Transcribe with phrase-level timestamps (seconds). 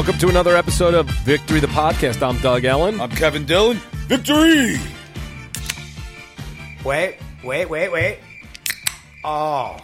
[0.00, 2.26] Welcome to another episode of Victory the Podcast.
[2.26, 2.98] I'm Doug Ellin.
[3.02, 3.76] I'm Kevin Dillon.
[4.06, 4.78] Victory!
[6.82, 8.18] Wait, wait, wait, wait.
[9.22, 9.76] Oh,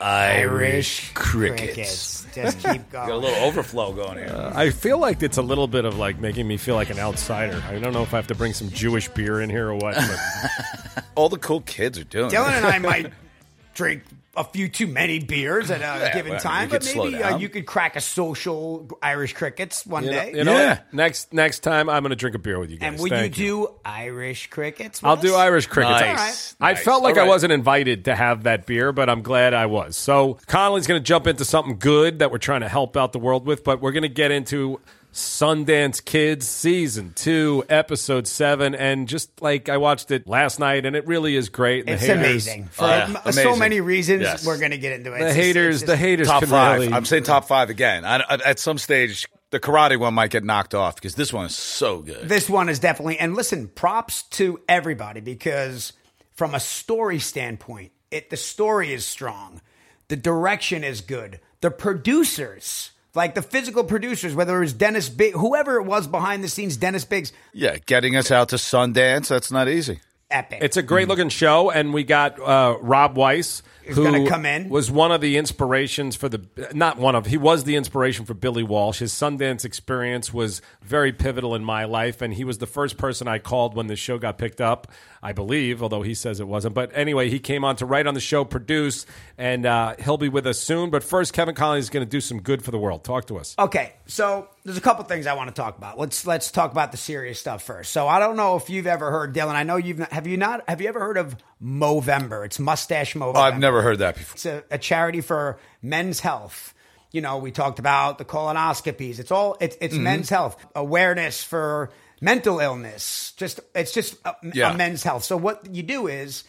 [0.00, 2.24] Irish crickets.
[2.32, 3.08] Just keep going.
[3.08, 4.28] Got a little overflow going here.
[4.28, 7.00] Uh, I feel like it's a little bit of like making me feel like an
[7.00, 7.60] outsider.
[7.68, 9.96] I don't know if I have to bring some Jewish beer in here or what.
[9.96, 12.56] But All the cool kids are doing Dylan it.
[12.58, 13.12] and I might
[13.74, 14.04] drink
[14.36, 17.48] a few too many beers at a Yeah, given well, time, but maybe uh, you
[17.48, 20.32] could crack a social Irish crickets one you know, day.
[20.34, 20.80] you know Yeah.
[20.92, 22.88] next next time I'm going to drink a beer with you guys.
[22.88, 25.00] and will Thank you do Irish crickets?
[25.02, 25.34] with I'll do?
[25.34, 26.00] Irish crickets.
[26.00, 26.56] Nice.
[26.60, 26.84] I Nice.
[26.84, 29.96] felt like All I wasn't invited to have that beer, but I'm glad I was.
[29.96, 33.18] So Connolly's going to jump into something good that we're trying to help out the
[33.18, 34.80] world with, but we're going to get into
[35.14, 40.96] Sundance Kids season two, episode seven, and just like I watched it last night, and
[40.96, 41.82] it really is great.
[41.82, 43.20] And It's haters, amazing for Oh, yeah.
[43.24, 44.22] m- so many reasons.
[44.22, 44.44] Yes.
[44.44, 45.20] We're going to get into it.
[45.20, 46.80] The It's haters, it's just- the haters Top can five.
[46.80, 46.92] really.
[46.92, 48.04] I'm saying top five again.
[48.04, 51.46] I, I- at some stage, the karate one might get knocked off because this one
[51.46, 52.28] is so good.
[52.28, 55.92] This one is definitely, and listen, props to everybody because
[56.34, 59.60] from a story standpoint, it the story is strong,
[60.08, 65.34] the direction is good, the producers, like the physical producers, whether it was Dennis Big,
[65.34, 69.50] whoever it was behind the scenes, Dennis Biggs, yeah, getting us out to Sundance, that's
[69.50, 70.00] not easy.
[70.30, 70.58] epic.
[70.62, 74.46] It's a great looking show, and we got uh, Rob Weiss, Who's who gonna come
[74.46, 74.68] in.
[74.70, 76.40] was one of the inspirations for the
[76.72, 78.98] not one of he was the inspiration for Billy Walsh.
[79.00, 83.28] His Sundance experience was very pivotal in my life, and he was the first person
[83.28, 84.90] I called when the show got picked up.
[85.24, 86.74] I believe, although he says it wasn't.
[86.74, 89.06] But anyway, he came on to write on the show, produce,
[89.38, 90.90] and uh, he'll be with us soon.
[90.90, 93.04] But first, Kevin Connolly is going to do some good for the world.
[93.04, 93.54] Talk to us.
[93.58, 95.98] Okay, so there's a couple things I want to talk about.
[95.98, 97.90] Let's let's talk about the serious stuff first.
[97.92, 99.54] So I don't know if you've ever heard Dylan.
[99.54, 102.44] I know you've not, have you not have you ever heard of Movember?
[102.44, 103.36] It's Mustache Movember.
[103.36, 104.34] Oh, I've never heard that before.
[104.34, 106.74] It's a, a charity for men's health.
[107.12, 109.18] You know, we talked about the colonoscopies.
[109.20, 110.04] It's all it's it's Mm-hmm.
[110.04, 111.90] men's health awareness for
[112.24, 113.32] mental illness.
[113.36, 114.72] Just it's just a, Yeah.
[114.72, 115.24] a men's health.
[115.24, 116.44] So what you do is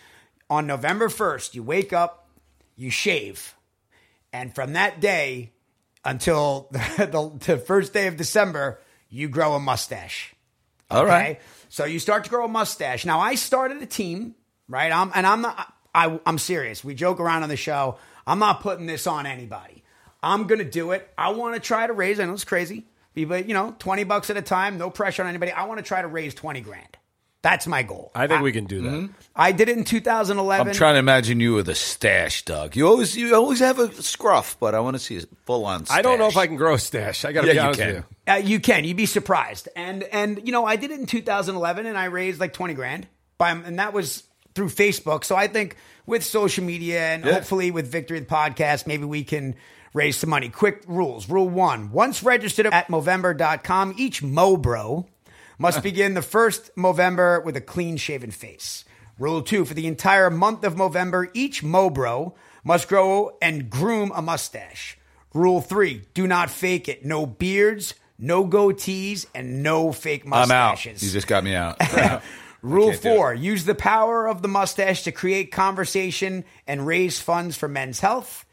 [0.50, 2.30] on November first, you wake up,
[2.76, 3.54] you shave,
[4.32, 5.52] and from that day
[6.04, 10.34] until the, the first day of December, you grow a mustache.
[10.92, 11.42] All right.
[11.70, 13.06] So you start to grow a mustache.
[13.06, 14.36] Now I started a team,
[14.70, 14.92] right?
[14.92, 16.84] I'm and I'm not I I'm serious.
[16.84, 17.98] We joke around on the show.
[18.28, 19.84] I'm not putting this on anybody.
[20.24, 21.08] I'm gonna do it.
[21.18, 22.20] I want to try to raise.
[22.20, 22.86] I know it's crazy,
[23.24, 25.54] but you know, twenty bucks at a time, no pressure on anybody.
[25.54, 26.98] I want to try to raise twenty grand.
[27.42, 28.12] That's my goal.
[28.16, 29.10] I think we can do that.
[29.36, 30.68] I did it in 2011.
[30.68, 32.76] I'm trying to imagine you with a stash, Doug.
[32.76, 35.86] You always you always have a scruff, but I want to see a full on.
[35.86, 35.96] Stash.
[35.96, 37.24] I don't know if I can grow a stash.
[37.24, 37.88] I got to Yeah, be you honest can.
[37.88, 37.96] with
[38.28, 38.34] you.
[38.34, 38.84] Uh, you can.
[38.84, 39.70] You'd be surprised.
[39.76, 43.08] And and you know, I did it in 2011, and I raised like 20 grand.
[43.38, 44.24] By and that was
[44.56, 45.24] through Facebook.
[45.24, 45.76] So I think
[46.08, 47.34] with social media and Yeah.
[47.34, 49.54] hopefully with Victory the podcast, maybe we can
[49.96, 50.50] raise some money.
[50.50, 51.28] Quick rules.
[51.28, 55.08] Rule one: Once registered at Movember.com, each Mobro
[55.58, 58.86] must begin the first Movember with a clean shaven face.
[59.18, 62.34] Rule two: For the entire month of Movember, each Mobro
[62.64, 64.98] must grow and groom a mustache.
[65.34, 67.06] Rule three: Do not fake it.
[67.06, 70.52] No beards, no goatees, and no fake mustaches.
[70.52, 71.02] I'm out.
[71.02, 71.82] You just got me out.
[72.62, 77.68] Rule four: Use the power of the mustache to create conversation and raise funds for
[77.68, 78.45] men's health.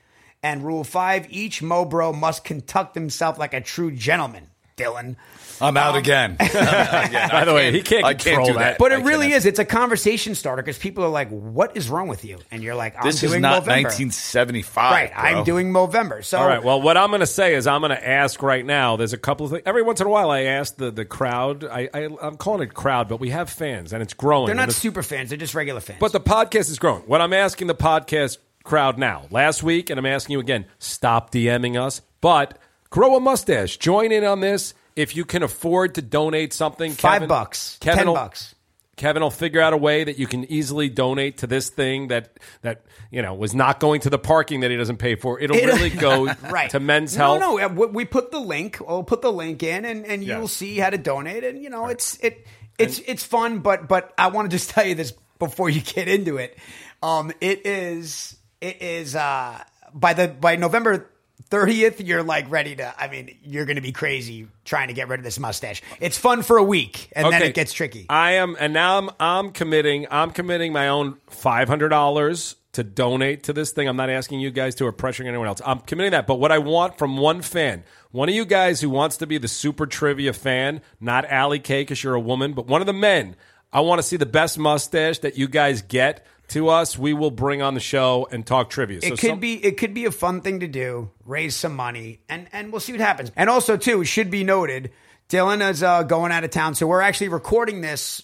[0.42, 4.48] And rule five: Each Mobro must conduct himself like a true gentleman.
[4.76, 5.16] Dylan.
[5.60, 6.36] I'm out um, again.
[6.38, 8.58] By the way, he can't I control can't do that.
[8.58, 8.78] that.
[8.78, 9.36] But it I really cannot.
[9.36, 9.46] is.
[9.46, 12.74] It's a conversation starter because people are like, "What is wrong with you?" And you're
[12.74, 14.90] like, "I'm This is doing not Movember." 1975.
[14.92, 15.22] Right, bro.
[15.22, 16.24] I'm doing Movember.
[16.24, 16.64] So All right.
[16.64, 18.96] Well, what I'm going to say is I'm going to ask right now.
[18.96, 19.62] There's a couple of things.
[19.66, 21.64] Every once in a while, I ask the the crowd.
[21.64, 24.46] I, I I'm calling it crowd, but we have fans, and it's growing.
[24.46, 26.00] they're not it's- super fans; they're just regular fans.
[26.00, 27.02] but the podcast is growing.
[27.02, 31.32] What I'm asking the podcast crowd now, last week, and I'm asking you again: stop
[31.32, 32.58] DMing us, but
[32.90, 33.76] grow a mustache.
[33.76, 36.92] Join in on this if you can afford to donate something.
[36.92, 38.54] five Kevin- bucks, Kevin ten will- bucks.
[38.94, 42.38] Kevin will figure out a way that you can easily donate to this thing that
[42.60, 45.40] that you know was not going to the parking that he doesn't pay for.
[45.40, 47.40] It'll really go right to men's no, health.
[47.40, 48.78] No, no, we we put the link.
[48.86, 51.42] We'll put the link in, and, and you'll see how to donate.
[51.42, 52.46] And you know, it's it
[52.78, 53.60] it's it's fun.
[53.60, 56.56] But but I want to just tell you this before you get into it.
[57.02, 59.62] Um, it is it is uh
[59.92, 61.08] by the by November.
[61.50, 62.94] 30th, you're like ready to.
[62.98, 65.82] I mean, you're going to be crazy trying to get rid of this mustache.
[66.00, 68.06] It's fun for a week, and then it gets tricky.
[68.08, 70.06] I am, and now I'm I'm committing.
[70.10, 73.86] I'm committing my own five hundred dollars to donate to this thing.
[73.86, 75.60] I'm not asking you guys to or pressuring anyone else.
[75.66, 76.26] I'm committing that.
[76.26, 79.36] But what I want from one fan, one of you guys who wants to be
[79.36, 82.94] the super trivia fan, not Allie K because you're a woman, but one of the
[82.94, 83.36] men.
[83.74, 87.30] I want to see the best mustache that you guys get to us, we will
[87.30, 89.00] bring on the show and talk trivia.
[89.02, 92.48] It could be it could be a fun thing to do, raise some money, and
[92.52, 93.32] and we'll see what happens.
[93.36, 94.92] And also too, it should be noted,
[95.28, 98.22] Dylan is uh, going out of town, so we're actually recording this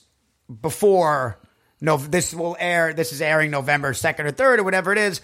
[0.61, 1.41] before.
[1.81, 2.93] No, this will air.
[2.93, 5.21] This is airing November second or third or whatever it is.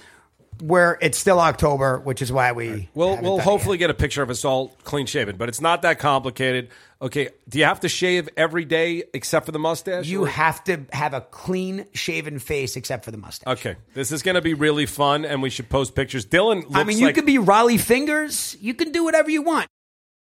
[0.61, 3.89] Where it's still October, which is why we We'll we'll done it hopefully yet.
[3.89, 6.69] get a picture of us all clean shaven, but it's not that complicated.
[7.03, 10.06] Okay, do you have to shave every day except for the mustache?
[10.06, 13.53] you Or- have to have a clean shaven face except for the mustache.
[13.59, 16.25] Okay, this is going to be really fun, and we should post pictures.
[16.25, 18.57] Dylan, looks I mean, you like, could be Rollie Fingers.
[18.61, 19.67] You can do whatever you want.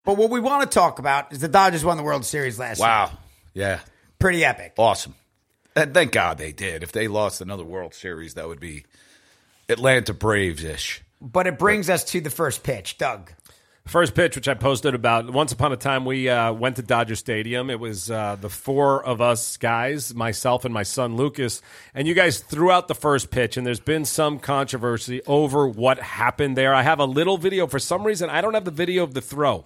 [0.05, 2.79] But what we want to talk about is the Dodgers won the World Series last
[2.79, 2.87] year.
[2.87, 3.11] Wow.
[3.53, 3.79] Yeah.
[4.17, 4.73] Pretty epic.
[4.77, 5.13] Awesome.
[5.75, 6.81] And thank God they did.
[6.83, 8.85] If they lost another World Series, that would be
[9.71, 11.01] Atlanta Braves ish.
[11.19, 13.31] But it brings us to the first pitch, Doug.
[13.87, 17.15] First pitch, which I posted about once upon a time, we uh, went to Dodger
[17.15, 17.71] Stadium.
[17.71, 21.63] It was uh, the four of us guys, myself and my son Lucas,
[21.95, 23.57] and you guys threw out the first pitch.
[23.57, 26.75] And there's been some controversy over what happened there.
[26.75, 27.65] I have a little video.
[27.65, 29.65] For some reason, I don't have the video of the throw.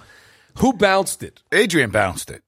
[0.60, 1.42] Who bounced it?
[1.52, 2.42] Adrian bounced it.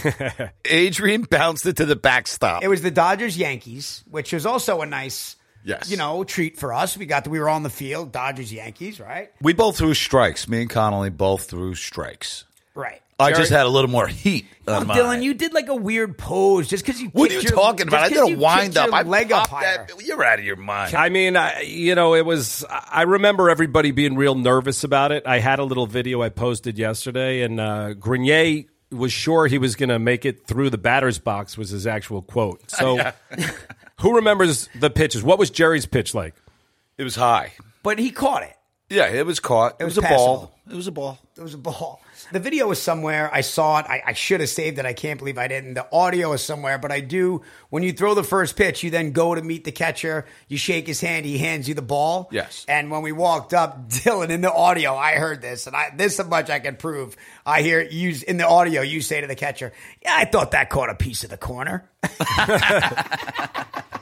[0.64, 2.62] Adrian bounced it to the backstop.
[2.62, 5.90] It was the Dodgers Yankees, which was also a nice, Yes.
[5.90, 6.96] you know, treat for us.
[6.96, 9.30] We got the, we were on the field, Dodgers Yankees, right?
[9.40, 10.48] we both threw strikes.
[10.48, 12.44] Me and Connolly both threw strikes.
[12.74, 13.00] Right.
[13.20, 14.96] I Jerry- just had a little more heat Oh, on mine.
[14.96, 17.08] Dylan, you did like a weird pose just because you.
[17.10, 18.02] what are you your- talking about?
[18.04, 18.92] I did a wind up.
[18.92, 19.86] I leg up higher.
[19.88, 20.04] that.
[20.04, 20.94] You're out of your mind.
[20.96, 22.64] I mean, I, you know, it was.
[22.68, 25.24] I remember everybody being real nervous about it.
[25.26, 29.76] I had a little video I posted yesterday, and uh, Grenier was sure he was
[29.76, 31.56] going to make it through the batter's box.
[31.56, 32.68] Was his actual quote.
[32.70, 32.98] So,
[34.02, 35.22] who remembers the pitches?
[35.22, 36.34] What was Jerry's pitch like?
[36.98, 37.52] It was high.
[37.82, 38.54] But he caught it.
[38.90, 39.76] Yeah, it was caught.
[39.80, 40.26] It, was was, a passable.
[40.26, 40.58] ball.
[40.70, 41.18] It was a ball.
[41.36, 42.02] It was a ball.
[42.30, 43.28] The video is somewhere.
[43.32, 43.86] I saw it.
[43.86, 44.86] I, I should have saved it.
[44.86, 45.74] I can't believe I didn't.
[45.74, 47.42] The audio is somewhere, but I do.
[47.70, 50.26] When you throw the first pitch, you then go to meet the catcher.
[50.48, 51.26] You shake his hand.
[51.26, 52.28] He hands you the ball.
[52.30, 52.64] Yes.
[52.68, 56.18] And when we walked up, Dylan, in the audio, I heard this, and I this
[56.18, 57.16] is much I can prove.
[57.44, 58.82] I hear you in the audio.
[58.82, 59.72] You say to the catcher,
[60.02, 61.88] "Yeah, I thought that caught a piece of the corner."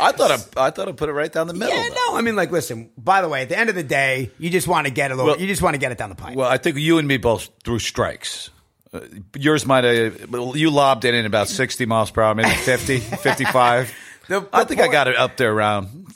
[0.00, 1.74] I thought I, I thought I put it right down the middle.
[1.76, 2.12] yeah, though.
[2.12, 2.16] no.
[2.16, 2.90] I mean, like, listen.
[2.98, 5.14] By the way, at the end of the day, you just want to get a
[5.14, 5.32] little.
[5.32, 6.36] Well- you just want to get it down the pipe.
[6.36, 8.50] Well, I think you and me both threw strikes.
[8.92, 9.00] Uh,
[9.36, 13.92] yours might have, you lobbed it in about 60 miles per hour, maybe 50, 55.
[14.28, 16.06] The- I the think I got it up there around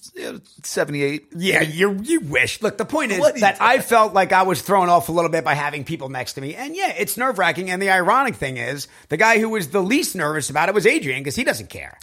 [0.62, 1.28] 78.
[1.36, 2.62] Yeah, you you wish.
[2.62, 4.88] Look, the point is What are you that talking- I felt like I was thrown
[4.88, 7.70] off a little bit by having people next to me, and yeah, it's nerve wracking.
[7.70, 10.86] And the ironic thing is, the guy who was the least nervous about it was
[10.86, 11.98] Adrian because he doesn't care,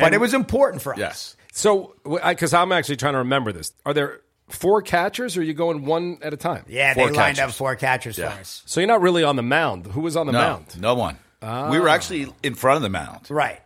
[0.00, 0.98] but And- it was important for us.
[0.98, 1.36] Yes.
[1.52, 3.72] So, because I'm actually trying to remember this.
[3.84, 6.64] Are there four catchers, or are you going one at a time?
[6.68, 7.50] Yeah, Four they lined catchers.
[7.50, 8.30] up four catchers Yeah.
[8.30, 8.62] for us.
[8.66, 9.86] So you're not really on the mound.
[9.88, 10.80] Who was on the No, mound?
[10.80, 11.18] no one.
[11.42, 13.26] We were actually in front of the mound.
[13.28, 13.60] Right.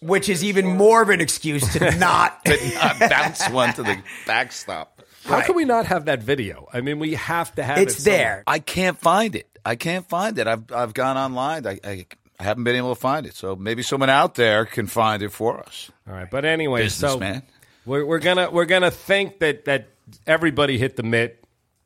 [0.00, 2.40] Which is even more of an excuse to not.
[2.44, 3.96] But not bounce one to the
[4.26, 5.00] backstop.
[5.24, 5.46] How Right.
[5.46, 6.68] can we not have that video?
[6.72, 8.02] I mean, we have to have it's it.
[8.02, 8.18] somewhere.
[8.18, 8.44] there.
[8.46, 9.48] I can't find it.
[9.64, 10.46] I can't find it.
[10.46, 11.66] I've I've gone online.
[11.66, 12.06] I, I
[12.38, 13.34] I haven't been able to find it.
[13.34, 15.90] So maybe someone out there can find it for us.
[16.08, 17.42] All right, but anyway, so Businessman.
[17.86, 19.88] we're, we're gonna we're gonna think that that
[20.26, 21.40] everybody hit the mitt.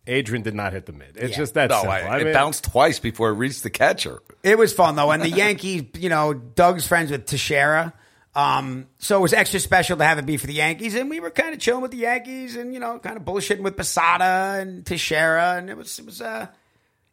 [0.07, 1.13] Adrian did not hit the mitt.
[1.17, 1.37] It's Yeah.
[1.37, 1.93] just that No, simple.
[1.93, 4.21] I, I it mean, bounced twice before it reached the catcher.
[4.43, 7.93] It was fun though, and the Yankees, you know, Doug's friends with Teixeira.
[8.35, 11.19] Um, so it was extra special to have it be for the Yankees, and we
[11.21, 14.59] were kind of chilling with the Yankees, and you know, kind of bullshitting with Posada
[14.61, 16.47] and Teixeira, and it was it was uh,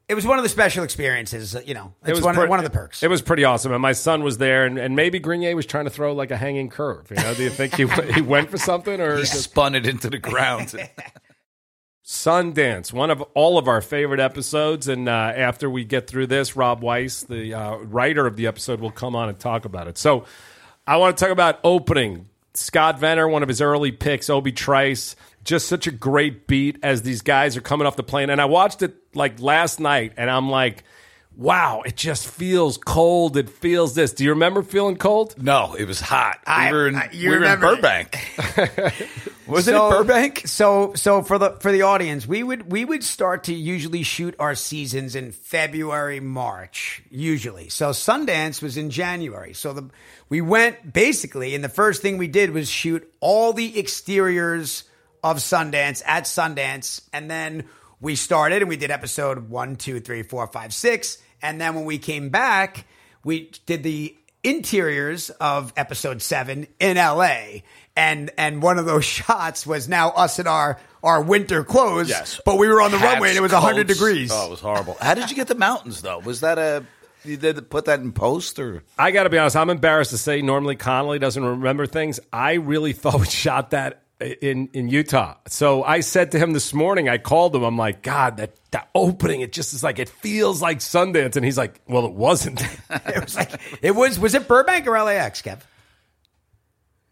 [0.07, 1.55] it was one of the special experiences.
[1.65, 3.01] You know, It was one, pre- of, one of the perks.
[3.03, 5.85] It was pretty awesome, and my son was there, and, and maybe Grenier was trying
[5.85, 7.09] to throw like a hanging curve.
[7.09, 9.85] You know, do you think he he went for something or He just spun it
[9.87, 10.73] into the ground.
[12.05, 14.87] Sundance, one of all of our favorite episodes.
[14.87, 18.79] And uh, after we get through this, Rob Weiss, the uh, writer of the episode,
[18.79, 19.97] will come on and talk about it.
[19.97, 20.25] So
[20.85, 22.29] I want to talk about opening.
[22.53, 27.03] Scott Vener, one of his early picks, Obi Trice, just such a great beat as
[27.03, 28.29] these guys are coming off the plane.
[28.29, 30.83] And I watched it like last night, and I'm like,
[31.37, 33.37] wow, it just feels cold.
[33.37, 34.11] It feels this.
[34.13, 35.41] Do you remember feeling cold?
[35.41, 36.39] no, it was hot.
[36.45, 37.59] I- we were in, I- you we were in.
[37.59, 38.17] Burbank.
[39.47, 40.41] was it So- in Burbank?
[40.47, 44.35] So so for the for the audience, we would we would start to usually shoot
[44.39, 47.69] our seasons in February, March, usually.
[47.69, 49.53] So Sundance was in January.
[49.53, 49.89] So the
[50.29, 54.85] we went basically and the first thing we did was shoot all the exteriors
[55.25, 57.65] of Sundance at Sundance, and then
[57.99, 61.83] we started and we did episode one, two, three, four, five, six, and then when
[61.85, 62.85] we came back,
[63.23, 67.61] we did the interiors of episode seven in LA.
[67.95, 72.07] And and one of those shots was now us in our our winter clothes.
[72.09, 72.39] Yes.
[72.45, 73.99] But we were on the Hats, runway and it was 100 coats.
[73.99, 74.31] degrees.
[74.31, 74.95] Oh, it was horrible.
[75.01, 76.19] How did you get the mountains, though?
[76.19, 76.85] Was that a.
[77.23, 78.83] you did put that in post or?
[78.97, 79.55] I got to be honest.
[79.55, 80.43] I'm embarrassed to say.
[80.43, 82.19] Normally, Connolly doesn't remember things.
[82.31, 85.35] I really thought we shot that in in Utah.
[85.47, 87.09] So I said to him this morning.
[87.09, 87.63] I called him.
[87.63, 89.41] I'm like, God, that that opening.
[89.41, 92.61] It just is like it feels like Sundance, and he's like, Well, it wasn't.
[92.89, 94.19] It was like it was.
[94.19, 95.59] Was it Burbank or LAX, Kev?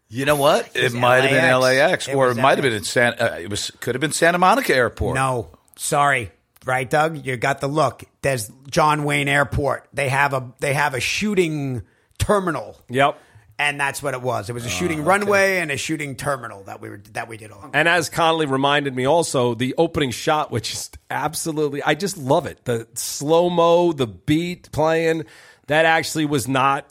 [0.08, 0.70] You know what?
[0.76, 2.06] It was might have been LAX.
[2.06, 3.14] LAX, It or it might have been in San.
[3.14, 5.14] Uh, it was could have been Santa Monica Airport.
[5.16, 6.30] No, sorry.
[6.64, 7.26] Right, Doug?
[7.26, 8.04] You got the look.
[8.22, 9.86] There's John Wayne Airport.
[9.92, 11.82] They have a they have a shooting
[12.18, 12.80] terminal.
[12.88, 13.18] yep.
[13.58, 14.50] And that's what it was.
[14.50, 17.36] It was a ah, shooting runway and a shooting terminal that we were that we
[17.36, 17.70] did all.
[17.72, 22.46] And as Connolly reminded me also, the opening shot, which is absolutely, I just love
[22.46, 22.64] it.
[22.64, 25.24] The slow mo, the beat playing,
[25.68, 26.88] that actually was not,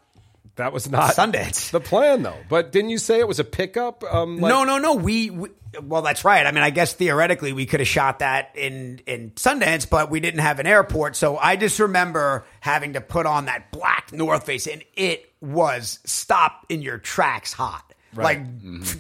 [0.56, 1.72] that was not Sundance.
[1.72, 2.38] the plan though.
[2.50, 4.04] But didn't you say it was a pickup?
[4.04, 4.94] Um, like- no, no, no.
[4.96, 5.50] We, we
[5.82, 6.46] well, that's right.
[6.46, 10.20] I mean, I guess theoretically we could have shot that in in Sundance, but we
[10.20, 11.16] didn't have an airport.
[11.16, 16.00] So I just remember having to put on that black North Face, and it was
[16.06, 18.40] stop in your tracks hot, like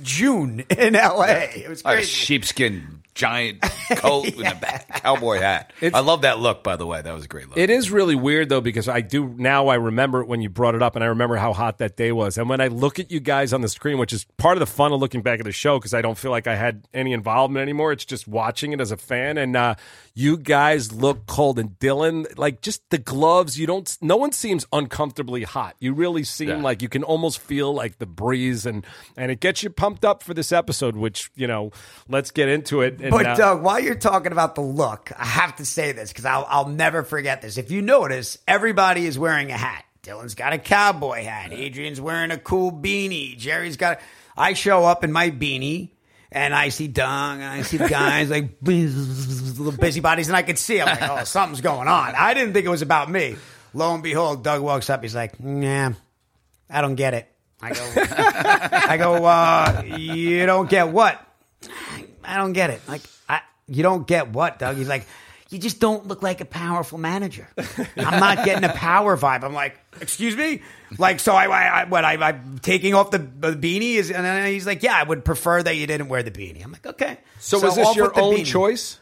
[0.01, 1.51] June in L.A.
[1.63, 3.61] It was Like a sheepskin giant
[3.97, 5.71] coat with a ba- cowboy hat.
[5.81, 7.01] I love that look, by the way.
[7.01, 7.57] That was a great look.
[7.57, 10.75] It is really weird though because I do now I remember it when you brought
[10.75, 12.37] it up and I remember how hot that day was.
[12.37, 14.65] And when I look at you guys on the screen, which is part of the
[14.67, 17.13] fun of looking back at the show because I don't feel like I had any
[17.13, 17.91] involvement anymore.
[17.91, 19.75] It's just watching it as a fan and uh,
[20.15, 23.57] you guys look cold and Dylan like just the gloves.
[23.57, 23.97] You don't.
[24.01, 25.75] No one seems uncomfortably hot.
[25.79, 26.55] You really seem Yeah.
[26.61, 28.85] like you can almost feel like the breeze and
[29.17, 30.95] and it gets you pumped up for this episode.
[30.95, 31.71] Which you know,
[32.07, 33.01] let's get into it.
[33.01, 36.09] And, But uh, Doug, while you're talking about the look, I have to say this
[36.11, 37.57] because I'll, I'll never forget this.
[37.57, 39.83] If you notice, everybody is wearing a hat.
[40.03, 41.53] Dylan's got a cowboy hat.
[41.53, 43.37] Adrian's wearing a cool beanie.
[43.37, 43.99] Jerry's got.
[44.37, 45.89] I show up in my beanie.
[46.33, 50.57] And I see Doug, and I see the guys like little busybodies, and I could
[50.57, 50.81] see.
[50.81, 52.15] I'm like, oh, something's going on.
[52.15, 53.35] I didn't think it was about me.
[53.75, 55.03] Lo and behold, Doug walks up.
[55.03, 55.93] He's like, "Nah,
[56.69, 57.29] I don't get it."
[57.61, 61.25] I go, I go, uh, you don't get what?
[62.23, 62.81] I don't get it.
[62.89, 64.75] Like, I, you don't get what, Doug?
[64.75, 65.07] He's like,
[65.53, 67.47] you just don't look like a powerful manager.
[67.97, 69.43] I'm not getting a power vibe.
[69.43, 70.61] I'm like, excuse me?
[70.97, 73.95] Like, so I, I, I what, I, I'm taking off the, the beanie?
[73.95, 76.63] Is, and he's like, yeah, I would prefer that you didn't wear the beanie.
[76.63, 77.19] I'm like, okay.
[77.39, 78.45] so, was this your own beanie.
[78.45, 78.99] choice?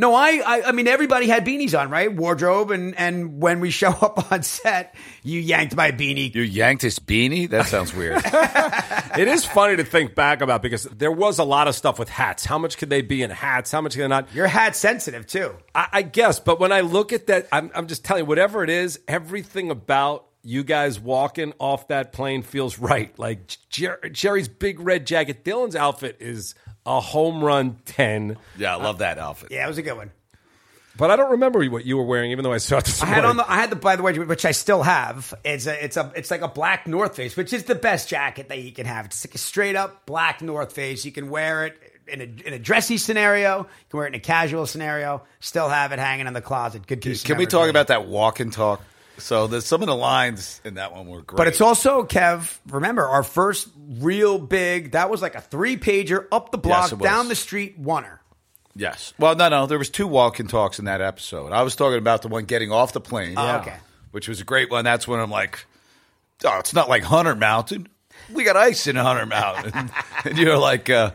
[0.00, 2.10] No, I, I, I mean, everybody had beanies on, right?
[2.10, 6.34] Wardrobe, and and when we show up on set, you yanked my beanie.
[6.34, 7.50] you yanked his beanie?
[7.50, 8.22] That sounds weird.
[9.18, 12.08] It is funny to think back about because there was a lot of stuff with
[12.08, 12.44] hats.
[12.44, 13.72] How much could they be in hats?
[13.72, 14.32] How much could they not?
[14.32, 15.52] You're hat sensitive too.
[15.74, 18.62] I, I guess, but when I look at that, I'm, I'm just telling you, whatever
[18.62, 23.16] it is, everything about you guys walking off that plane feels right.
[23.18, 26.54] Like Jer- Jerry's big red jacket, Dylan's outfit is
[26.86, 28.36] a home run 10.
[28.58, 29.50] yeah, I love that outfit.
[29.50, 30.10] Yeah, it was a good one.
[30.96, 33.06] But I don't remember what you were wearing, even though I saw it this I
[33.06, 33.30] had morning.
[33.30, 35.32] on the I had the by the way, which I still have.
[35.44, 38.48] It's a it's a it's like a black North Face, which is the best jacket
[38.48, 39.06] that you can have.
[39.06, 41.04] It's like a straight up black North Face.
[41.04, 43.60] You can wear it in a in a dressy scenario.
[43.60, 45.22] You can wear it in a casual scenario.
[45.38, 46.86] Still have it hanging in the closet.
[46.86, 47.22] Good piece.
[47.22, 48.82] of Can we talk about that walk and talk?
[49.20, 51.36] So there's some of the lines in that one were great.
[51.36, 52.58] But it's also Kev.
[52.68, 54.92] Remember our first real big.
[54.92, 58.18] That was like a three pager up the block, Yes, down the street, oneer.
[58.74, 59.12] yes.
[59.18, 61.52] Well, no, no, there was two walk and talks in that episode.
[61.52, 63.34] I was talking about the one getting off the plane.
[63.36, 63.76] Oh, okay.
[64.10, 64.84] Which was a great one.
[64.84, 65.64] That's when I'm like,
[66.44, 67.88] oh, it's not like Hunter Mountain.
[68.32, 69.90] We got ice in Hunter Mountain.
[70.24, 71.12] and you're like, uh,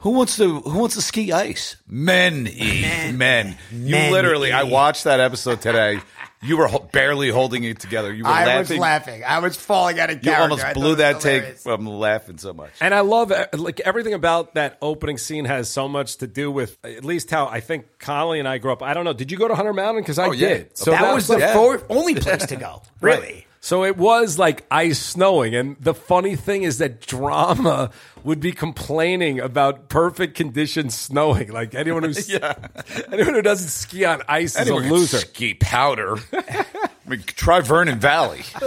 [0.00, 1.76] who wants to who wants to ski ice?
[1.88, 3.16] Men, men.
[3.18, 3.56] Men.
[3.72, 6.00] You Men literally, I watched that episode today.
[6.42, 8.12] You were ho- barely holding it together.
[8.12, 8.76] You were I laughing.
[8.76, 9.24] was laughing.
[9.26, 10.26] I was falling out of character.
[10.28, 10.42] You character.
[10.42, 11.62] almost I thought blew was that take hilarious.
[11.62, 12.70] from laughing so much.
[12.80, 16.50] And I love uh, like everything about that opening scene has so much to do
[16.50, 18.82] with at least how I think Connolly and I grew up.
[18.82, 19.14] I don't know.
[19.14, 20.02] Did you go to Hunter Mountain?
[20.02, 20.48] Because I Oh, yeah.
[20.48, 20.76] did.
[20.78, 21.54] So that, was the yeah.
[21.54, 22.82] for- only place to go.
[23.00, 23.46] Really.
[23.66, 25.56] So it was like ice snowing.
[25.56, 27.90] And the funny thing is that drama
[28.22, 31.50] would be complaining about perfect conditions snowing.
[31.50, 32.30] Like anyone who's
[33.12, 35.18] anyone who doesn't ski on ice Anyone is a loser.
[35.18, 36.16] Ski powder.
[37.06, 38.42] I mean, try Vernon Valley.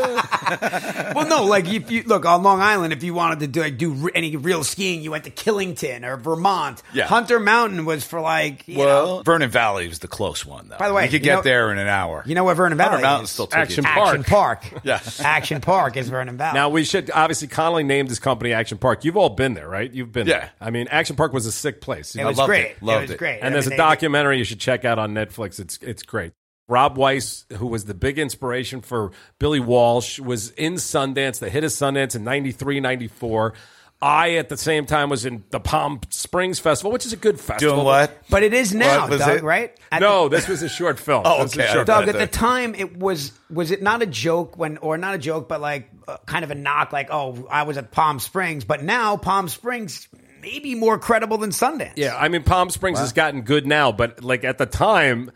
[1.16, 3.78] Well, no, like if you look on Long Island, if you wanted to do like
[3.78, 6.82] do re- any real skiing, you went to Killington or Vermont.
[6.94, 7.06] Yeah.
[7.06, 10.78] Hunter Mountain was for like you Well, know, Vernon Valley was the close one, though.
[10.78, 12.24] By the way, you could you get know- there in an hour.
[12.26, 13.34] you know what Vernon Valley Hunter Mountain's is?
[13.34, 13.62] still tricky.
[13.64, 14.64] Action Action Park.
[14.84, 15.00] Yeah.
[15.20, 16.56] Action Park is Vernon Valley.
[16.56, 19.04] Now we should obviously Connolly named his company Action Park.
[19.06, 19.92] You've all been there, right?
[19.92, 20.40] You've been Yeah.
[20.40, 20.52] there.
[20.62, 22.16] I mean, Action Park was a sick place.
[22.16, 22.66] it was loved great.
[22.72, 22.84] it.
[22.84, 23.18] Loved was it.
[23.18, 23.40] great.
[23.40, 25.60] and I there's mean, a they- documentary you should check out on Netflix.
[25.60, 26.34] It's it's great.
[26.70, 31.64] Rob Weiss, who was the big inspiration for Billy Walsh, was in Sundance, the hit
[31.64, 33.54] of Sundance in 93, 94.
[34.02, 37.38] I at the same time was in the Palm Springs Festival, which is a good
[37.38, 37.76] festival.
[37.78, 38.18] Doing what?
[38.30, 39.44] But it is now, Doug, it?
[39.44, 39.78] right?
[39.92, 41.24] At No, this was a short film.
[41.30, 41.74] Oh, This was a okay.
[41.74, 44.98] short Doug, Right at the time, it was was it not a joke when, or
[44.98, 47.92] not a joke, but like uh, kind of a knock, like, oh, I was at
[47.92, 50.08] Palm Springs, but now Palm Springs
[50.42, 51.94] maybe more credible than Sundance.
[51.98, 55.32] Yeah, I mean Palm Springs has gotten good now, but like at the time,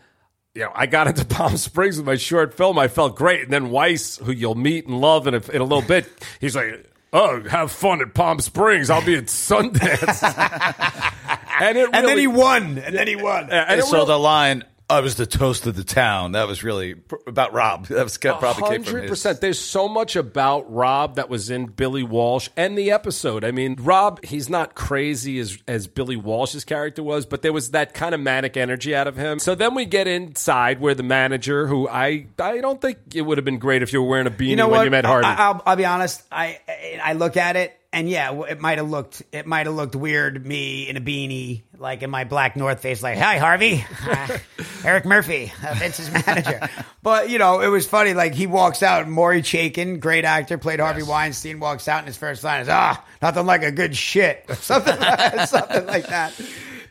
[0.54, 2.78] you know, I got into Palm Springs with my short film.
[2.78, 5.64] I felt great, and then Weiss, who you'll meet and love in a, in a
[5.64, 6.06] little bit,
[6.40, 8.90] he's like, "Oh, have fun at Palm Springs.
[8.90, 10.22] I'll be at Sundance."
[11.60, 12.78] and it And then really- he won.
[12.78, 13.44] And then he won.
[13.44, 16.32] and And so really- the line, I was the toast of the town.
[16.32, 17.86] That was really pr- about Rob.
[17.94, 19.40] That was probably hundred percent.
[19.40, 23.44] There's so much about Rob that was in Billy Walsh and the episode.
[23.44, 27.70] I mean, Rob, he's not crazy as as Billy Walsh's character was, but there was
[27.70, 29.38] that kind of manic energy out of him.
[29.38, 33.38] So then we get inside where the manager, who I I don't think it would
[33.38, 34.84] have been great if you were wearing a beanie you know when what?
[34.84, 35.26] you met Harvey.
[35.26, 36.22] I, will I'll be honest.
[36.32, 36.58] I
[37.02, 40.44] I look at it, and yeah, it might have looked it might have looked weird.
[40.44, 44.38] Me in a beanie, like in my black North Face, like, "Hi, Harvey, uh,
[44.84, 46.68] Eric Murphy, uh, Vince's manager."
[47.02, 48.12] But you know, it was funny.
[48.12, 52.16] Like he walks out, Maury Chaikin, great actor, played Harvey Weinstein, walks out, and his
[52.16, 56.34] first line is, "Ah, nothing like a good shit," or something, like, something like that.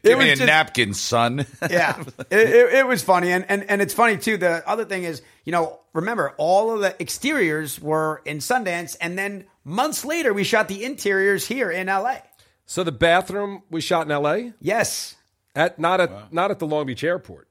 [0.04, 1.46] Give me a just- napkin, son.
[1.70, 4.38] yeah, it, it, it was funny, and, and and it's funny too.
[4.38, 9.18] The other thing is, you know, remember all of the exteriors were in Sundance, and
[9.18, 12.22] then months later we shot the interiors here in L.A.
[12.66, 14.54] so the bathroom we shot in L.A.
[14.60, 15.16] Yes,
[15.56, 17.48] at not at not at the Long Beach airport.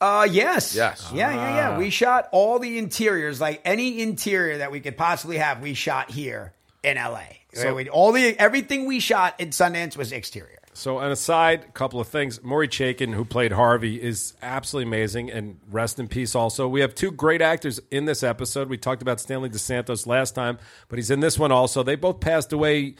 [0.00, 1.10] uh, yes, Yes.
[1.14, 1.78] yeah, yeah, yeah.
[1.78, 5.60] We shot all the interiors, like any interior that we could possibly have.
[5.62, 6.52] We shot here
[6.82, 7.40] in L.A.
[7.54, 10.55] So we, all the everything we shot in Sundance was exterior.
[10.76, 12.42] So, an aside, a couple of things.
[12.42, 16.34] Maury Chaikin, who played Harvey, is absolutely amazing, and rest in peace.
[16.34, 18.68] Also, we have two great actors in this episode.
[18.68, 21.82] We talked about Stanley DeSantis last time, but he's in this one also.
[21.82, 22.96] They both passed away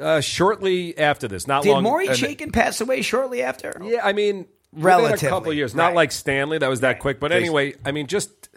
[0.00, 1.46] uh, shortly after this.
[1.46, 1.84] Not Did long.
[1.84, 3.80] Maury and- Chaikin pass away shortly after?
[3.80, 5.72] Yeah, I mean, Relatively, a couple of years.
[5.72, 5.84] right.
[5.84, 7.20] Not like Stanley, that was that quick.
[7.20, 8.48] But anyway, I mean, just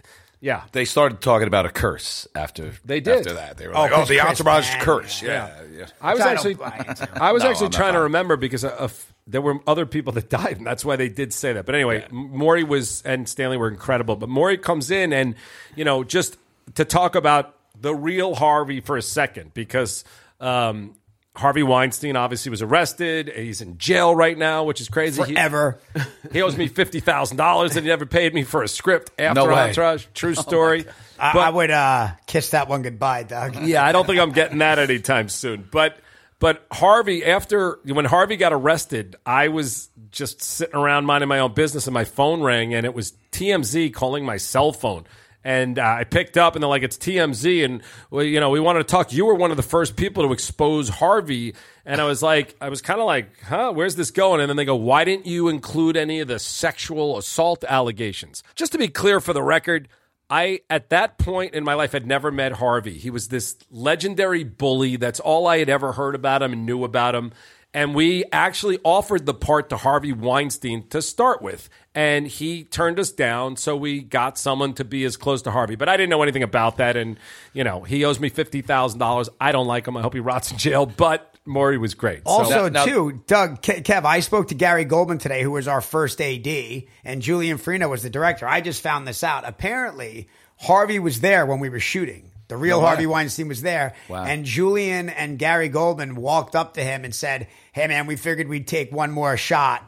[0.44, 0.64] yeah.
[0.74, 3.20] They started talking about a curse after They did.
[3.20, 5.30] After that, they were Oh, like, "Oh, 'cause the Chris entourage Penn, curse." yeah.
[5.30, 5.86] Yeah, yeah.
[6.02, 7.24] I was Which I actually, don't buy into.
[7.24, 8.04] I was No, actually I'm not trying to buying.
[8.04, 11.32] remember because uh, of, there were other people that died, and that's why they did
[11.34, 11.66] say that.
[11.66, 14.18] But anyway, Maury was and Stanley were incredible.
[14.18, 15.36] But Maury comes in, and
[15.76, 16.36] you know, just
[16.76, 20.04] to talk about the real Harvey for a second, because
[20.42, 20.96] um,
[21.36, 23.32] Harvey Weinstein obviously was arrested.
[23.36, 25.24] He's in jail right now, which is crazy.
[25.24, 25.80] He- Forever.
[26.32, 29.42] He, owes me fifty thousand dollars that he never paid me for a script after
[29.42, 29.52] No.
[29.54, 30.08] Entourage.
[30.16, 30.86] True story.
[31.20, 33.56] I, But- I would uh, kiss that one goodbye, Doug.
[33.64, 35.68] yeah, I don't think I'm getting that anytime soon.
[35.72, 35.98] But
[36.40, 41.54] but Harvey, after when Harvey got arrested, I was just sitting around minding my own
[41.54, 45.06] business, and my phone rang, and it was TMZ calling my cell phone.
[45.44, 48.60] And uh, I picked up, and they're like, "It's TMZ," and well, you know, we
[48.60, 49.12] wanted to talk.
[49.12, 51.54] You were one of the first people to expose Harvey,
[51.86, 54.56] and I was like, I was kind of like, "Huh, where's this going?" And then
[54.56, 58.88] they go, "Why didn't you include any of the sexual assault allegations?" Just to be
[58.88, 59.90] clear, for the record,
[60.30, 62.98] I, at that point in my life, had never met Harvey.
[62.98, 64.96] He was this legendary bully.
[64.96, 67.34] That's all I had ever heard about him and knew about him.
[67.74, 71.70] And we actually offered the part to Harvey Weinstein to start with.
[71.96, 73.56] And he turned us down.
[73.58, 75.76] So we got someone to be as close to Harvey.
[75.76, 76.96] But I didn't know anything about that.
[76.96, 77.18] And,
[77.52, 79.30] you know, he owes me $50,000.
[79.42, 79.98] I don't like him.
[79.98, 80.86] I hope he rots in jail.
[80.86, 82.20] But Maury was great.
[82.28, 85.68] So- Also, Now- now- too, Doug, Kev, I spoke to Gary Goldman today, who was
[85.68, 88.48] our first AD, and Julian Farino was the director.
[88.48, 89.44] I just found this out.
[89.48, 90.28] Apparently,
[90.60, 92.30] Harvey was there when we were shooting.
[92.50, 92.88] The real No.
[92.88, 93.94] Harvey Weinstein was there.
[94.10, 94.26] Wow.
[94.26, 98.48] And Julian and Gary Goldman walked up to him and said, Hey, man, we figured
[98.48, 99.84] we'd take one more shot.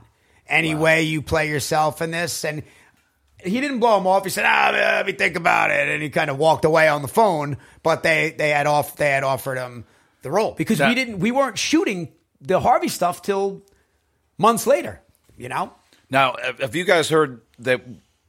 [0.48, 2.43] Any way you play yourself in this.
[2.43, 2.63] And
[3.43, 4.24] he didn't blow him off.
[4.24, 7.02] He said, "Ah, let me think about it," and he kind of walked away on
[7.02, 7.58] the phone.
[7.84, 9.86] But they they had off they had offered him
[10.24, 13.62] the role because we didn't we weren't shooting the Harvey stuff till
[14.38, 15.02] months later.
[15.38, 15.74] You know,
[16.10, 17.82] Now, have have you guys heard that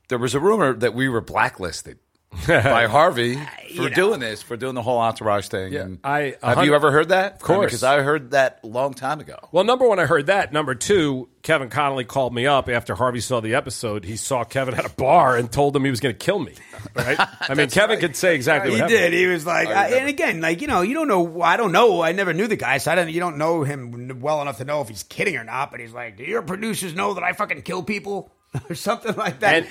[0.09, 1.99] there was a rumor that we were blacklisted
[2.47, 3.95] by Harvey uh, for you know.
[3.95, 5.73] doing this, for doing the whole entourage thing?
[5.73, 7.35] Yeah, and I- a have you ever heard that?
[7.35, 7.67] Of course.
[7.67, 9.37] because I heard that a long time ago.
[9.53, 10.53] Well, number one, I heard that.
[10.53, 14.05] Number two, Kevin Connolly called me up after Harvey saw the episode.
[14.05, 16.55] He saw Kevin at a bar and told him he was going to kill me.
[16.95, 17.17] Right?
[17.41, 19.11] I mean, Kevin could say exactly he what happened.
[19.13, 19.19] did.
[19.19, 21.43] He was like, I, and again, like you know, you don't know.
[21.43, 22.01] I don't know.
[22.03, 23.11] I never knew the guy, so I don't.
[23.11, 25.71] You don't know him well enough to know if he's kidding or not.
[25.71, 28.31] But he's like, do your producers know that I fucking kill people
[28.71, 29.55] or something like that?
[29.55, 29.67] And-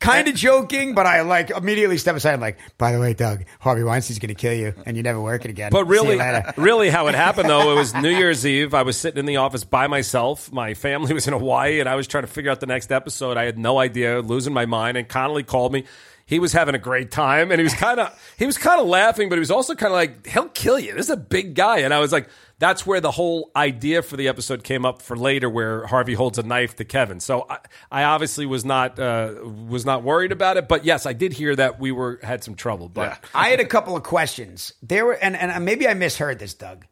[0.00, 2.32] kind of joking, but I like immediately step aside.
[2.32, 5.20] I'm like, by the way, Doug, Harvey Weinstein's going to kill you, and you never
[5.20, 5.70] work it again.
[5.70, 6.18] But really,
[6.56, 8.74] really, how it happened though, it was New Year's Eve.
[8.74, 10.50] I was sitting in the office by myself.
[10.52, 13.36] My family was in Hawaii, and I was trying to figure out the next episode.
[13.36, 14.96] I had no idea, losing my mind.
[14.96, 15.84] And Connolly called me.
[16.30, 18.86] He was having a great time, and he was kind of he was kind of
[18.86, 21.56] laughing, but he was also kind of like, "He'll kill you." This is a big
[21.56, 22.28] guy, and I was like,
[22.60, 26.38] "That's where the whole idea for the episode came up for later, where Harvey holds
[26.38, 27.58] a knife to Kevin." So I,
[27.90, 29.34] I obviously was not uh,
[29.68, 32.54] was not worried about it, but yes, I did hear that we were had some
[32.54, 33.18] trouble, but.
[33.34, 34.72] I had a couple of questions.
[34.84, 36.86] There were, and, and maybe I misheard this, Doug.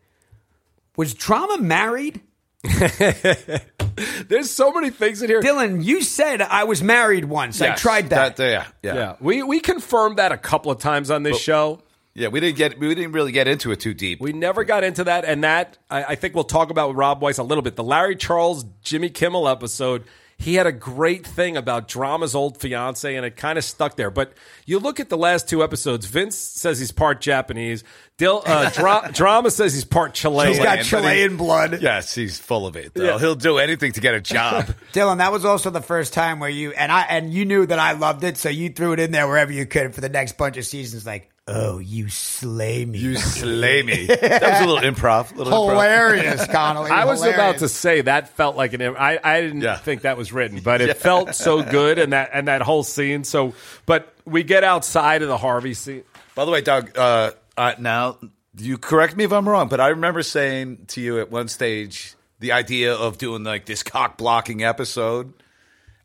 [0.96, 2.22] Was Drama married?
[4.28, 5.40] There's so many things in here.
[5.40, 7.60] Dylan, you said I was married once.
[7.60, 8.38] I tried that.
[8.38, 11.82] yeah, yeah, Yeah, we we confirmed that a couple of times on this show.
[12.14, 14.20] Yeah, We didn't get we didn't really get into it too deep.
[14.20, 17.22] We never got into that, and that I, I think we'll talk about with Rob
[17.22, 17.76] Weiss a little bit.
[17.76, 20.04] The Larry Charles Jimmy Kimmel episode.
[20.40, 24.08] He had a great thing about Drama's old fiance, and it kind of stuck there.
[24.08, 24.32] But
[24.66, 26.06] you look at the last two episodes.
[26.06, 27.82] Vince says he's part Japanese.
[28.18, 30.50] Dil, uh, Dra- Drama says he's part Chilean.
[30.50, 31.82] He's got but he- Chilean blood.
[31.82, 32.94] yes, he's full of it.
[32.94, 33.02] Though.
[33.04, 33.18] Yeah.
[33.18, 34.66] He'll do anything to get a job.
[34.92, 37.80] Dylan, that was also the first time where you and I and you knew that
[37.80, 40.38] I loved it, so you threw it in there wherever you could for the next
[40.38, 41.04] bunch of seasons.
[41.04, 42.98] Like, oh, you slay me.
[42.98, 44.06] you slay me.
[44.06, 45.34] That was a little improv.
[45.34, 45.70] Little improv.
[45.70, 46.90] hilarious, Connolly.
[46.90, 48.82] I was about to say that felt like an.
[48.82, 49.76] I I didn't Yeah.
[49.76, 53.24] think that was written, but it felt so good, and that and that whole scene.
[53.24, 53.54] So,
[53.86, 56.04] but we get outside of the Harvey scene.
[56.34, 58.18] By the way, Doug, uh, uh, now
[58.56, 62.14] you correct me if I'm wrong, but I remember saying to you at one stage
[62.40, 65.32] the idea of doing like this cock blocking episode.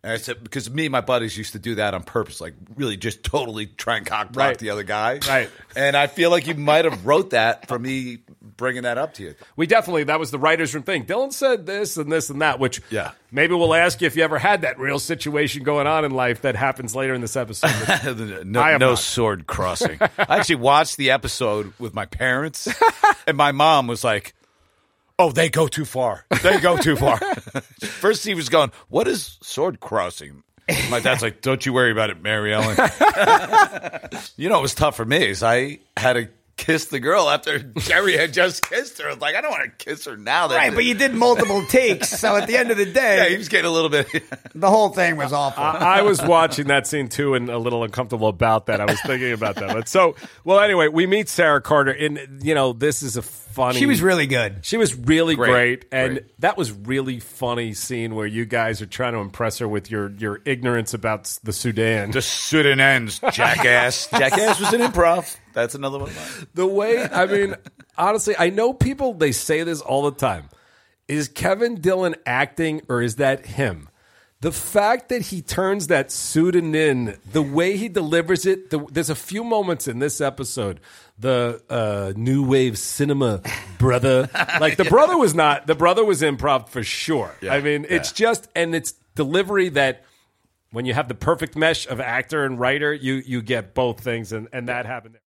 [0.04, 2.56] And I said because me and my buddies used to do that on purpose, like
[2.76, 4.58] really just totally try and cock block Right.
[4.60, 5.20] the other guy.
[5.28, 5.50] Right.
[5.78, 8.18] And I feel like you might have wrote that for me
[8.58, 9.36] bringing that up to you.
[9.56, 11.06] We definitely that was the writers' room thing.
[11.06, 13.12] Dylan said this and this and that, which Yeah.
[13.32, 16.42] maybe we'll ask you if you ever had that real situation going on in life
[16.42, 17.72] that happens later in this episode.
[18.46, 19.98] no, no sword crossing.
[20.02, 22.68] I actually watched the episode with my parents,
[23.26, 24.34] and my mom was like,
[25.20, 26.26] "Oh, they go too far.
[26.42, 27.18] They go too far."
[27.82, 30.44] First, he was going, "What is sword crossing?"
[30.90, 32.78] My dad's like, "Don't you worry about it, Mary Ellen."
[34.38, 35.28] you know, it was tough for me.
[35.28, 39.08] Is I had to kiss the girl after Jerry had just kissed her.
[39.08, 40.48] I was like, I don't want to kiss her now.
[40.48, 43.30] That right, but you did multiple takes, so at the end of the day, yeah,
[43.30, 44.08] he was getting a little bit.
[44.56, 45.64] the whole thing was awful.
[45.64, 48.80] I was watching that scene too and a little uncomfortable about that.
[48.82, 49.74] I was thinking about that.
[49.74, 53.78] But so, well, anyway, we meet Sarah Carter, and you know, this is a funny.
[53.80, 54.58] she was really good.
[54.66, 56.40] She was really great, Great, and great.
[56.42, 60.12] that was really funny scene where you guys are trying to impress her with your
[60.12, 62.12] your ignorance about the Sudan.
[62.12, 64.08] the Sudan ends, jackass.
[64.12, 65.36] jackass was an improv.
[65.54, 66.12] That's another one.
[66.54, 67.56] The way I mean,
[67.98, 70.50] honestly, I know people they say this all the time.
[71.08, 73.90] Is Kevin Dillon acting or is that him?
[74.42, 79.16] The fact that he turns that in, the way he delivers it, the, there's a
[79.16, 80.82] few moments in this episode.
[81.18, 83.42] The uh, new wave cinema
[83.78, 87.34] brother, like the brother was not, the brother was improv for sure.
[87.50, 90.04] I mean, it's just, and it's delivery that
[90.72, 94.34] when you have the perfect mesh of actor and writer, you you get both things,
[94.34, 95.20] and, and that happened.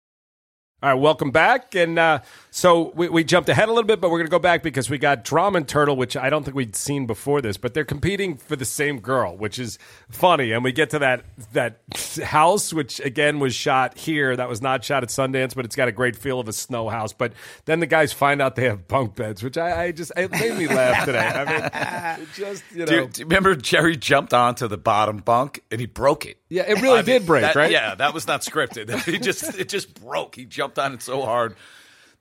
[0.84, 1.74] All right, welcome back.
[1.74, 2.20] And uh,
[2.52, 4.88] so we, we jumped ahead a little bit, but we're going to go back because
[4.90, 7.86] we got Drama and Turtle, which I don't think we'd seen before this, but they're
[7.86, 10.52] competing for the same girl, which is funny.
[10.52, 11.80] And we get to that that
[12.24, 14.36] house, which again was shot here.
[14.36, 16.90] That was not shot at Sundance, but it's got a great feel of a snow
[16.90, 17.14] house.
[17.14, 17.32] But
[17.64, 20.56] then the guys find out they have bunk beds, which I, I just it made
[20.58, 21.20] me laugh today.
[21.20, 25.18] I mean, just you know, Do you, do you remember Jerry jumped onto the bottom
[25.18, 26.38] bunk and he broke it?
[26.50, 27.72] yeah, it really I did mean, break, that- right?
[27.72, 29.04] Yeah, that was not scripted.
[29.12, 30.36] he just it just broke.
[30.36, 31.56] He jumped on it so hard.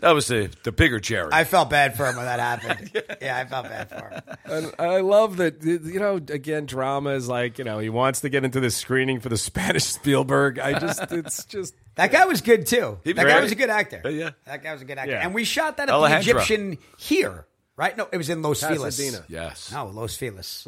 [0.00, 1.30] That was the the bigger Jerry.
[1.33, 2.90] I felt bad for him when that happened.
[3.22, 4.22] yeah, I felt bad for him.
[4.44, 8.28] And I love that, you know, again, drama is like, you know, he wants to
[8.28, 10.59] get into the screening for the Spanish Spielberg.
[10.59, 12.98] I just, it's just, That guy was good too.
[13.04, 14.02] He that was guy was a good actor.
[14.11, 14.30] yeah.
[14.46, 15.12] that guy was a good actor.
[15.12, 15.24] Yeah.
[15.24, 16.35] And we shot that at Alejandro.
[16.35, 17.96] the Egyptian here, right?
[17.96, 19.22] No, it was in Los Feliz.
[19.28, 19.70] Yes.
[19.72, 20.66] No, Los Feliz.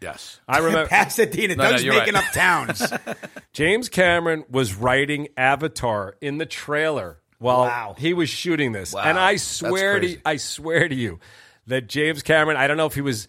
[0.00, 0.40] Yes.
[0.46, 1.56] I remember Pasadena.
[1.56, 2.24] No, no, Doug's you're making right.
[2.26, 2.92] up towns.
[3.52, 7.94] James Cameron was writing Avatar in the trailer while Wow.
[7.98, 8.92] he was shooting this.
[8.92, 9.02] Wow.
[9.04, 10.18] And I swear to.
[10.24, 11.18] I swear to you
[11.66, 13.26] that James Cameron, I don't know if he was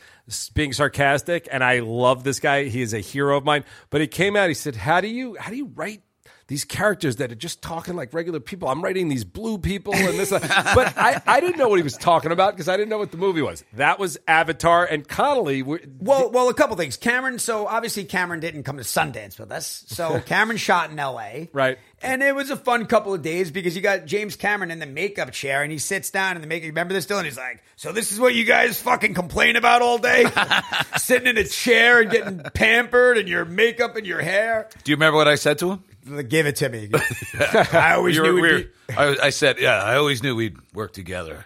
[0.53, 2.65] being sarcastic and I love this guy.
[2.65, 5.36] He is a hero of mine, but he came out he said, "How do you
[5.39, 6.01] how do you write
[6.47, 8.69] these characters that are just talking like regular people.
[8.69, 10.39] I'm writing these blue people and this, uh,
[10.73, 13.12] but I, I didn't know what he was talking about because I didn't know what
[13.12, 13.65] the movie was.
[13.73, 15.62] That was Avatar and Connolly.
[15.62, 16.95] were- Well, well, a couple things.
[16.95, 17.39] Cameron.
[17.39, 19.83] So obviously, Cameron didn't come to Sundance with us.
[19.88, 21.49] So Cameron shot in L.A.
[21.51, 21.77] Right.
[22.01, 24.86] And it was a fun couple of days because you got James Cameron in the
[24.86, 26.67] makeup chair, and he sits down in the makeup.
[26.67, 27.25] Remember this, Dylan?
[27.25, 30.25] He's like, "So this is what you guys fucking complain about all day,
[30.97, 34.95] sitting in a chair and getting pampered, and your makeup and your hair." Do you
[34.95, 35.83] remember what I said to him?
[36.29, 36.89] Give it to me.
[37.73, 38.69] I always You knew were- we be.
[38.95, 41.45] I, I said, yeah, I always knew we'd work together.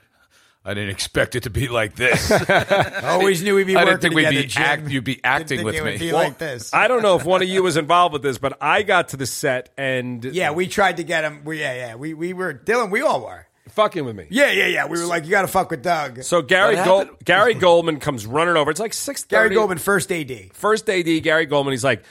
[0.64, 2.32] I didn't expect it to be like this.
[2.50, 5.26] I always knew we'd be I working didn't think we'd be act, you'd be Didn't
[5.26, 5.98] acting think with it would me.
[5.98, 6.72] be Well, like this.
[6.74, 9.18] I don't know if one of you was involved with this, but I got to
[9.18, 11.44] the set and yeah, we tried to get him.
[11.46, 11.96] We, yeah, yeah.
[11.96, 12.92] We we were Dylan.
[12.92, 13.48] We all were.
[13.70, 14.28] fucking with me.
[14.30, 14.86] Yeah, yeah, yeah.
[14.86, 16.22] We were like, you got to fuck with Doug.
[16.24, 17.10] So Gary Gold.
[17.26, 18.70] Gary Goldman comes running over.
[18.70, 19.50] It's like six Gary.
[19.56, 20.52] Goldman, first AD.
[20.54, 21.72] first AD Gary Goldman.
[21.74, 22.04] He's like,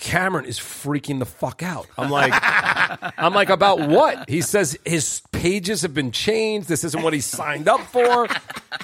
[0.00, 1.86] Cameron is freaking the fuck out.
[1.98, 2.32] I'm like,
[3.18, 4.28] I'm like, about what?
[4.30, 6.68] He says his pages have been changed.
[6.68, 8.26] This isn't what he signed up for.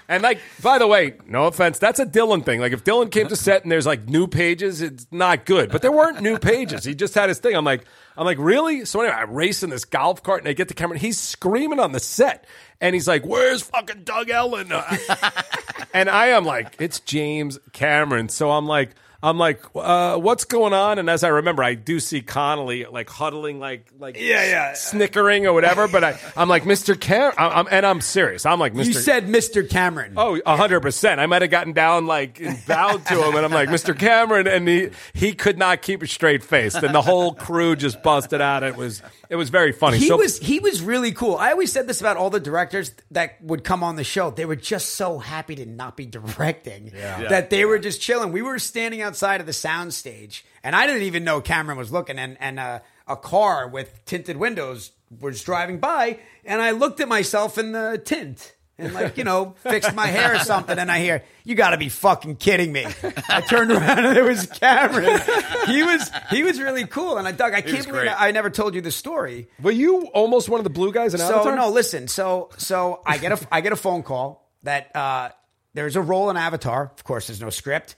[0.09, 2.61] And like, by the way, no offense, that's a Dylan thing.
[2.61, 5.73] Like, if Dylan came to set and there's like new pages, it's not good.
[5.73, 6.85] But there weren't new pages.
[6.85, 7.57] He just had his thing.
[7.57, 7.87] I'm like,
[8.19, 8.85] I'm like, really?
[8.85, 11.01] So anyway, I race in this golf cart and I get to Cameron.
[11.01, 12.45] He's screaming on the set.
[12.79, 14.71] And he's like, "Where's fucking Doug Ellin?"
[15.95, 18.91] and I am like, "It's James Cameron." So I'm like,
[19.27, 23.11] I'm like, uh, "What's going on?" And as I remember, I do see Connolly like
[23.11, 24.73] huddling, like like Yeah, yeah.
[24.75, 25.89] snickering or whatever.
[25.89, 26.99] But I, I'm like, "Mr.
[26.99, 28.47] Cam," I'm, I'm- and I'm serious.
[28.47, 29.69] I'm like, "Mr." You said Mr.
[29.69, 30.15] Cameron.
[30.17, 31.21] Oh, hundred percent.
[31.21, 33.99] I might have gotten down like and bowed to him, and I'm like, Mr.
[33.99, 38.03] Cameron, and he he could not keep a straight face, and the whole crew just
[38.05, 38.63] busted out.
[38.63, 39.99] It was it was very funny.
[39.99, 41.37] He so, was he was really cool.
[41.37, 44.31] I always said this about all the directors that would come on the show.
[44.31, 48.31] They were just so happy to not be directing that they were just chilling.
[48.31, 51.91] We were standing outside of the sound stage, and I didn't even know Cameron was
[51.91, 52.19] looking.
[52.19, 57.09] And and uh, a car with tinted windows was driving by, and I looked at
[57.09, 58.53] myself in the tint.
[58.79, 61.79] And like you know, fixed my hair or something, and I hear you got to
[61.79, 62.85] be fucking kidding me.
[63.31, 65.19] I turned around and it was Cameron.
[65.65, 68.09] He was he was really cool, and I Doug, I can't believe great.
[68.11, 69.49] I never told you the story.
[69.63, 71.57] were you almost one of the blue guys in So Avatar?
[71.57, 72.07] no, listen.
[72.07, 75.31] So so I get a I get a phone call that uh,
[75.73, 76.93] there's a role in Avatar.
[76.95, 77.97] Of course, there's no script,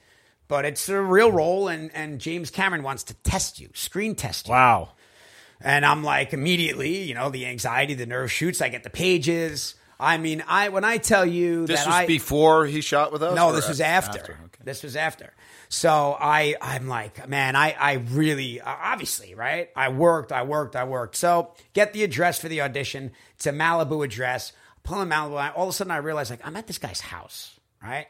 [0.49, 4.49] but it's a real role, and and James Cameron wants to test you, screen test
[4.49, 4.53] you.
[4.55, 4.91] Wow.
[5.61, 8.61] And I'm like immediately, you know, the anxiety, the nerve shoots.
[8.63, 9.75] I get the pages.
[10.01, 13.23] I mean, I when I tell you This that was I before he shot with
[13.23, 13.35] us?
[13.35, 14.21] no, this was after.
[14.21, 14.35] okay.
[14.63, 15.33] This was after.
[15.69, 19.71] So I, I'm like, man, I, I really, obviously, right?
[19.75, 21.17] I worked, I worked, I worked.
[21.17, 23.11] So get the address for the audition.
[23.35, 24.53] It's a Malibu address.
[24.85, 25.53] Pull in Malibu.
[25.57, 28.07] All of a sudden, I realize like I'm at this guy's house, right?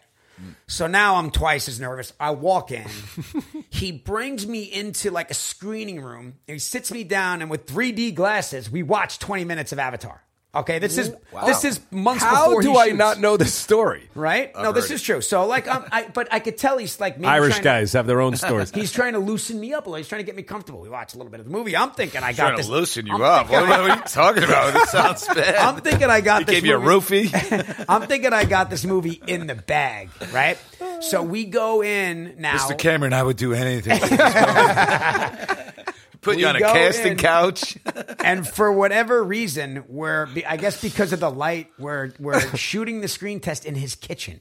[0.67, 2.13] So now I'm twice as nervous.
[2.19, 2.87] I walk in.
[3.71, 6.35] he brings me into like a screening room.
[6.47, 10.23] And he sits me down, and with 3D glasses, we watch 20 minutes of Avatar.
[10.55, 14.09] Okay, this is this is months How do I not know this story?
[14.15, 14.51] right?
[14.57, 15.21] no, this is true.
[15.21, 18.35] So like, um, I but I could tell he's like Irish guys have their own
[18.45, 18.71] stories.
[18.73, 19.99] He's trying to loosen me up a little.
[19.99, 20.81] He's trying to get me comfortable.
[20.81, 21.77] We watch a little bit of the movie.
[21.77, 22.67] I'm thinking I got Trying this.
[22.67, 23.51] to loosen you I'm up.
[23.51, 24.73] What, I- what are you talking about?
[24.73, 25.55] This sounds bad.
[25.57, 26.55] I'm thinking I got he this.
[26.55, 27.85] gave you a movie- roofie?
[27.89, 30.57] I'm thinking I got this movie in the bag, right?
[31.03, 32.57] So we go in now.
[32.57, 32.77] Mr.
[32.77, 34.01] Cameron, I would do anything.
[36.21, 37.19] Put We you on a casting in.
[37.19, 37.79] couch.
[38.25, 43.09] and for whatever reason, we're I guess because of the light, we're we're shooting the
[43.09, 44.41] screen test in his kitchen.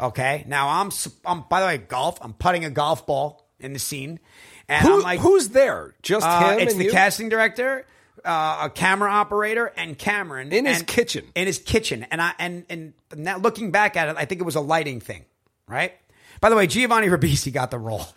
[0.00, 0.90] Okay, now I'm
[1.24, 2.18] I'm by the way golf.
[2.22, 4.20] I'm putting a golf ball in the scene,
[4.68, 5.94] and Who, I'm like, who's there?
[6.02, 6.90] Just Uh, him it's the you?
[6.92, 7.84] casting director,
[8.24, 11.24] uh, a camera operator, and Cameron In his kitchen.
[11.34, 14.44] In his kitchen, and I and and now looking back at it, I think it
[14.44, 15.24] was a lighting thing,
[15.66, 15.92] right?
[16.40, 18.06] By the way, Giovanni Ribisi got the role.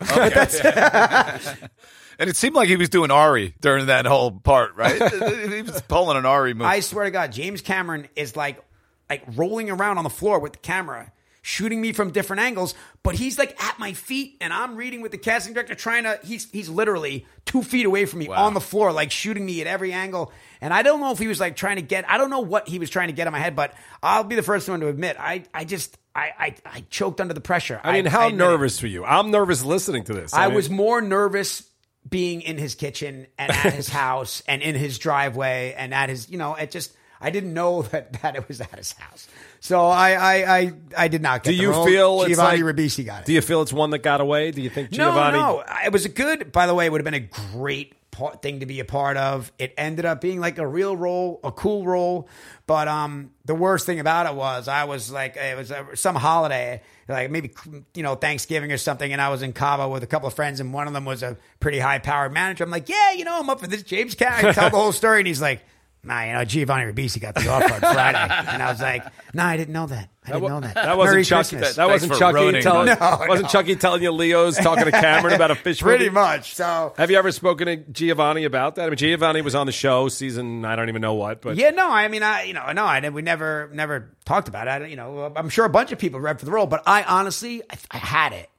[2.18, 4.94] And it seemed like he was doing Ari during that whole part, right?
[5.52, 6.66] he was pulling an Ari move.
[6.66, 8.62] I swear to God, James Cameron is like
[9.10, 13.14] like rolling around on the floor with the camera, shooting me from different angles, but
[13.14, 16.18] he's like at my feet, and I'm reading with the casting director, trying to.
[16.24, 18.44] He's he's literally two feet away from me Wow.
[18.46, 20.32] on the floor, like shooting me at every angle.
[20.60, 22.08] And I don't know if he was like trying to get.
[22.08, 24.36] I don't know what he was trying to get in my head, but I'll be
[24.36, 27.80] the first one to admit, I I just I I, I choked under the pressure.
[27.82, 28.44] I mean, how admit it.
[28.44, 29.04] nervous were you?
[29.04, 30.32] I'm nervous listening to this.
[30.32, 31.64] I mean- was more nervous
[32.08, 36.28] being in his kitchen and at his house and in his driveway and at his,
[36.30, 39.28] you know, it just, I didn't know that, that it was at his house.
[39.60, 41.52] So I I I, I did not get.
[41.52, 43.26] Do you feel it's Giovanni like- Ribisi got it?
[43.26, 44.50] Do you feel it's one that got away?
[44.50, 45.38] Do you think Giovanni?
[45.38, 46.52] No, no, it was a good.
[46.52, 49.16] By the way, it would have been a great part, thing to be a part
[49.16, 49.50] of.
[49.58, 52.28] It ended up being like a real role, a cool role.
[52.66, 56.82] But um, the worst thing about it was I was like, it was some holiday,
[57.08, 57.52] like maybe
[57.94, 60.60] you know Thanksgiving or something, and I was in Cabo with a couple of friends,
[60.60, 62.64] and one of them was a pretty high powered manager.
[62.64, 64.52] I'm like, yeah, you know, I'm up for this James Carrey.
[64.54, 65.64] Tell the whole story, and he's like.
[66.04, 68.18] Nah, you know, Giovanni Ribisi got the offer on Friday.
[68.52, 70.10] And I was like, nah, I didn't know that.
[70.24, 70.74] I didn't know that.
[70.74, 71.56] That wasn't Merry Chucky.
[71.56, 71.76] Christmas.
[71.76, 72.86] That, that wasn't Chucky ruining telling.
[72.86, 72.96] No,
[73.28, 73.48] wasn't no.
[73.48, 76.14] Chucky telling you Leo's talking to Cameron about a fish Pretty movie?
[76.14, 76.54] much.
[76.56, 78.86] So Have you ever spoken to Giovanni about that?
[78.86, 80.64] I mean, Giovanni was on the show season.
[80.64, 83.08] I don't even know what, but Yeah, no, I mean, I you know, no, I
[83.08, 84.70] we never never talked about it.
[84.82, 87.04] I, you know, I'm sure a bunch of people read for the role, but I
[87.04, 88.50] honestly, I, I had it,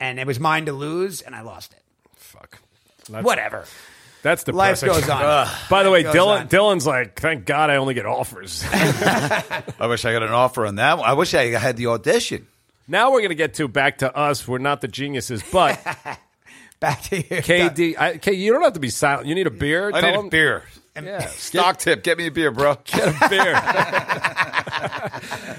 [0.00, 1.80] and it was mine to lose, and I lost it.
[2.16, 2.58] fuck.
[3.08, 3.64] That's, Whatever,
[4.22, 5.48] That's the life goes on.
[5.70, 6.48] By the way, goes Dylan on.
[6.48, 8.62] Dylan's like, thank God I only get offers.
[8.70, 11.08] I wish I got an offer on that one.
[11.08, 12.46] I wish I had the audition.
[12.86, 14.46] now we're gonna get to back to us.
[14.46, 15.78] We're not the geniuses, but
[16.80, 19.26] Back to you, KD, I, K, you don't have to be silent.
[19.26, 19.90] You need a beer.
[19.92, 20.30] I Tell need him- a
[20.94, 21.04] beer.
[21.04, 22.02] Yeah, Stock tip.
[22.02, 22.76] Get me a beer, bro.
[22.84, 23.60] get a beer.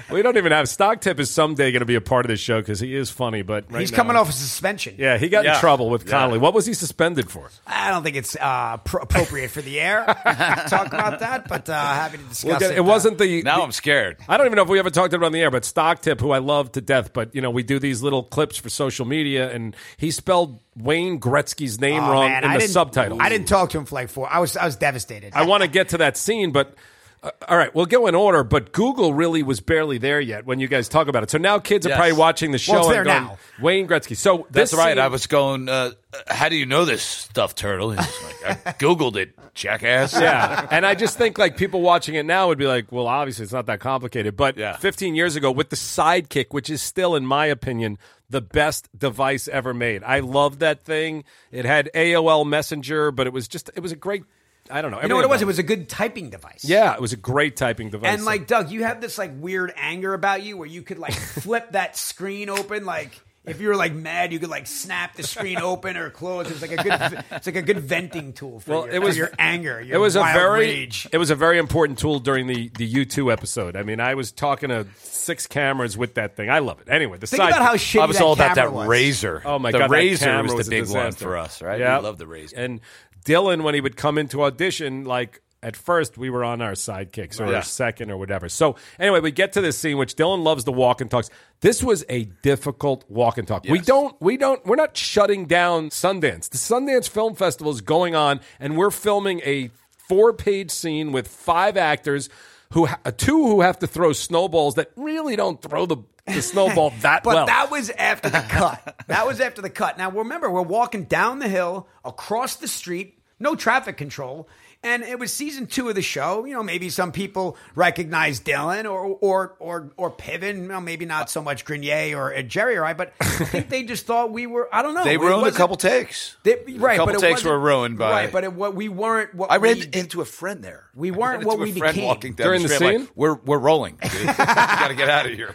[0.10, 1.18] we don't even have stock tip.
[1.20, 3.70] Is someday going to be a part of this show because he is funny, but
[3.70, 4.94] right He's now- coming off a suspension.
[4.98, 6.36] Yeah, he got in trouble with Yeah.
[6.36, 7.50] What was he suspended for?
[7.66, 10.04] I don't think it's uh, pro- appropriate for the air
[10.68, 12.78] talk about that, but uh, happy to discuss We'll get- it.
[12.78, 13.42] it wasn't the.
[13.42, 14.18] Now the- I'm scared.
[14.28, 16.02] I don't even know if we ever talked about it on the air, but Stock
[16.02, 18.68] Tip, who I love to death, but you know we do these little clips for
[18.68, 23.20] social media, and he spelled Wayne Gretzky's name Oh, wrong man, in I the didn't-
[23.20, 24.32] I didn't talk to him for like four.
[24.32, 25.32] I was I was devastated.
[25.34, 26.74] I want to get to that scene, but
[27.22, 28.42] uh, all right, we'll go in order.
[28.42, 31.30] But Google really was barely there yet when you guys talk about it.
[31.30, 33.38] So now kids are probably watching the show Well, it's and there going, now.
[33.60, 34.16] Wayne Gretzky.
[34.16, 34.92] So That's this right.
[34.96, 35.68] scene- I was going.
[35.68, 35.90] Uh,
[36.26, 37.90] how do you know this stuff, Turtle?
[37.90, 37.98] He's
[38.44, 40.14] like, I googled it, jackass.
[40.18, 43.44] Yeah, and I just think like people watching it now would be like, well, obviously
[43.44, 44.36] it's not that complicated.
[44.36, 44.76] But Yeah.
[44.78, 47.98] 15 years ago, with the Sidekick, which is still, in my opinion,
[48.32, 50.02] the best device ever made.
[50.02, 51.24] I love that thing.
[51.52, 54.24] It had AOL Messenger, but it was just it was a great.
[54.70, 55.02] I don't know.
[55.02, 55.42] you know what it was?
[55.42, 56.64] It about was a good typing device.
[56.64, 58.14] Yeah, it was a great typing device.
[58.14, 61.12] And like Doug, you have this like weird anger about you where you could like
[61.42, 65.22] flip that screen open like if you were like mad, you could like snap the
[65.22, 66.50] screen open or close.
[66.50, 69.14] It's like a good it's like a good venting tool for, Well, your, it was-
[69.14, 69.80] for your anger.
[69.80, 71.08] Your it was a wild very rage.
[71.12, 73.76] it was a very important tool during the the U two episode.
[73.76, 76.50] I mean, I was talking to six cameras with that thing.
[76.50, 76.88] I love it.
[76.88, 78.88] Anyway, the Think side about how shitty I was that all about camera that was.
[78.88, 79.42] razor.
[79.44, 81.80] Oh my the god, that razor camera was the a big one for us, right?
[81.80, 82.56] Yeah, We love the razor.
[82.56, 82.80] And
[83.24, 87.40] Dylan, when he would come into audition, like at first we were on our sidekicks
[87.40, 87.56] or Yeah.
[87.58, 88.48] our second or whatever.
[88.48, 91.30] So anyway, we get to this scene which Dylan loves the walk and talks.
[91.60, 93.64] This was a difficult walk and talk.
[93.68, 96.48] We don't we don't we're not shutting down Sundance.
[96.50, 99.70] The Sundance Film Festival is going on and we're filming a
[100.08, 102.28] four-page scene with five actors
[102.72, 106.90] who ha- two who have to throw snowballs that really don't throw the the snowball
[107.00, 107.46] that But well.
[107.46, 109.04] that was after the cut.
[109.08, 109.98] that was after the cut.
[109.98, 114.48] Now remember, we're walking down the hill, across the street, no traffic control.
[114.84, 116.44] And it was season two of the show.
[116.44, 120.56] You know, maybe some people recognize Dylan or or or or Piven.
[120.62, 123.68] You know, maybe not so much Grenier or uh, Jerry or I, but I think
[123.68, 124.68] they just thought we were.
[124.74, 125.04] I don't know.
[125.04, 126.36] They It ruined a couple takes.
[126.42, 128.10] They, right, a couple but it takes wasn't- were ruined by.
[128.10, 128.32] right.
[128.32, 129.34] But it, what we weren't.
[129.36, 130.86] What I ran we, into a friend there.
[130.96, 132.08] We weren't what we a friend became.
[132.08, 132.86] walking down During the street.
[132.88, 133.00] I'm scene?
[133.02, 133.98] Like, we're we're rolling.
[134.02, 134.12] Dude.
[134.20, 135.54] we got to get out of here.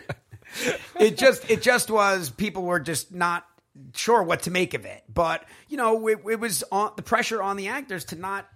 [1.00, 3.46] it just it just was people were just not
[3.94, 7.44] sure what to make of it but you know it, it was on the pressure
[7.44, 8.48] on the actors to not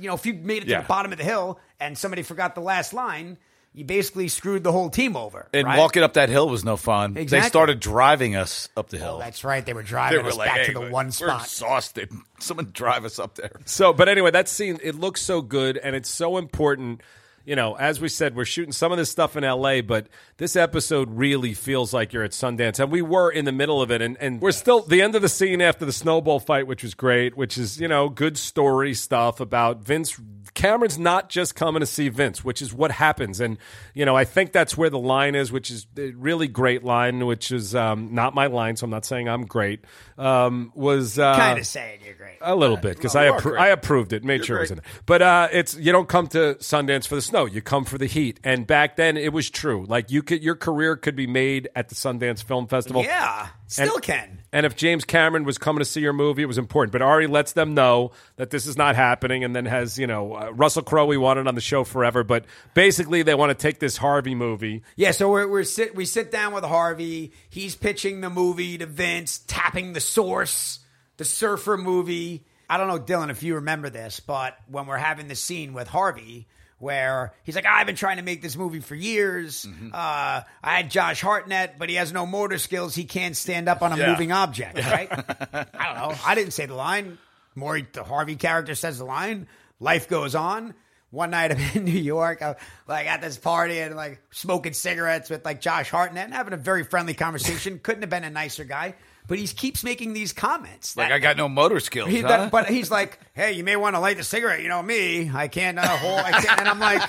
[0.00, 0.82] you know if you made it to Yeah.
[0.82, 3.38] the bottom of the hill and somebody forgot the last line
[3.72, 5.78] you basically screwed the whole team over And right?
[5.78, 7.14] walking up that hill was no fun.
[7.14, 9.18] They started driving us up the Oh, hill.
[9.18, 11.06] that's right they were they driving were us like, back hey, to the we're- one
[11.06, 12.10] We're spot exhausted.
[12.40, 13.52] Someone drive us up there.
[13.66, 17.00] So, but anyway, that scene it looks so good and it's so important.
[17.44, 20.56] You know, as we said, we're shooting some of this stuff in LA, but this
[20.56, 24.02] episode really feels like you're at Sundance, and we were in the middle of it,
[24.02, 26.94] and, and we're still the end of the scene after the snowball fight, which was
[26.94, 30.20] great, which is you know good story stuff about Vince.
[30.54, 33.58] Cameron's not just coming to see Vince, which is what happens, and
[33.94, 37.26] you know I think that's where the line is, which is a really great line,
[37.26, 39.84] which is um, not my line, so I'm not saying I'm great.
[40.18, 43.58] Um, was uh, kind of saying you're great a little bit because no, I appro-
[43.58, 44.84] I approved it, made sure it was in it.
[45.06, 48.06] But uh, it's you don't come to Sundance for the snow, you come for the
[48.06, 48.38] heat.
[48.44, 49.86] And back then, it was true.
[49.88, 53.02] Like you could, your career could be made at the Sundance Film Festival.
[53.02, 56.46] yeah still And- can And if James Cameron was coming to see your movie, it
[56.46, 56.92] was important.
[56.92, 60.34] But Ari lets them know that this is not happening, and then has you know
[60.34, 61.06] uh, Russell Crowe.
[61.06, 64.82] We wanted on the show forever, but basically they want to take this Harvey movie.
[64.96, 67.32] Yeah, so we're, we're sit we sit down with Harvey.
[67.48, 70.80] He's pitching the movie to Vince, tapping the source,
[71.16, 72.44] the surfer movie.
[72.68, 75.88] I don't know, Dylan, if you remember this, but when we're having the scene with
[75.88, 76.46] Harvey,
[76.80, 79.66] where he's like, I've been trying to make this movie for years.
[79.92, 82.94] Uh, I had Josh Hartnett, but he has no motor skills.
[82.94, 84.10] He can't stand up on a Yeah.
[84.10, 85.08] moving object, right?
[85.52, 86.14] I don't know.
[86.26, 87.18] I didn't say the line.
[87.54, 89.46] Maury, the Harvey character says the line.
[89.78, 90.74] Life goes on.
[91.10, 92.54] One night I'm in New York, I'm
[92.86, 96.56] like at this party and like smoking cigarettes with like Josh Hartnett and having a
[96.56, 97.78] very friendly conversation.
[97.82, 98.94] Couldn't have been a nicer guy,
[99.30, 100.96] but he keeps making these comments.
[100.96, 102.10] Like that- I got no motor skills.
[102.10, 102.26] he, huh?
[102.28, 104.60] that- but he's like, "Hey, you may want to light the cigarette.
[104.60, 106.58] You know me, I can't uh, hold." I can't.
[106.58, 107.08] And I'm like,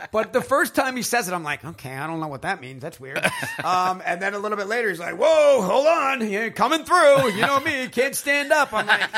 [0.12, 2.60] but the first time he says it, I'm like, "Okay, I don't know what that
[2.60, 2.80] means.
[2.80, 3.18] That's weird."
[3.64, 7.30] Um, and then a little bit later, he's like, "Whoa, hold on, you're coming through.
[7.32, 9.10] You know me, can't stand up." I'm like,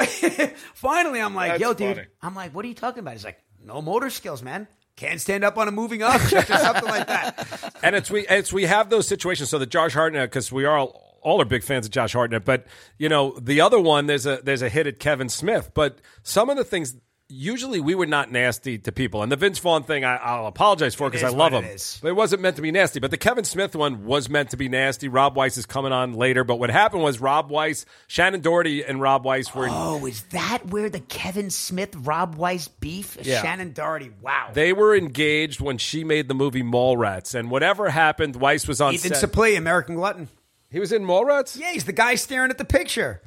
[0.74, 2.08] finally, I'm like, That's "Yo, dude," funny.
[2.22, 4.66] I'm like, "What are you talking about?" He's like, "No motor skills, man."
[5.02, 7.74] Can't stand up on a moving object or something like that.
[7.82, 9.50] and it's we it's we have those situations.
[9.50, 12.44] So the Josh Hartnett, because we are all, all are big fans of Josh Hartnett,
[12.44, 12.66] but
[12.98, 15.72] you know the other one there's a there's a hit at Kevin Smith.
[15.74, 16.94] But some of the things
[17.32, 20.94] usually we were not nasty to people, and the Vince Vaughn thing I, I'll apologize
[20.94, 21.64] for because I love him.
[21.64, 21.98] it.
[22.02, 23.00] But it wasn't meant to be nasty.
[23.00, 25.08] But the Kevin Smith one was meant to be nasty.
[25.08, 26.44] Rob Weiss is coming on later.
[26.44, 30.66] But what happened was Rob Weiss, Shannen Doherty, and Rob Weiss were Oh, is that
[30.66, 33.16] where the Kevin Smith Rob Weiss beef?
[33.22, 33.42] Yeah.
[33.42, 34.10] Shannen Doherty.
[34.20, 34.50] Wow.
[34.52, 38.94] they were engaged when she made the movie Mallrats, and whatever happened, Weiss was on
[38.94, 39.30] Ethan set.
[39.30, 40.28] Suplee, American Glutton.
[40.70, 41.58] he was in Mallrats.
[41.58, 43.22] Yeah, he's the guy staring at the picture.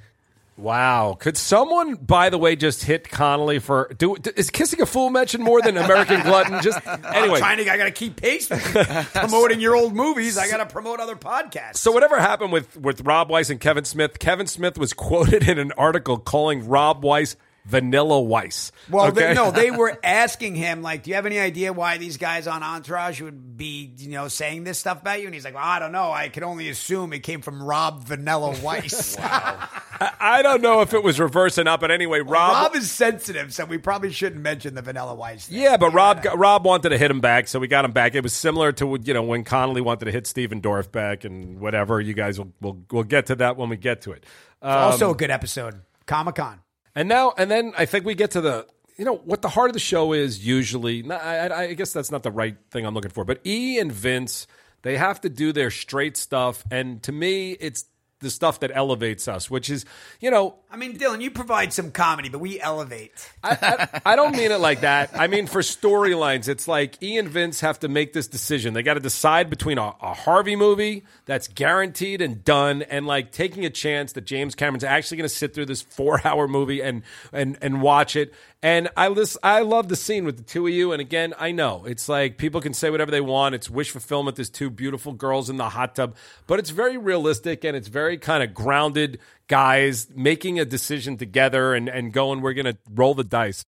[0.57, 1.17] Wow.
[1.19, 5.43] Could someone, by the way, just hit Connolly for do is kissing a fool mentioned
[5.43, 6.61] more than American Glutton?
[6.61, 7.39] Just I'm anyway.
[7.39, 7.69] trying to.
[7.69, 8.63] I got to keep pace with
[9.13, 10.37] promoting your old movies.
[10.37, 11.77] I got to promote other podcasts.
[11.77, 15.59] So whatever happened with with Rob Weiss and Kevin Smith, Kevin Smith was quoted in
[15.59, 17.35] an article calling Rob Weiss
[17.65, 18.71] Vanilla Weiss.
[18.89, 19.27] well, okay?
[19.27, 22.45] they, no, they were asking him like, "Do you have any idea why these guys
[22.47, 25.63] on Entourage would be, you know, saying this stuff about you?" And he's like, well,
[25.63, 26.11] "I don't know.
[26.11, 31.03] I can only assume it came from Rob Vanilla Weiss." I don't know if it
[31.03, 32.51] was reverse or not, but anyway, Rob.
[32.51, 35.47] Rob is sensitive, so we probably shouldn't mention the Vanilla Weiss.
[35.47, 35.59] Thing.
[35.61, 38.13] yeah, but Rob Rob wanted to hit him back, so we got him back.
[38.13, 41.59] It was similar to you know when Connolly wanted to hit Stephen Dorff back and
[41.59, 41.99] whatever.
[42.01, 44.25] You guys will we'll, we'll get to that when we get to it.
[44.61, 45.81] Um, also a good episode.
[46.05, 46.59] Comic Con.
[46.95, 48.65] And now, and then I think we get to the,
[48.97, 51.09] you know, what the heart of the show is usually.
[51.11, 54.47] I, I- guess that's not the right thing I'm looking for, but E and Vince,
[54.83, 57.85] they have to do their straight stuff, and to me, it's
[58.25, 59.85] the stuff that elevates us, which is,
[60.19, 63.31] you know, I mean, Dylan, you provide some comedy, but we elevate.
[63.43, 65.11] I, I, I don't mean it like that.
[65.13, 68.73] I mean, for storylines, it's like E and Vince have to make this decision.
[68.73, 73.31] They got to decide between a, a Harvey movie that's guaranteed and done, and like
[73.31, 77.03] taking a chance that James Cameron's actually going to sit through this four-hour movie and
[77.31, 78.33] and and watch it.
[78.63, 80.91] And I listen, I love the scene with the two of you.
[80.91, 83.53] And again, I know it's like people can say whatever they want.
[83.53, 84.37] It's wish fulfillment.
[84.37, 86.15] There's two beautiful girls in the hot tub,
[86.47, 91.75] but it's very realistic and it's very kind of grounded guys making a decision together
[91.75, 93.63] and, and going, we're going to roll the dice.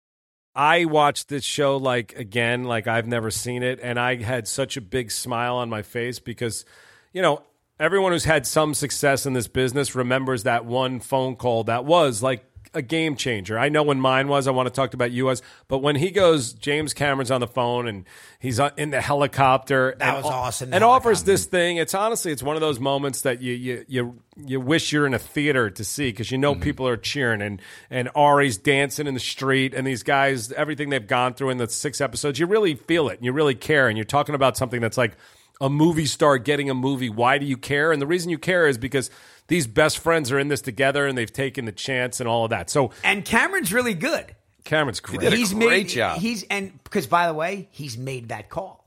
[0.55, 4.79] I watched this show like again, like I've never seen it, and I had such
[4.79, 6.65] a big smile on my face because,
[7.13, 7.43] you know,
[7.79, 12.23] everyone who's had some success in this business remembers that one phone call that was
[12.23, 12.43] like
[12.77, 13.59] a game changer.
[13.59, 14.47] I know when mine was.
[14.47, 17.47] I want to talk about you as, but when he goes, James Cameron's on the
[17.47, 18.05] phone and
[18.39, 19.97] he's uh, in the helicopter.
[19.99, 21.79] That and was awesome, And offers this thing.
[21.79, 25.15] It's honestly, it's one of those moments that you you you you wish you're in
[25.15, 29.15] a theater to see because you know people are cheering and and Ari's dancing in
[29.15, 32.75] the street and these guys, everything they've gone through in the six episodes, you really
[32.75, 35.17] feel it and you really care and you're talking about something that's like
[35.61, 37.09] a movie star getting a movie.
[37.09, 37.93] Why do you care?
[37.93, 39.11] And the reason you care is because
[39.49, 42.51] these best friends are in this together and they've taken the chance and all of
[42.51, 42.71] that.
[42.71, 44.35] So And Cameron's really good.
[44.65, 45.21] Cameron's great.
[45.21, 46.19] did a he's great made, job.
[46.19, 48.85] He's and because by the way, he's made that call.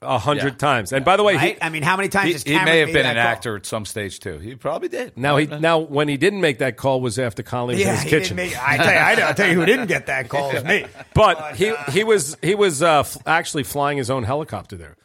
[0.00, 0.58] a hundred Yeah.
[0.58, 0.92] times.
[0.92, 1.54] And by the way, Right?
[1.56, 3.26] he, I mean, how many times He, has he may have made been an call?
[3.26, 4.38] actor at some stage too.
[4.38, 5.16] He probably did.
[5.18, 8.04] now he now when he didn't make that call was after Connolly was in his
[8.04, 8.36] kitchen.
[8.36, 10.62] make, I tell you, I, know- I'll tell you who didn't get that call is
[10.72, 10.86] me.
[11.14, 14.96] But he he was he was uh, f- actually flying his own helicopter there.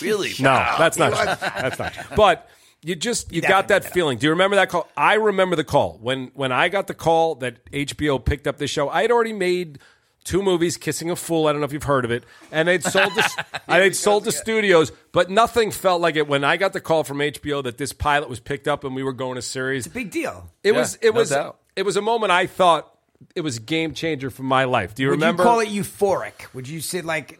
[0.00, 0.32] really.
[0.40, 1.92] No, that's not that's not.
[2.16, 2.50] But
[2.82, 4.18] you just you got definitely that made it feeling.
[4.18, 4.88] Do you remember that call?
[4.96, 8.70] I remember the call when when I got the call that HBO picked up this
[8.70, 8.88] show.
[8.88, 9.78] I had already made
[10.24, 11.46] two movies, Kissing a Fool.
[11.46, 14.32] I don't know if you've heard of it, and they'd sold the they'd sold the
[14.32, 17.92] studios, but nothing felt like it when I got the call from HBO that this
[17.92, 19.86] pilot was picked up and we were going to series.
[19.86, 20.50] It's a big deal.
[20.62, 21.58] It Yeah, was it no was doubt.
[21.76, 22.88] it was a moment I thought
[23.36, 24.94] it was a game changer for my life.
[24.96, 25.44] Do you Would remember?
[25.44, 26.52] you call it euphoric?
[26.54, 27.38] Would you say like?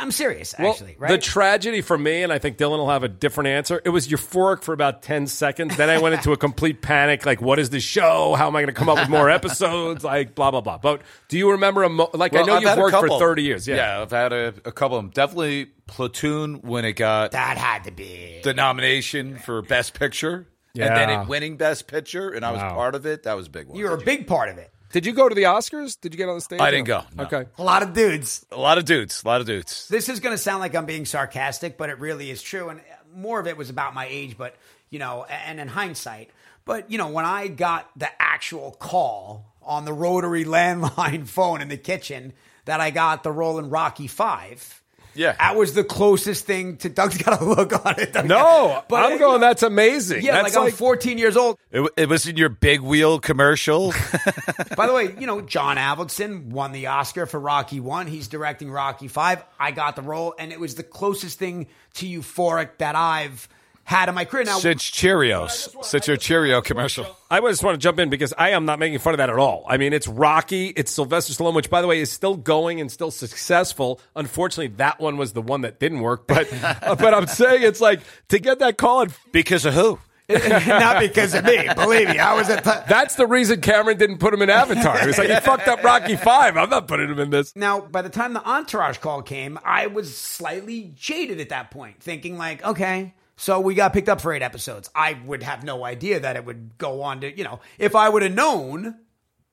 [0.00, 0.96] I'm serious, actually.
[0.98, 1.10] well, right?
[1.10, 3.80] The tragedy for me, and I think Dylan will have a different answer.
[3.84, 5.76] It was euphoric for about ten seconds.
[5.76, 7.24] Then I went into a complete panic.
[7.24, 8.34] Like, what is this show?
[8.34, 10.04] How am I going to come up with more episodes?
[10.04, 10.78] Like, blah blah blah.
[10.78, 12.34] But do you remember a mo- like?
[12.34, 13.66] I know I've you've worked for thirty years.
[13.66, 13.76] Yeah.
[13.76, 15.10] yeah I've had a, a couple of them.
[15.12, 18.40] Definitely Platoon when it got that had to be.
[18.44, 20.46] the nomination for Best Picture.
[20.78, 22.74] And then it winning Best Picture, and I was Wow.
[22.74, 23.22] part of it.
[23.22, 23.78] That was a big one.
[23.78, 24.70] You were a big part of it.
[24.92, 26.00] Did you go to the Oscars?
[26.00, 26.60] Did you get on the stage?
[26.60, 27.24] I didn't go, no.
[27.24, 27.46] Okay.
[27.58, 28.46] A lot of dudes.
[28.50, 29.22] A lot of dudes.
[29.24, 29.88] A lot of dudes.
[29.88, 32.68] This is going to sound like I'm being sarcastic, but it really is true.
[32.68, 32.80] And
[33.14, 34.56] more of it was about my age, but,
[34.90, 36.30] you know, and in hindsight.
[36.64, 41.68] But, you know, when I got the actual call on the rotary landline phone in
[41.68, 42.32] the kitchen
[42.64, 44.82] that I got the role in Rocky Five.
[45.16, 45.32] Yeah.
[45.38, 48.14] That was the closest thing to Doug's got a look on it.
[48.24, 49.40] No, But, I'm you going.
[49.40, 50.22] That's amazing.
[50.22, 51.58] Yeah, that's like, I'm 14 years old.
[51.70, 53.92] It, it was in your big wheel commercial.
[54.76, 58.06] By the way, you know, John Avildsen won the Oscar for Rocky One.
[58.06, 59.44] He's directing Rocky Five.
[59.58, 63.48] I got the role, and it was the closest thing to euphoric that I've
[63.86, 64.42] had in my career.
[64.44, 65.84] Now, Since Cheerios.
[65.84, 67.06] Since your Cheerio commercial.
[67.30, 69.38] I just want to jump in because I am not making fun of that at
[69.38, 69.64] all.
[69.68, 72.90] I mean, it's Rocky, it's Sylvester Stallone, which, by the way, is still going and
[72.90, 74.00] still successful.
[74.16, 76.26] Unfortunately, that one was the one that didn't work.
[76.26, 76.50] But,
[76.82, 79.02] but I'm saying it's like to get that call.
[79.02, 80.00] And Because of who?
[80.28, 81.68] not because of me.
[81.76, 82.64] Believe me, I was at.
[82.64, 84.98] The, that's the reason Cameron didn't put him in Avatar.
[84.98, 86.56] He was like, he fucked up Rocky Five.
[86.56, 87.54] I'm not putting him in this.
[87.54, 92.00] now, by the time the entourage call came, I was slightly jaded at that point,
[92.00, 93.14] thinking like, okay.
[93.36, 94.88] So we got picked up for eight episodes.
[94.94, 98.08] I would have no idea that it would go on to, you know, if I
[98.08, 98.96] would have known,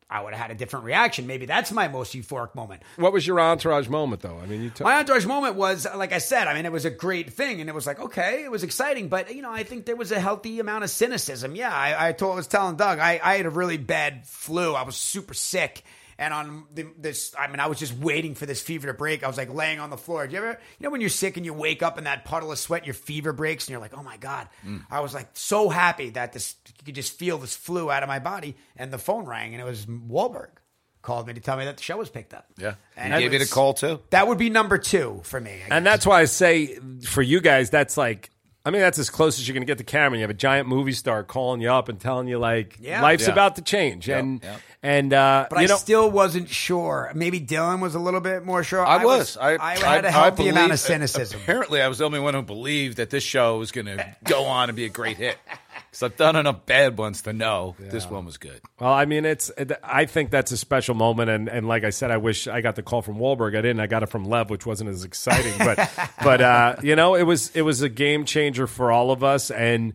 [0.10, 1.26] I would have had a different reaction.
[1.26, 2.84] Maybe that's my most euphoric moment.
[2.98, 4.40] What was your entourage moment, though?
[4.42, 4.86] I mean, you took.
[4.86, 7.70] My entourage moment was, like I said, I mean, it was a great thing, and
[7.70, 10.20] it was like, okay, it was exciting, but you know, I think there was a
[10.20, 11.56] healthy amount of cynicism.
[11.56, 14.76] Yeah, I, I told, I was telling Doug, I, I had a really bad flu.
[14.76, 15.84] I was super sick,
[16.24, 19.24] and on the, this, I mean, I was just waiting for this fever to break.
[19.24, 20.26] I was like laying on the floor.
[20.26, 22.52] Do you ever, you know, when you're sick and you wake up in that puddle
[22.52, 24.48] of sweat, your fever breaks, and you're like, oh my god.
[24.66, 24.86] Mm.
[24.90, 28.08] I was like so happy that this, you could just feel this flu out of
[28.08, 30.50] my body, and the phone rang, and it was Wahlberg.
[31.02, 32.46] Called me to tell me that the show was picked up.
[32.58, 32.76] Yeah.
[32.96, 34.00] And he it gave you was- the call, too?
[34.12, 35.60] That would be number two for me.
[35.70, 38.30] And that's why I say for you guys, that's like,
[38.66, 40.20] I mean, that's as close as you're going to get to Cameron.
[40.20, 43.02] You have a giant movie star calling you up and telling you like Yeah.
[43.02, 43.34] life's Yeah.
[43.34, 44.56] about to change, and yeah.
[44.82, 47.12] and uh, but you I know, still wasn't sure.
[47.14, 48.86] Maybe Dylan was a little bit more sure.
[48.86, 49.36] I was.
[49.36, 51.42] I, I, had a healthy amount of cynicism.
[51.42, 54.46] Apparently, I was the only one who believed that this show was going to go
[54.46, 55.38] on and be a great hit.
[55.94, 58.60] Because I've done enough bad ones to know this one was good.
[58.80, 59.52] Well, I mean, it's.
[59.84, 62.76] I think that's a special moment, and, and like I said, I wish I got
[62.76, 63.56] the call from Wahlberg.
[63.56, 63.80] I didn't.
[63.80, 65.92] I got it from Lev, which wasn't as exciting, but
[66.24, 69.52] but uh, you know, it was it was a game changer for all of us,
[69.52, 69.94] and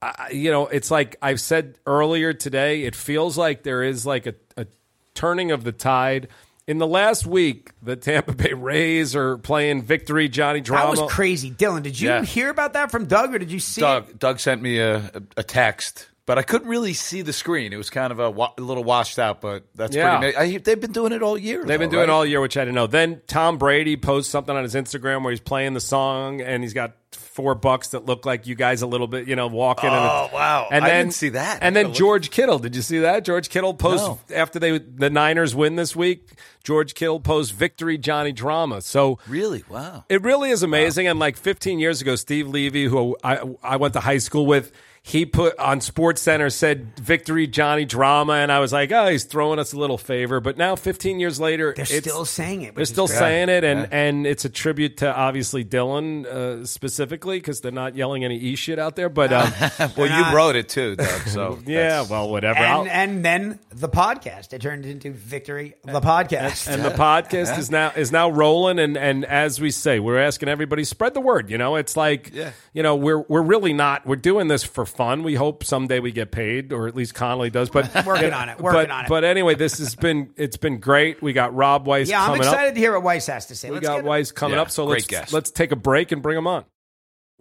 [0.00, 2.84] uh, you know, it's like I've said earlier today.
[2.84, 4.66] It feels like there is like a, a
[5.12, 6.28] turning of the tide.
[6.66, 10.90] In the last week, the Tampa Bay Rays are playing victory Johnny That Drama.
[11.02, 11.82] was crazy, Dylan.
[11.82, 12.24] Did you Yeah.
[12.24, 13.80] hear about that from Doug, or did you see?
[13.80, 13.84] it?
[13.84, 17.74] Doug, Doug sent me a, a, a text, but I couldn't really see the screen.
[17.74, 20.18] It was kind of a, wa- a little washed out, but that's Yeah.
[20.18, 20.36] pretty.
[20.36, 21.62] ama- I, they've been doing it all year.
[21.66, 22.86] They've been though, doing it all year, which I didn't know.
[22.86, 26.72] Then Tom Brady posts something on his Instagram where he's playing the song and he's
[26.72, 26.92] got
[27.34, 29.90] four bucks that look like you guys a little bit, you know, walking.
[29.90, 30.68] Oh, and, wow.
[30.70, 31.58] And I then, didn't see that.
[31.62, 32.60] And then George Kittle.
[32.60, 33.24] Did you see that?
[33.24, 34.20] George Kittle post No.
[34.36, 36.30] after they the Niners win this week.
[36.62, 38.80] George Kittle post victory Johnny drama.
[38.82, 39.64] So Really?
[39.68, 40.04] Wow.
[40.08, 41.08] it really is amazing.
[41.08, 44.70] And like 15 years ago, Steve Levy, who I, I went to high school with,
[45.06, 49.24] he put on Sports Center said victory Johnny drama, and I was like, oh, he's
[49.24, 50.40] throwing us a little favor.
[50.40, 52.74] But now, 15 years later, They're it's- still saying it.
[52.74, 53.18] they're still great.
[53.18, 57.96] saying it, and and it's a tribute to obviously Dylan uh, specifically because they're not
[57.96, 59.10] yelling any e shit out there.
[59.10, 59.52] But um,
[59.94, 61.20] Well, not- you wrote it too, Doug.
[61.28, 62.60] So yeah, well, whatever.
[62.60, 64.54] And, and then the podcast.
[64.54, 66.66] It turned into Victory, the podcast.
[66.72, 70.48] and the podcast is now is now rolling and and as we say we're asking
[70.48, 72.52] everybody spread the word you know it's like Yeah.
[72.72, 76.12] you know we're we're really not we're doing this for fun we hope someday we
[76.12, 79.08] get paid or at least Connolly does but Working on it, working but, on it.
[79.08, 82.68] but anyway this has been it's been great we got Rob Weiss yeah, I'm excited
[82.68, 83.68] up to hear what Weiss has to say.
[83.70, 85.32] we Let's got get- Weiss coming Yeah, up so let's guest.
[85.32, 86.64] let's take a break and bring him on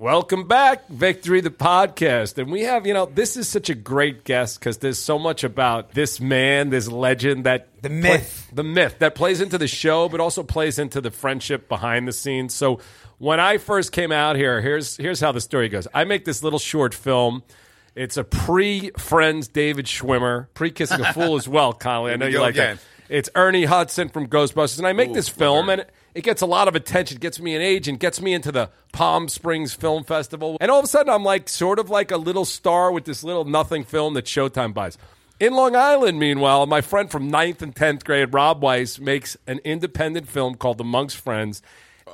[0.03, 2.37] Welcome back, Victory the podcast.
[2.37, 5.45] And we have, you know, this is such a great guest because there's so much
[5.45, 8.49] about this man, this legend that The myth.
[8.51, 12.11] the myth that plays into the show, but also plays into the friendship behind the
[12.11, 12.53] scenes.
[12.53, 12.81] So
[13.17, 15.87] when I first came out here, here's here's how the story goes.
[15.93, 17.41] I make this little short film.
[17.95, 22.11] It's a pre-Friends David Schwimmer, pre-Kissing a Fool as well, Connolly.
[22.11, 22.75] I know you like again.
[22.75, 23.15] that.
[23.15, 26.41] It's Ernie Hudson from Ghostbusters, and I make Ooh, this film, and it, it gets
[26.41, 30.03] a lot of attention, gets me an agent, gets me into the Palm Springs Film
[30.03, 33.05] Festival, and all of a sudden I'm like sort of like a little star with
[33.05, 34.97] this little nothing film that Showtime buys.
[35.39, 39.59] In Long Island, meanwhile, my friend from ninth and 10th grade, Rob Weiss, makes an
[39.63, 41.61] independent film called Amongst Friends,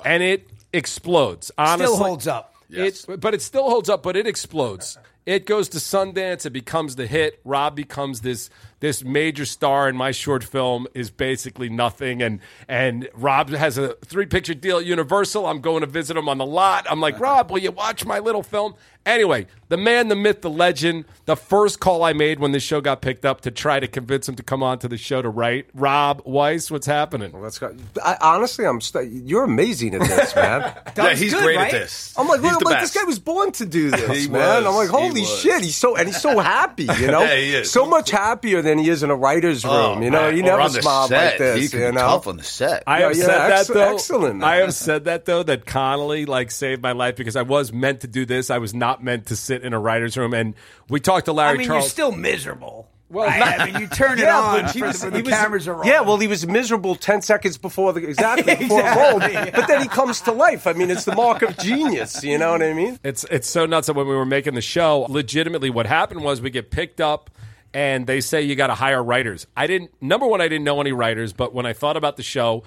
[0.05, 1.51] and it explodes.
[1.57, 2.55] Honestly, Still holds up.
[2.69, 3.07] Yes.
[3.09, 4.97] It, but it still holds up, but it explodes.
[5.25, 6.45] It goes to Sundance.
[6.45, 7.39] It becomes the hit.
[7.43, 8.49] Rob becomes this
[8.79, 12.21] this major star, in my short film is basically nothing.
[12.21, 15.45] And and Rob has a three picture deal at Universal.
[15.45, 16.85] I'm going to visit him on the lot.
[16.89, 18.75] I'm like, Rob, will you watch my little film?
[19.05, 21.05] Anyway, the man, the myth, the legend.
[21.25, 24.27] The first call I made when this show got picked up to try to convince
[24.27, 25.67] him to come on to the show to write.
[25.73, 27.31] Rob Weiss, what's happening?
[27.41, 27.75] Let's go.
[28.03, 28.81] I, honestly, I'm.
[28.81, 30.75] St- you're amazing at this, man.
[30.97, 31.73] yeah, he's good, great right?
[31.73, 32.13] at this.
[32.17, 34.63] I'm like, he's look, the like this guy was born to do this, man.
[34.63, 34.65] was.
[34.65, 35.39] I'm like, holy was.
[35.39, 37.21] shit, he's so and he's so happy, you know.
[37.21, 37.71] Yeah, he is.
[37.71, 39.97] So much happier than he is in a writer's oh, room.
[39.99, 40.35] Oh, you know, man.
[40.35, 41.25] he never on the smiled set.
[41.31, 41.61] like this.
[41.63, 42.83] He can you be know, tough on the set.
[42.85, 43.93] I Yeah, have yeah, said ex- that though.
[43.95, 47.73] excellent, I have said that though that Connolly like saved my life because I was
[47.73, 48.49] meant to do this.
[48.51, 50.33] I was not meant to sit in a writer's room.
[50.33, 50.53] And
[50.89, 51.85] we talked to Larry I mean, Charles.
[51.85, 52.87] you're still miserable.
[53.11, 53.39] Well, right?
[53.39, 55.33] not- I mean, you turn it Yeah, on he was- the, when he the was-
[55.39, 55.87] cameras are rolling.
[55.87, 59.49] Yeah, well, he was miserable ten seconds before the exactly before Exactly, roll, yeah.
[59.49, 60.67] but then he comes to life.
[60.67, 62.23] I mean, it's the mark of genius.
[62.23, 62.99] You know what I mean?
[63.03, 66.39] It's it's so nuts that when we were making the show, legitimately what happened was
[66.39, 67.31] we get picked up
[67.73, 69.45] and they say you got to hire writers.
[69.55, 72.23] I didn't number one I didn't know any writers, but when I thought about the
[72.23, 72.63] show,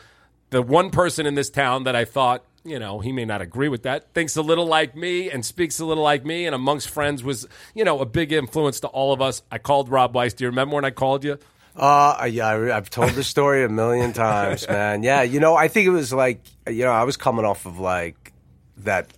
[0.50, 3.68] the one person in this town that I thought, you know, he may not agree
[3.68, 6.88] with that, thinks a little like me and speaks a little like me and amongst
[6.90, 9.42] friends was, you know, a big influence to all of us.
[9.50, 10.34] I called Rob Weiss.
[10.34, 11.38] Do you remember when I called you?
[11.74, 15.02] Uh, yeah, I- I've told the story a million times, man.
[15.02, 17.78] Yeah, you know, I think it was like, you know, I was coming off of
[17.78, 18.32] like
[18.78, 19.10] that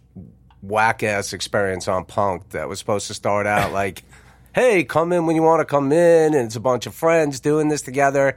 [0.62, 4.02] whack ass experience on Punk that was supposed to start out like,
[4.54, 7.40] hey, come in when you want to come in, and it's a bunch of friends
[7.40, 8.36] doing this together.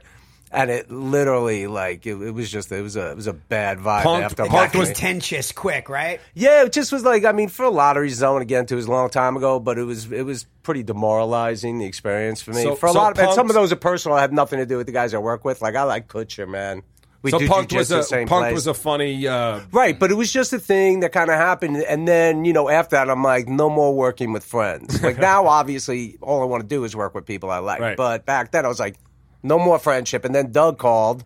[0.50, 3.78] And it literally, like, it, it was just, it was a, it was a bad
[3.80, 6.22] vibe Punk- after Punk was- contentious quick, right?
[6.34, 8.46] yeah, it just was like I mean, for a lot of reasons, I want to
[8.46, 11.78] get into it was a long time ago, but it was it was pretty demoralizing
[11.78, 12.62] the experience for me.
[12.62, 14.16] So- for a so lot of and some of those are personal.
[14.16, 15.60] I have nothing to do with the guys I work with.
[15.60, 16.82] Like I like Kutcher, man.
[17.22, 18.54] We so Punk was a Punk place.
[18.54, 21.76] was a funny uh, Right, but it was just a thing that kind of happened,
[21.78, 25.02] and then you know after that, I'm like, no more working with friends.
[25.08, 27.80] Like now, obviously, all I want to do is work with people I like.
[27.80, 27.96] Right.
[27.96, 28.96] But back then, I was like,
[29.42, 30.26] no more friendship.
[30.26, 31.24] And then Doug called,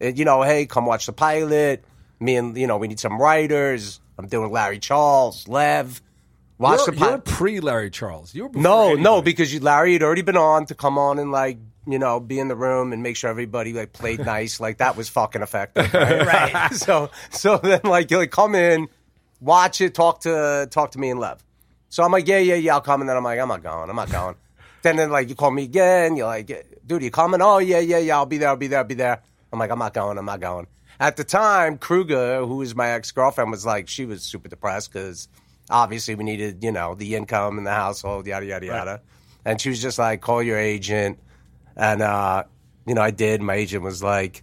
[0.00, 1.84] and, you know, hey, come watch the pilot.
[2.20, 4.00] Me and you know, we need some writers.
[4.18, 6.00] I'm doing Larry Charles, Lev.
[6.58, 7.24] Watch you're, the you're pilot.
[7.24, 8.34] pre Larry Charles.
[8.34, 11.32] You were No, no, because you, Larry had already been on to come on and
[11.32, 14.60] like you know be in the room and make sure everybody like played nice.
[14.60, 15.92] Like that was fucking effective.
[15.94, 16.52] Right.
[16.52, 16.74] Right.
[16.74, 18.88] so so then like you like come in,
[19.40, 21.42] watch it, talk to talk to me and Lev.
[21.88, 23.00] So I'm like, yeah, yeah, yeah, I'll come.
[23.00, 24.34] And then I'm like, I'm not going, I'm not going.
[24.82, 26.50] then then like you call me again, you're like,
[26.86, 27.40] dude, you coming?
[27.40, 29.22] Oh yeah, yeah, yeah, I'll be there, I'll be there, I'll be there.
[29.52, 30.66] I'm like, I'm not going, I'm not going.
[30.98, 34.92] At the time, Kruger, who was my ex girlfriend, was like, she was super depressed
[34.92, 35.28] because
[35.70, 39.00] obviously we needed, you know, the income and the household, yada yada yada.
[39.44, 41.18] And she was just like, call your agent.
[41.76, 42.44] And uh,
[42.86, 43.40] you know, I did.
[43.42, 44.42] My agent was like,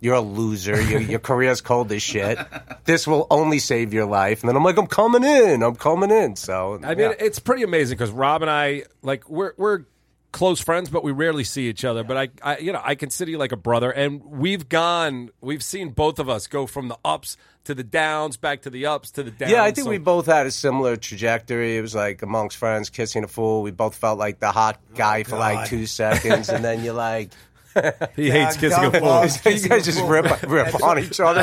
[0.00, 0.80] "You're a loser.
[0.90, 2.38] Your, your career's cold as shit.
[2.84, 5.62] This will only save your life." And then I'm like, "I'm coming in.
[5.62, 7.14] I'm coming in." So I mean, yeah.
[7.18, 9.84] it's pretty amazing because Rob and I, like, we're we're
[10.32, 12.04] close friends, but we rarely see each other.
[12.04, 15.62] But I, I, you know, I consider you like a brother, and we've gone, we've
[15.62, 19.10] seen both of us go from the ups to the downs, back to the ups
[19.12, 19.52] to the downs.
[19.52, 21.76] yeah, I think So- we both had a similar trajectory.
[21.76, 23.62] It was like amongst friends, kissing a fool.
[23.62, 27.30] We both felt like the hot guy for like two seconds, and then you're like.
[28.16, 29.00] he hates kissing a fool.
[29.08, 31.40] loves you guys just rip rip on each other.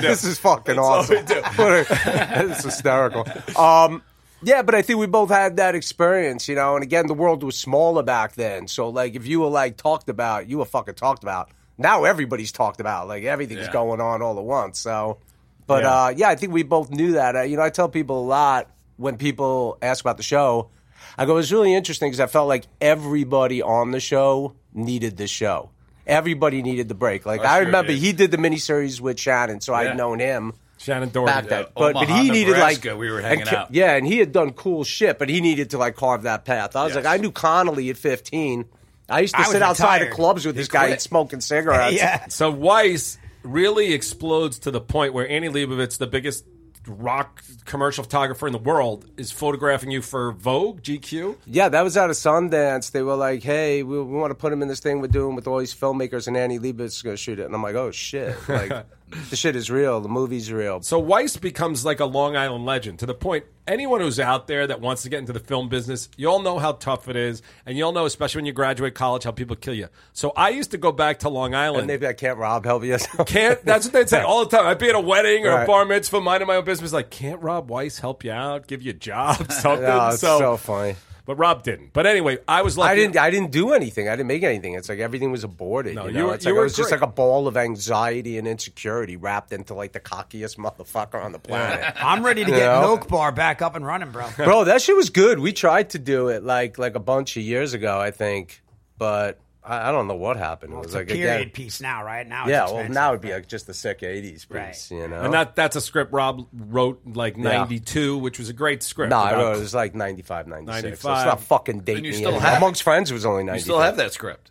[0.00, 1.24] This is fucking awesome.
[1.28, 3.24] it's hysterical.
[3.56, 4.02] Um,
[4.42, 6.74] yeah, but I think we both had that experience, you know.
[6.74, 10.08] And again, the world was smaller back then, so like if you were like talked
[10.08, 11.50] about, you were fucking talked about.
[11.76, 13.72] Now everybody's talked about, like everything's Yeah.
[13.72, 14.78] going on all at once.
[14.78, 15.18] So,
[15.66, 16.04] but Yeah.
[16.04, 17.36] uh, yeah, I think we both knew that.
[17.36, 20.70] Uh, you know, I tell people a lot when people ask about the show.
[21.16, 25.26] I go, it's really interesting because I felt like everybody on the show needed the
[25.28, 25.70] show.
[26.06, 27.26] Everybody needed the break.
[27.26, 28.00] Like I I sure remember did.
[28.00, 29.90] he did the miniseries with Shannen, so Yeah.
[29.90, 31.32] I'd known him Shannen Doherty.
[31.32, 31.62] back then.
[31.62, 33.74] Yeah, But but he needed Nebraska, like we were and hanging Ke- out.
[33.74, 36.76] Yeah, and he had done cool shit, but he needed to like carve that path.
[36.76, 37.04] I was Yes.
[37.04, 38.64] like, I knew Connolly at fifteen.
[39.08, 40.92] I used to I sit outside of clubs with He this guy quit.
[40.92, 41.96] and smoking cigarettes.
[41.96, 42.28] yeah.
[42.28, 46.44] So Weiss really explodes to the point where Annie Leibovitz, the biggest
[46.86, 51.36] rock commercial photographer in the world, is photographing you for Vogue, GQ.
[51.46, 52.90] Yeah, that was out of Sundance.
[52.92, 55.34] They were like, "Hey, we, we want to put him in this thing we're doing
[55.34, 57.74] with all these filmmakers, and Annie Leibovitz is going to shoot it." And I'm like,
[57.76, 58.36] "Oh shit!
[58.48, 58.72] Like,
[59.30, 60.00] the shit is real.
[60.00, 64.00] The movie's real." So Weiss becomes like a Long Island legend to the point anyone
[64.00, 66.72] who's out there that wants to get into the film business, you all know how
[66.72, 69.74] tough it is, and you all know, especially when you graduate college, how people kill
[69.74, 69.88] you.
[70.12, 71.80] So I used to go back to Long Island.
[71.80, 72.96] And maybe I can't Rob help you.
[73.26, 74.66] can't that's what they'd say all the time.
[74.66, 75.66] I'd be at a wedding or a Right.
[75.66, 76.92] bar mitzvah, minding my own business.
[76.92, 79.82] Like, can't Rob Weiss help you out, give you a job, something?
[79.84, 80.96] No, it's so, funny.
[81.28, 81.92] But Rob didn't.
[81.92, 83.18] But anyway, I was like, I didn't.
[83.18, 84.08] I didn't do anything.
[84.08, 84.72] I didn't make anything.
[84.72, 85.94] It's like everything was aborted.
[85.94, 87.46] No, you you know, were- it's you like were it was just like a ball
[87.46, 91.84] of anxiety and insecurity wrapped into like the cockiest motherfucker on the planet.
[92.02, 92.80] I'm ready to You get know?
[92.80, 94.26] Milk Bar back up and running, bro.
[94.38, 95.38] Bro, that shit was good.
[95.38, 98.62] We tried to do it like like a bunch of years ago, I think,
[98.96, 100.72] but I, I don't know what happened.
[100.72, 102.26] It was It's a period again, piece now, right?
[102.26, 102.64] Now, it's yeah.
[102.70, 104.90] Well, now it'd be like just a sick '80s piece, Right.
[104.90, 105.20] you know.
[105.22, 109.10] And that that's a script Rob wrote like '92, which was a great script.
[109.10, 110.82] no, I about- wrote it was like 95, 96.
[111.04, 111.12] 95.
[111.12, 112.18] Let's not fucking date And you me.
[112.18, 112.58] still have?
[112.58, 113.56] Amongst friends, it was only 95.
[113.58, 114.50] You still have that script.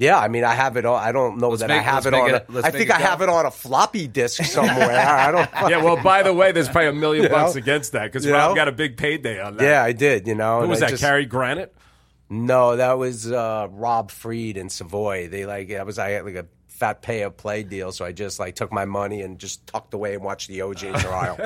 [0.00, 1.02] Yeah, I mean, I have it on.
[1.02, 2.30] I don't know Let's that make- I have it on.
[2.32, 4.96] it- a- I think I have it on a floppy disk somewhere.
[4.96, 5.50] I don't.
[5.70, 7.58] Yeah, well, by the way, there's probably a million You bucks know?
[7.58, 8.54] against that because Rob know?
[8.54, 9.64] got a big payday on that.
[9.64, 10.28] Yeah, I did.
[10.28, 10.90] You know, Who was I that?
[10.90, 11.70] just- Cary Granat?
[12.30, 15.28] No, that was uh, Rob Fried and Savoy.
[15.28, 18.12] They like that was I had like a fat pay of play deal, so I
[18.12, 21.36] just like took my money and just tucked away and watched the OJ trial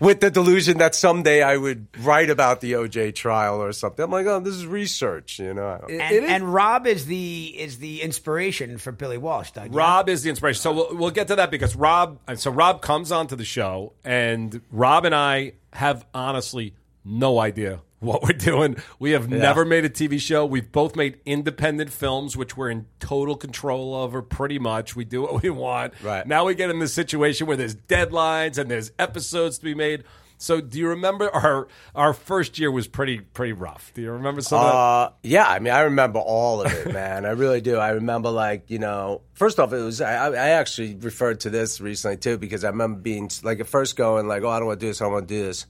[0.00, 4.04] with the delusion that someday I would write about the OJ trial or something.
[4.04, 5.66] I'm like, oh, this is research, you know.
[5.66, 9.72] I don't- And, and Rob is the is the inspiration for Billy Walsh, Doug.
[9.74, 9.78] yeah?
[9.80, 10.60] Rob is the inspiration.
[10.60, 12.20] So we'll, we'll get to that because Rob.
[12.36, 16.74] So Rob comes onto the show, and Rob and I have honestly
[17.04, 18.76] no idea what we're doing.
[18.98, 20.46] We have never made a TV show.
[20.46, 24.22] We've both made independent films, which we're in total control over.
[24.22, 25.94] Pretty much, we do what we want.
[26.02, 26.26] Right.
[26.26, 30.04] now, we get in this situation where there's deadlines and there's episodes to be made.
[30.40, 33.90] So, do you remember our our first year was pretty pretty rough?
[33.94, 34.74] Do you remember some of that?
[34.74, 37.26] Uh, yeah, I mean, I remember all of it, man.
[37.26, 37.76] I really do.
[37.76, 41.80] I remember, like, you know, first off, it was, I, I actually referred to this
[41.80, 44.78] recently, too, because I remember being, like, at first going, like, oh, I don't want
[44.80, 45.66] to do this, I don't want to do this.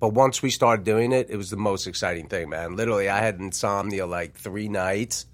[0.00, 2.76] But once we started doing it, it was the most exciting thing, man.
[2.76, 5.26] Literally, I had insomnia like three nights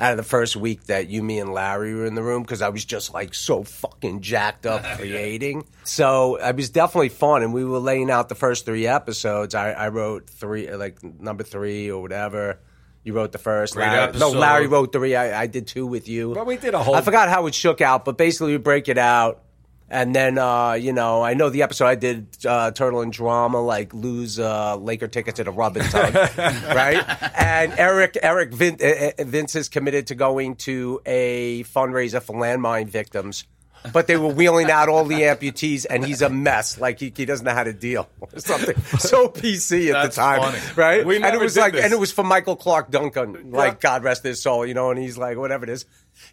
[0.00, 2.62] out of the first week that you, me, and Larry were in the room because
[2.62, 5.64] I was just like so fucking jacked up creating.
[5.84, 9.54] So it was definitely fun, and we were laying out the first three episodes.
[9.54, 12.58] I, I wrote three, like number three or whatever.
[13.04, 13.74] You wrote the first.
[13.74, 14.32] Great Larry, episode.
[14.34, 15.14] No, Larry wrote three.
[15.16, 16.34] I, I did two with you.
[16.34, 18.88] But we did a whole- I forgot how it shook out, but basically we break
[18.88, 19.42] it out.
[19.90, 23.60] And then, uh, you know, I know the episode I did, uh, Turtle and Drama,
[23.60, 27.02] like lose uh, Laker tickets at a rub and tug, right?
[27.38, 32.36] And Eric, Eric Vin, uh, uh, Vince is committed to going to a fundraiser for
[32.36, 33.44] landmine victims.
[33.92, 36.80] But they were wheeling out all the amputees, and he's a mess.
[36.80, 40.20] Like he, he doesn't know how to deal with something so PC at That's the
[40.20, 40.58] time, funny.
[40.74, 41.06] right?
[41.06, 41.84] We and it was like, this.
[41.84, 44.90] and it was for Michael Clarke Duncan, like God rest his soul, you know.
[44.90, 45.86] And he's like, whatever it is.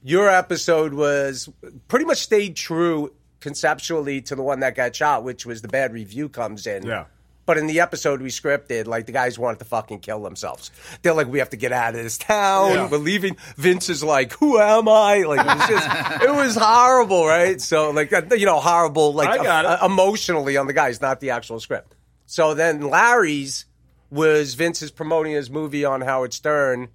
[0.03, 1.47] Your episode was
[1.87, 3.13] pretty much stayed true
[3.45, 6.83] conceptually to the one that got shot, which was the bad review comes in.
[6.83, 7.05] Yeah.
[7.45, 10.71] But in the episode we scripted, like the guys wanted to fucking kill themselves.
[11.03, 12.71] They're like, we have to get out of this town.
[12.71, 12.89] Yeah.
[12.89, 13.37] We're leaving.
[13.55, 15.21] Vince is like, who am I?
[15.27, 17.61] Like it was just, it was horrible, right?
[17.61, 21.59] So like, uh, you know, horrible, like uh, emotionally on the guys, not the actual
[21.59, 21.93] script.
[22.25, 23.67] So then Larry's
[24.09, 26.87] was Vince is promoting his movie on Howard Stern.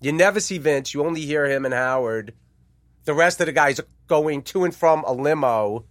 [0.00, 0.94] You never see Vince.
[0.94, 2.32] You only hear him and Howard.
[3.04, 5.84] The rest of the guys are going to and from a limo,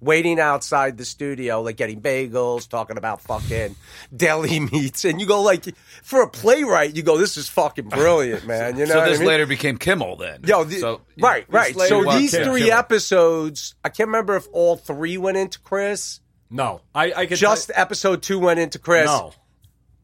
[0.00, 3.74] waiting outside the studio, like getting bagels, talking about fucking
[4.16, 5.04] deli meats.
[5.04, 5.64] And you go like,
[6.02, 8.76] for a playwright, you go, this is fucking brilliant, man.
[8.76, 9.28] You know so this I mean?
[9.28, 10.40] later became Kimmel then.
[10.44, 11.76] Yo, the, so, right, this right.
[11.76, 12.52] So was these Kimmel.
[12.52, 16.20] three episodes, I can't remember if all three went into Chris.
[16.50, 19.06] No, I, I could Just tell- episode two went into Chris.
[19.06, 19.32] No,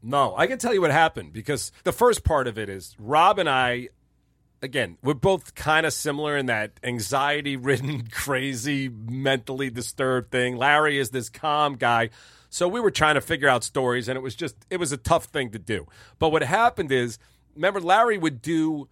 [0.01, 0.35] no.
[0.35, 3.47] I can tell you what happened because the first part of it is Rob and
[3.49, 3.89] I.
[4.63, 10.55] Again, we're both kind of similar in that anxiety-ridden, crazy, mentally disturbed thing.
[10.55, 12.09] Larry is this calm guy,
[12.49, 14.97] so we were trying to figure out stories, and it was just it was a
[14.97, 15.87] tough thing to do.
[16.19, 17.17] But what happened is,
[17.55, 18.87] remember, Larry would do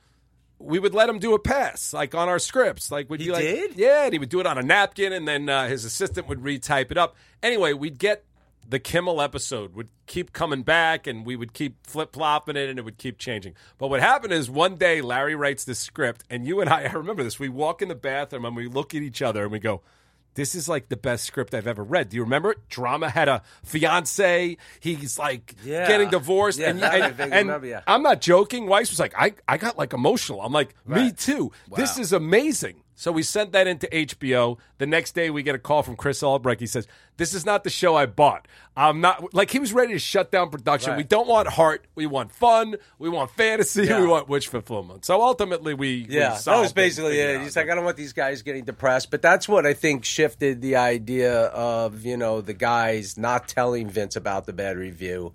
[0.62, 2.92] we would let him do a pass, like on our scripts.
[2.92, 3.76] Like, would He be like, did?
[3.78, 6.40] yeah, and he would do it on a napkin, and then uh, his assistant would
[6.40, 7.16] retype it up.
[7.42, 8.26] Anyway, we'd get
[8.70, 12.78] the Kimmel episode would keep coming back, and we would keep flip flopping it, and
[12.80, 13.56] it would keep changing.
[13.80, 16.92] But what happened is one day Larry writes this script, and you and I, I
[16.94, 17.40] remember this.
[17.40, 19.82] We walk in the bathroom and we look at each other and we go.
[20.36, 22.10] This is like the best script I've ever read.
[22.10, 22.70] Do you remember it?
[22.70, 24.56] Drama had a fiance.
[24.80, 25.88] He's like Yeah.
[25.88, 27.82] getting divorced, Yeah, and, and, and remember, yeah.
[27.88, 28.68] I'm not joking.
[28.68, 30.42] Weiss was like, I, I got like emotional.
[30.42, 31.52] I'm like, me too.
[31.76, 32.84] This is amazing.
[33.00, 34.58] So we sent that into HBO.
[34.78, 36.60] The next day, we get a call from Chris Albrecht.
[36.60, 36.86] He says,
[37.16, 38.46] "This is not the show I bought.
[38.76, 40.90] I'm not like he was ready to shut down production.
[40.92, 40.98] Right.
[40.98, 41.86] We don't want heart.
[41.96, 42.76] We want fun.
[42.98, 43.86] We want fantasy.
[43.86, 44.02] Yeah.
[44.02, 47.44] We want wish fulfillment." So ultimately, we we Yeah, that solved was basically figured it.
[47.46, 50.60] He's like, I don't want these guys getting depressed, but that's what I think shifted
[50.62, 55.32] the idea of you know the guys not telling Vince about the bad review.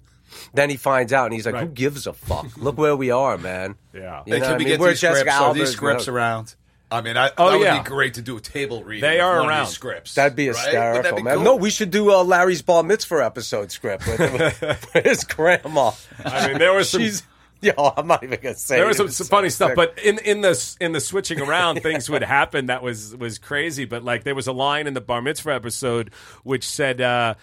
[0.52, 2.58] Then he finds out, and he's like, "Who gives a fuck?
[2.58, 4.22] Look where we are, man." Yeah.
[4.26, 4.68] You Hey, know can we I mean?
[4.68, 5.40] get We're these Jessica scripts?
[5.40, 6.56] Are these scripts around?
[6.94, 7.82] I mean, I, Oh, that would yeah.
[7.82, 9.02] be great to do a table read.
[9.02, 9.66] They are one of around.
[9.66, 10.14] these scripts.
[10.14, 10.72] That'd be right?
[10.72, 11.34] Wouldn't that be man.
[11.36, 11.44] cool?
[11.44, 14.20] No, we should do uh, Larry's bar mitzvah episode script with,
[14.94, 15.90] with his grandma.
[16.24, 17.00] I mean, there was some.
[17.00, 17.22] She's
[17.64, 18.76] Yo, I'm not even gonna say.
[18.76, 21.40] There was some, was some so funny stuff, but in in the in the switching
[21.48, 23.86] around, things would happen that was was crazy.
[23.86, 26.10] But like there was a line in the bar mitzvah episode
[26.42, 27.00] which said.
[27.00, 27.34] Uh,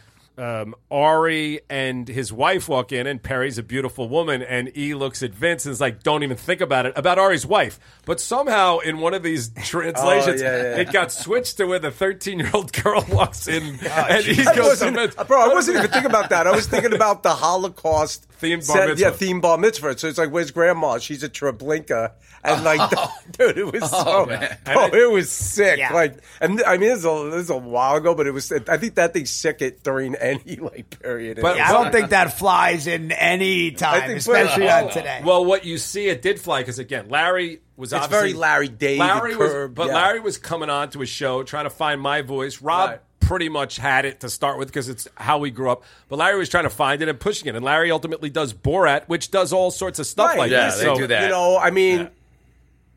[0.42, 5.22] um, Ari and his wife walk in, and Perrey's a beautiful woman, and E looks
[5.22, 8.80] at Vince and is like, "Don't even think about it about Ari's wife." But somehow,
[8.80, 10.78] in one of these translations, Oh, yeah, yeah.
[10.78, 14.80] it got switched to where the thirteen-year-old girl walks in, Oh, and he I goes
[14.80, 16.48] to bro, I wasn't even thinking about that.
[16.48, 19.06] I was thinking about the Holocaust Themed bar set- mitzvah.
[19.06, 19.98] Yeah, theme bar mitzvah.
[19.98, 20.98] So it's like, where's grandma?
[20.98, 22.12] She's a Treblinka.
[22.44, 23.14] And like, oh.
[23.38, 24.58] dude, it was oh, so, man.
[24.66, 25.78] bro, oh, it was sick.
[25.78, 25.94] Yeah.
[25.94, 28.52] Like, and I mean, this is, a, this is a while ago, but it was,
[28.52, 31.40] I think that thing's sick it during any like period.
[31.42, 35.22] But- Yeah, I don't think that flies in any time, think- especially well, on today.
[35.24, 38.68] Well, what you see, it did fly because again, Larry was It's obviously very Larry
[38.70, 39.00] Dave.
[39.00, 39.96] Larry was, curved, but yeah.
[39.96, 42.62] Larry was coming on to a show trying to find my voice.
[42.62, 43.00] Rob Right.
[43.32, 45.84] Pretty much had it to start with because it's how we grew up.
[46.10, 49.08] But Larry was trying to find it and pushing it, and Larry ultimately does Borat,
[49.08, 50.38] which does all sorts of stuff Right.
[50.40, 50.80] like Yeah, this.
[50.80, 51.24] they so, do that.
[51.24, 52.10] You know, I mean, Yeah.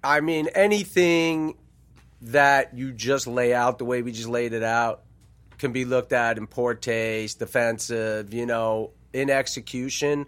[0.03, 1.57] I mean, anything
[2.22, 5.03] that you just lay out the way we just laid it out
[5.59, 8.35] can be looked at in poor taste, defensive.
[8.35, 10.26] You know, in execution,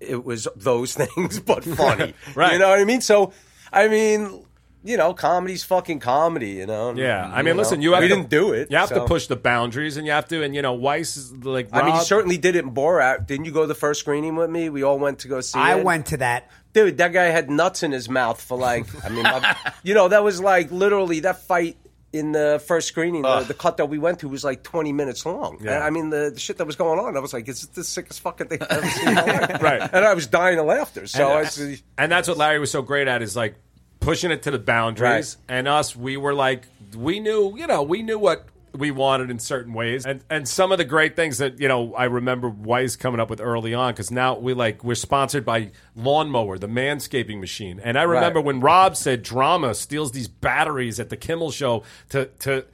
[0.00, 2.14] it was those things, but funny.
[2.34, 2.54] Right.
[2.54, 3.02] You know what I mean?
[3.02, 3.34] So,
[3.70, 4.42] I mean,
[4.84, 6.50] you know, comedy's fucking comedy.
[6.50, 6.94] You know.
[6.94, 7.62] Yeah, I You mean, know?
[7.62, 8.70] listen, you have we to, didn't do it.
[8.70, 11.32] You have to push the boundaries, and you have to, and you know, Weiss is
[11.44, 11.68] like.
[11.72, 13.26] I mean, you certainly did it in Borat.
[13.26, 14.68] Didn't you go to the first screening with me?
[14.68, 15.84] We all went to go see I it.
[15.84, 16.50] went to that.
[16.74, 20.08] Dude, that guy had nuts in his mouth for like, I mean, my- you know,
[20.08, 21.76] that was like literally that fight
[22.12, 23.22] in the first screening.
[23.22, 25.58] The, the cut that we went to was like 20 minutes long.
[25.62, 25.76] Yeah.
[25.76, 27.68] And, I mean, the, the shit that was going on, I was like, is this
[27.70, 29.62] the sickest fucking thing I've ever seen in my life?
[29.62, 29.90] Right.
[29.92, 31.06] And I was dying of laughter.
[31.06, 33.56] So I was, And that's what Larry was so great at is like
[34.00, 35.36] pushing it to the boundaries.
[35.48, 35.56] Right.
[35.58, 36.64] And us, we were like,
[36.96, 40.04] we knew, you know, we knew what we wanted in certain ways.
[40.06, 43.30] And and some of the great things that, you know, I remember Weiss coming up
[43.30, 47.80] with early on because now we like, we're sponsored by Lawnmower, the manscaping machine.
[47.82, 48.46] And I remember Right.
[48.46, 52.66] when Rob said drama steals these batteries at the Kimmel show to, to,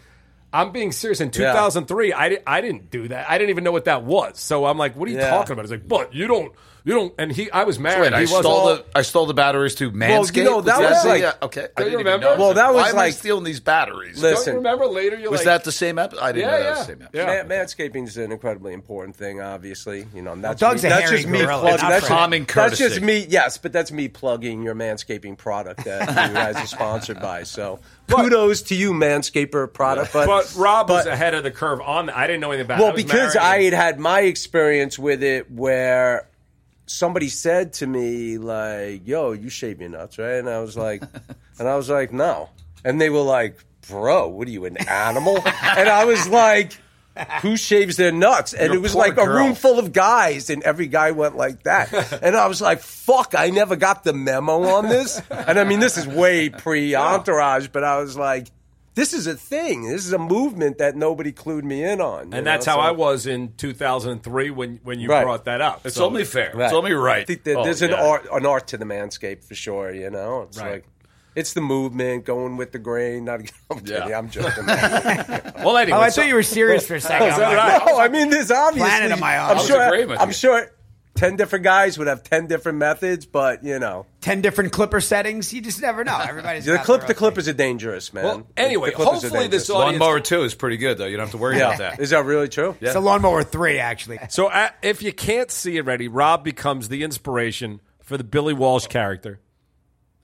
[0.53, 1.21] I'm being serious.
[1.21, 3.29] In 2003, I, di- I didn't do that.
[3.31, 4.39] I didn't even know what that was.
[4.39, 5.31] So I'm like, what are you Yeah.
[5.31, 5.63] talking about?
[5.63, 6.53] He's like, but you don't,
[6.85, 7.15] you don't.
[7.19, 8.03] And he, I was married.
[8.03, 10.37] Wait, I he wasn't- stole the I stole the batteries to Manscaped.
[10.37, 11.69] you know, that was the- like- yeah, okay.
[11.77, 12.37] I Don't you didn't even remember?
[12.37, 12.37] know.
[12.45, 14.21] Well, that was Why am I like- stealing these batteries?
[14.23, 15.19] Listen, Don't you remember later?
[15.19, 16.23] You're was like, that the same episode?
[16.23, 16.71] I didn't Yeah, know that yeah.
[16.71, 17.19] was the same episode.
[17.19, 17.43] Yeah.
[17.43, 20.07] Man, manscaping is an incredibly important thing, obviously.
[20.15, 21.89] You know, and that's Doug's me, a that's hairy just me gorilla, plugging.
[21.89, 22.19] That's, Fred.
[22.19, 23.27] Common that's just me.
[23.29, 27.45] Yes, but that's me plugging your manscaping product that you guys are sponsored by.
[27.45, 27.81] So
[28.11, 30.13] kudos to you, Manscaper product.
[30.13, 32.17] But, But Rob was ahead of the curve on that.
[32.17, 32.83] I didn't know anything about it.
[32.83, 33.49] well, I because married.
[33.49, 36.27] I had had my experience with it where
[36.87, 41.03] somebody said to me like, "Yo, you shave your nuts, right?" And I was like,
[41.59, 42.51] and I was like, "No,"
[42.85, 43.59] and they were like,
[43.89, 46.79] "Bro, what are you, an animal?" and I was like.
[47.43, 48.55] Who shaves their nuts?
[48.55, 51.93] And it was like a room full of guys, and every guy went like that.
[52.25, 55.23] and I was like, "Fuck!" I never got the memo on this.
[55.31, 58.49] And I mean, this is way pre Entourage, but I was like,
[58.95, 59.89] "This is a thing.
[59.89, 62.73] This is a movement that nobody clued me in on." and that's know?
[62.73, 65.25] how So- I was in 2003 when when you Right.
[65.25, 65.81] brought that up.
[65.85, 66.53] It's So- only fair.
[66.55, 66.65] Right.
[66.65, 67.23] It's only right.
[67.23, 69.93] I think that Oh, there's an art, an art to the manscape for sure.
[69.93, 70.73] You know, it's Right.
[70.73, 70.85] like
[71.37, 73.25] it's the movement, going with the grain.
[73.25, 73.41] Not,
[73.71, 74.09] I'm kidding.
[74.09, 74.19] Yeah.
[74.19, 74.65] I'm joking.
[75.65, 77.29] Well, anyway, Oh, I so- thought you were serious for a second.
[77.33, 77.85] I'm like, I.
[77.87, 78.89] no, I mean, there's obviously.
[78.89, 79.57] Planet of my own.
[79.59, 80.13] I'm sure.
[80.21, 80.71] I'm sure.
[81.25, 85.53] Ten different guys would have ten different methods, but you know, Ten different clipper settings.
[85.53, 86.19] You just never know.
[86.19, 88.25] Everybody's the got clip, their the own clippers are dangerous, man.
[88.25, 89.71] Well, anyway, The clippers hopefully this dangerous.
[89.71, 91.07] audience- Lawnmower 2 is pretty good, though.
[91.07, 92.01] You don't have to worry about that.
[92.01, 92.77] is that really true?
[92.81, 94.19] It's a lawnmower three, actually.
[94.29, 98.55] So uh, if you can't see it ready, Rob becomes the inspiration for the Billy
[98.55, 99.41] Walsh character.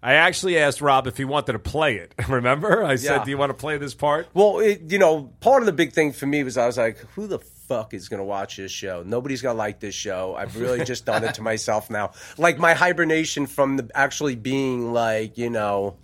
[0.03, 2.15] I actually asked Rob if he wanted to play it.
[2.29, 3.25] Remember, I said, Yeah.
[3.25, 5.93] "Do you want to play this part?" Well, it, you know, part of the big
[5.93, 7.39] thing for me was I was like, who the
[7.71, 9.05] fuck is going to watch this show?
[9.07, 10.35] Nobody's going to like this show.
[10.37, 12.11] I've really just done it to myself now.
[12.37, 15.97] Like my hibernation from the actually being like, you know,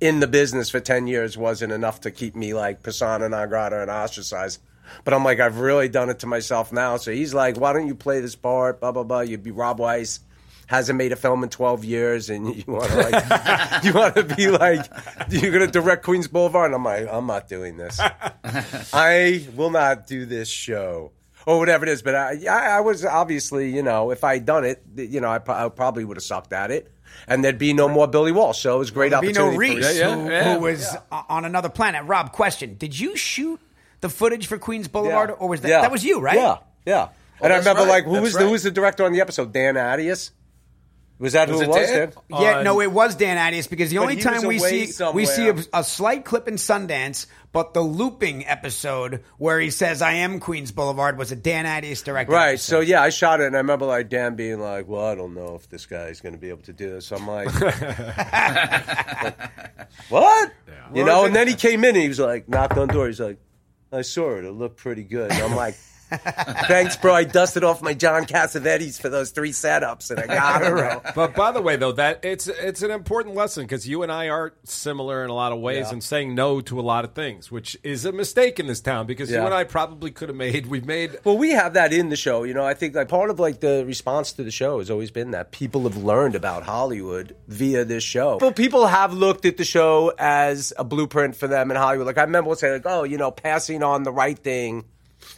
[0.00, 3.82] in the business for 10 years wasn't enough to keep me like persona non grata
[3.82, 4.62] and ostracized.
[5.04, 6.96] But I'm like, I've really done it to myself now.
[6.96, 8.80] So he's like, why don't you play this part?
[8.80, 9.20] Blah, blah, blah.
[9.20, 10.20] You'd be Rob Weiss.
[10.66, 14.24] Hasn't made a film in 12 years, and you want to like, you want to
[14.24, 14.84] be like,
[15.30, 16.66] you're gonna direct Queens Boulevard.
[16.66, 18.00] And I'm like, I'm not doing this.
[18.92, 21.12] I will not do this show
[21.46, 22.02] or whatever it is.
[22.02, 25.36] But I, I, I was obviously, you know, if I'd done it, you know, I,
[25.46, 26.90] I probably would have sucked at it,
[27.28, 28.60] and there'd be no more Billy Walsh.
[28.60, 29.50] So it was a great Bino opportunity.
[29.52, 30.54] No Rhys, Yeah, yeah, who, yeah.
[30.54, 32.04] who was uh on another planet.
[32.06, 33.60] Rob, question: Did you shoot
[34.00, 35.80] the footage for Queens Boulevard, or was that Yeah.
[35.82, 36.36] that was you, right?
[36.36, 37.08] Yeah, yeah.
[37.40, 37.88] and I remember, right.
[37.88, 38.44] like, who That's was right.
[38.44, 39.52] who was the director on the episode?
[39.52, 40.30] Dan Attias.
[41.18, 41.88] Was that Was who it it was?
[41.88, 42.10] Dan?
[42.10, 42.12] Dan?
[42.42, 45.24] Yeah, on- no, it was Dan Attias because the only time we away see we
[45.24, 50.12] see a, a slight clip in Sundance, but the looping episode where he says "I
[50.12, 52.34] am Queens Boulevard" was a Dan Attias directed.
[52.34, 52.48] Right.
[52.50, 52.70] episode.
[52.70, 55.34] So yeah, I shot it, and I remember like Dan being like, "Well, I don't
[55.34, 57.48] know if this guy's going to be able to do this." I'm like,
[60.10, 60.52] "What?"
[60.94, 61.24] You know.
[61.24, 63.06] And then he came in, and he was like, knocked on the door.
[63.06, 63.38] He's like,
[63.90, 64.44] "I saw it.
[64.44, 65.76] It looked pretty good." And I'm like.
[66.10, 67.14] Thanks, bro.
[67.14, 71.02] I dusted off my John Cassavetes for those three setups, and I got it, bro.
[71.14, 74.28] But by the way, though, that it's it's an important lesson because you and I
[74.28, 75.92] are similar in a lot of ways Yeah.
[75.94, 79.06] and saying no to a lot of things, which is a mistake in this town
[79.06, 80.66] because you and I probably could have made.
[80.66, 82.42] We've made Well, we have that in the show.
[82.44, 85.10] You know, I think like part of like the response to the show has always
[85.10, 88.38] been that people have learned about Hollywood via this show.
[88.38, 92.06] But people have looked at the show as a blueprint for them in Hollywood.
[92.06, 94.84] Like I remember saying, like, oh, you know, passing on the right thing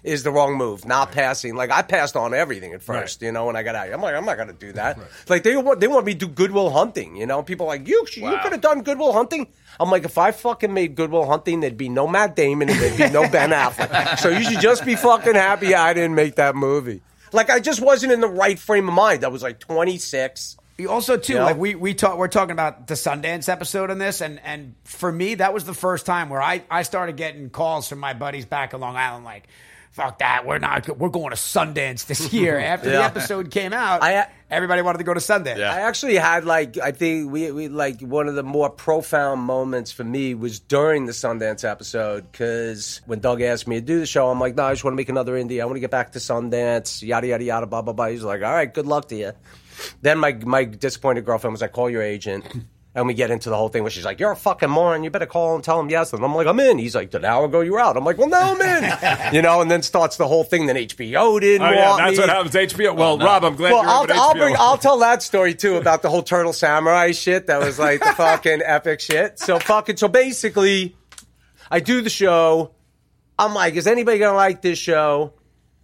[0.03, 0.85] is the wrong move.
[0.87, 1.55] Not passing.
[1.57, 3.21] Like I passed on everything at first.
[3.21, 3.27] Right.
[3.27, 3.95] You know, when I got out, here.
[3.95, 4.99] I'm like, I'm not gonna do that.
[5.29, 7.17] Like they want they want me to do Goodwill Hunting.
[7.17, 9.49] You know, people like you you could have done Goodwill Hunting.
[9.81, 12.97] I'm like, if I fucking made Goodwill Hunting, there'd be no Matt Damon and there'd
[12.99, 14.19] be no Ben Affleck.
[14.19, 17.03] So you should just be fucking happy I didn't make that movie.
[17.33, 19.25] Like I just wasn't in the right frame of mind.
[19.25, 20.57] I was like 26.
[20.79, 21.45] You also too Yeah.
[21.45, 25.11] like we we talk we're talking about the Sundance episode on this and and for
[25.11, 28.47] me that was the first time where I I started getting calls from my buddies
[28.47, 29.49] back in Long Island like
[29.91, 34.03] fuck that we're not we're going to Sundance this year after the episode came out
[34.03, 35.73] I- uh, everybody wanted to go to Sundance Yeah.
[35.73, 39.91] I actually had like I think we, we like one of the more profound moments
[39.93, 44.07] for me was during the Sundance episode because when Doug asked me to do the
[44.07, 45.61] show, I'm like, no, I just want to make another indie.
[45.61, 47.03] I want to get back to Sundance.
[47.03, 47.67] Yada yada yada.
[47.67, 48.07] Blah blah blah.
[48.07, 49.33] He's like, all right, good luck to you.
[50.03, 52.45] Then my my disappointed girlfriend was like, call your agent.
[52.99, 55.05] And we get into the whole thing where she's like, "You're a fucking moron.
[55.05, 57.25] You better call and tell him yes." And I'm like, "I'm in." He's like, "An
[57.25, 59.83] hour ago you were out." I'm like, "Well, now I'm in." you know, and then
[59.83, 60.67] starts the whole thing.
[60.67, 62.19] Then HBO didn't oh yeah, want that's me.
[62.21, 62.55] what happens.
[62.55, 62.97] HBO.
[62.97, 64.39] Well, oh, Rob, I'm glad Well, you're I'll, I'll HBO.
[64.39, 64.57] bring.
[64.59, 67.47] I'll tell that story too about the whole Turtle Samurai shit.
[67.47, 69.39] That was like the fucking epic shit.
[69.39, 69.97] So fucking.
[69.97, 70.97] So basically,
[71.71, 72.73] I do the show.
[73.39, 75.35] I'm like, is anybody gonna like this show?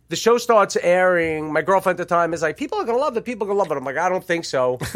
[0.08, 1.52] The show starts airing.
[1.52, 3.24] My girlfriend at the time is like, people are gonna love it.
[3.24, 3.76] People are gonna love it.
[3.76, 4.80] I'm like, I don't think so.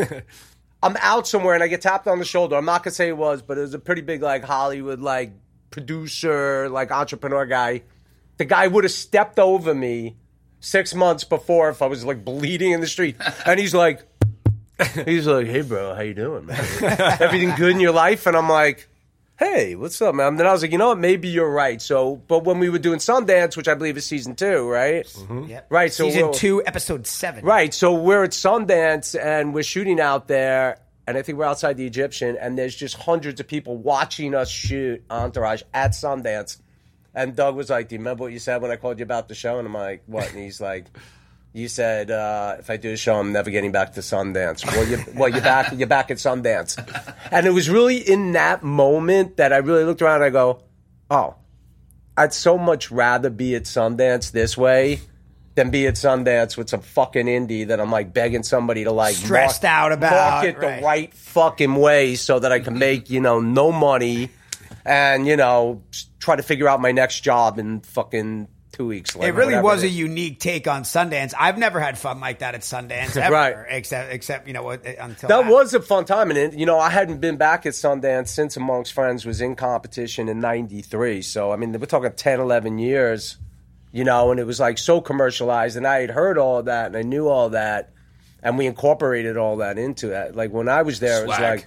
[0.83, 2.57] I'm out somewhere and I get tapped on the shoulder.
[2.57, 5.33] I'm not gonna say it was, but it was a pretty big like Hollywood like
[5.71, 7.83] producer, like entrepreneur guy.
[8.37, 10.17] The guy would have stepped over me
[10.61, 13.17] six months before if I was like bleeding in the street.
[13.47, 14.03] And he's like,
[15.05, 16.59] he's like, hey bro, how you doing, man?
[17.21, 18.27] Everything good in your life?
[18.27, 18.89] And I'm like,
[19.39, 20.29] hey, what's up, man?
[20.29, 20.99] And then I was like, you know what?
[20.99, 21.81] Maybe you're right.
[21.81, 25.07] So, but when we were doing Sundance, which I believe is season two, right?
[25.07, 25.45] Mm-hmm.
[25.45, 25.67] Yep.
[25.71, 27.73] Right, so season two episode seven Right.
[27.73, 31.87] So we're at Sundance and we're shooting out there, and I think we're outside the
[31.87, 36.61] Egyptian, and there's just hundreds of people watching us shoot Entourage at Sundance.
[37.15, 39.29] And Doug was like, "Do you remember what you said when I called you about
[39.29, 40.87] the show?" And I'm like, "What?" And he's like.
[41.53, 44.65] You said uh, if I do a show, I'm never getting back to Sundance.
[44.67, 45.73] Well, you well you're back.
[45.77, 46.77] You're back at Sundance,
[47.33, 50.17] and it was really in that moment that I really looked around.
[50.17, 50.63] and I go,
[51.11, 51.37] "Oh,
[52.17, 55.01] I'd so much rather be at Sundance this way
[55.55, 59.17] than be at Sundance with some fucking indie that I'm like begging somebody to like
[59.17, 60.81] Stressed out about, market right.
[60.81, 64.31] the right fucking way so that I can make you know no money
[64.85, 65.83] and you know
[66.21, 68.49] try to figure out my next job in fucking
[68.79, 69.15] two weeks.
[69.17, 71.35] It really was it a unique take on Sundance.
[71.39, 73.57] I've never had fun like that at Sundance ever, Right.
[73.69, 76.79] except except you know eh, until That was a fun time, and it, you know
[76.79, 81.23] I hadn't been back at Sundance since Amongst Friends was in competition in '93.
[81.23, 83.37] So I mean, we're talking 10, 11 years,
[83.93, 86.87] you know, and it was like so commercialized, and I had heard all of that,
[86.87, 87.91] and I knew all that,
[88.43, 90.37] and we incorporated all that into that.
[90.37, 91.67] Like when I was there, it was like,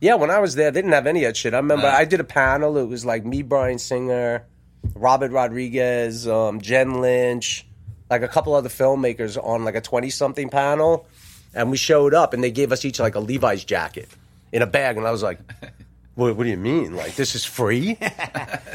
[0.00, 1.52] yeah, when I was there, they didn't have any of that shit.
[1.54, 2.76] I remember I did a panel.
[2.78, 4.46] It was like me, Bryan Singer,
[4.94, 7.66] Robert Rodriguez, um, Jen Lynch,
[8.10, 11.06] like a couple other filmmakers on like a twenty-something panel,
[11.54, 14.08] and we showed up, and they gave us each like a Levi's jacket
[14.52, 15.38] in a bag, and I was like.
[16.16, 16.94] What, what do you mean?
[16.94, 17.98] Like this is free?
[18.00, 18.12] and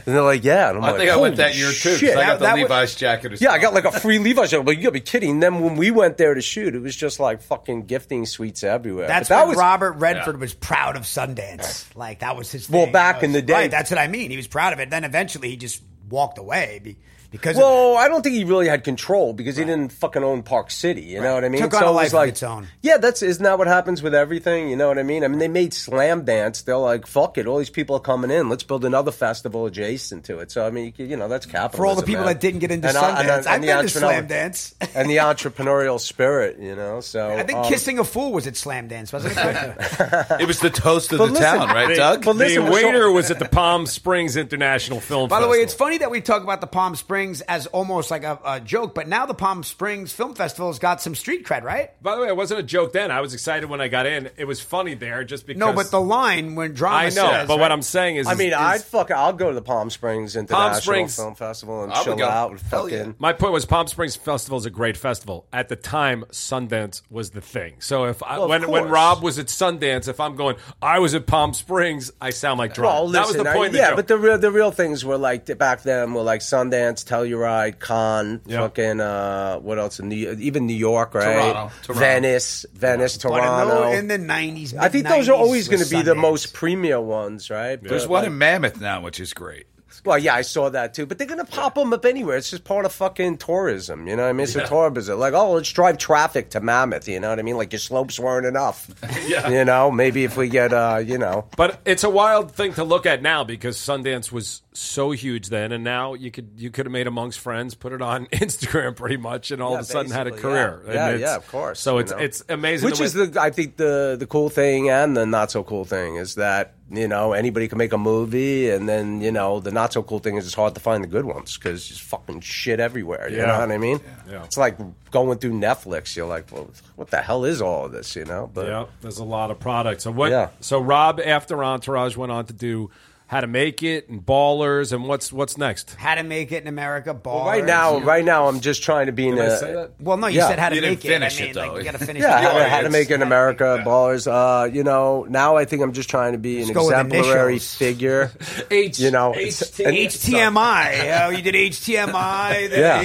[0.03, 0.67] they're like, yeah.
[0.71, 1.95] And I'm I like, think I went that year too.
[1.95, 3.31] shit." I got the That- that wa- Levi's jacket.
[3.31, 4.65] As Yeah, I got like a free Levi's jacket.
[4.65, 5.39] But you gotta be kidding.
[5.39, 9.07] Then when we went there to shoot, it was just like fucking gifting suites everywhere.
[9.07, 11.85] That's But that when was Robert Redford was proud of Sundance.
[11.95, 12.69] Like that was his.
[12.69, 13.53] Well, back That in the day.
[13.53, 13.71] right?
[13.71, 14.31] That's what I mean.
[14.31, 14.89] He was proud of it.
[14.89, 16.97] Then eventually he just walked away
[17.31, 20.43] because of Well, I don't think he really had control because he didn't fucking own
[20.43, 21.01] Park City.
[21.03, 21.61] You know what I mean?
[21.61, 22.67] Took on a it was life of like, its own.
[22.81, 24.69] Yeah, that's isn't that what happens with everything?
[24.69, 25.23] You know what I mean?
[25.23, 26.63] I mean, they made Slamdance.
[26.65, 28.49] They're like, fuck it, all these people are coming in.
[28.49, 30.51] Let's build another festival adjacent to it.
[30.51, 31.77] So I mean, you, could- you know, that's capitalism.
[31.77, 32.33] for all the people man.
[32.33, 33.19] that didn't get into And, Sundance.
[33.19, 34.95] and, uh, I've and the been to entrepreneur- Slamdance.
[34.95, 36.57] and the entrepreneurial spirit.
[36.59, 40.39] You know, so I think um, Kissing a Fool was at Slamdance, wasn't it?
[40.41, 42.25] It was the toast of But the listen, town, right, The, Doug?
[42.25, 45.27] but listen, the we're so- waiter was at the Palm Springs International Film Festival.
[45.27, 48.11] By the way, it's funny that we talk about the Palm Springs Springs as almost
[48.11, 51.45] like a, a joke, but now the Palm Springs Film Festival has got some street
[51.45, 51.91] cred, right?
[52.01, 53.11] By the way, it wasn't a joke then.
[53.11, 54.29] I was excited when I got in.
[54.37, 55.59] It was funny there just because.
[55.59, 57.09] No, but the line when drama I know.
[57.09, 57.59] says, but right?
[57.61, 59.11] what I'm saying is, I mean, is- I'd fuck.
[59.11, 62.15] I'll go to the Palm Springs International Palm Springs- Film Festival and I would chill
[62.15, 62.25] go.
[62.27, 62.97] out and Hell fucking.
[62.97, 63.11] yeah.
[63.19, 65.45] My point was Palm Springs Festival is a great festival.
[65.51, 67.75] At the time, Sundance was the thing.
[67.79, 68.87] So if I, Well, of when when.
[68.89, 72.73] Rob was at Sundance, if I'm going, I was at Palm Springs, I sound like
[72.73, 72.93] drunk.
[72.93, 73.67] Well, that was listen, the I- point.
[73.67, 73.95] of the yeah, joke.
[73.97, 78.41] but the real the real things were like back then were like Sundance, Telluride, Cannes,
[78.45, 78.59] Yeah.
[78.61, 79.99] fucking uh, what else?
[79.99, 81.23] In New, even New York, right?
[81.33, 81.93] Toronto, Toronto.
[81.99, 83.91] Venice, Venice, But in the, Toronto.
[83.91, 87.49] in the 90s, I think those are always going to be the most premier ones,
[87.49, 87.81] right?
[87.81, 89.65] There's But, one like- in Mammoth now, which is great.
[90.05, 91.05] Well, yeah, I saw that too.
[91.05, 92.37] But they're gonna pop them up anywhere.
[92.37, 94.07] It's just part of fucking tourism.
[94.07, 94.43] You know what I mean?
[94.45, 95.19] It's a tourism.
[95.19, 97.07] Like, oh, let's drive traffic to Mammoth.
[97.07, 97.57] You know what I mean?
[97.57, 98.89] Like your slopes weren't enough.
[99.29, 99.49] Yeah.
[99.49, 102.83] You know, maybe if we get, uh, you know, But it's a wild thing to
[102.83, 106.85] look at now because Sundance was so huge then, and now you could you could
[106.87, 109.85] have made amongst friends, put it on Instagram pretty much, and all Yeah, of a
[109.85, 110.81] sudden had a career.
[110.87, 110.93] yeah.
[111.11, 112.17] Yeah, yeah, of course, So it's know.
[112.17, 112.89] it's amazing.
[112.89, 116.15] which is the I think the the cool thing and the not so cool thing
[116.15, 119.93] is that you know anybody can make a movie, and then you know the not
[119.93, 122.79] so cool thing is it's hard to find the good ones because there's fucking shit
[122.79, 123.29] everywhere.
[123.29, 123.45] You Yeah.
[123.47, 123.99] know what I mean?
[124.29, 124.43] Yeah.
[124.43, 124.77] It's like
[125.11, 126.15] going through Netflix.
[126.15, 128.15] You're like, well, what the hell is all of this?
[128.15, 128.49] You know?
[128.53, 128.85] But yeah.
[129.01, 130.03] There's a lot of products.
[130.03, 130.31] So what?
[130.31, 130.49] Yeah.
[130.61, 132.89] So Rob after Entourage went on to do
[133.29, 135.93] How to Make It and Ballers, and what's what's next?
[135.93, 137.25] How to make it in America, Ballers.
[137.35, 139.57] Well, right now, right now, I'm just trying to be in Did I a.
[139.59, 139.91] say that?
[139.99, 140.47] Well, no, you Yeah.
[140.47, 141.09] said how to You didn't make it.
[141.09, 141.67] finish I mean, it, though.
[141.73, 144.25] like, you got to finish Yeah, how, to- how to make it in America, ballers.
[144.25, 147.59] Uh, you know, now I think I'm just trying to be an go with exemplary
[147.59, 148.31] figure.
[148.71, 148.97] H.
[148.97, 149.85] You know, HT.
[149.85, 151.21] HTMI.
[151.25, 152.71] Oh, you did HTMI.
[152.71, 153.03] Yeah.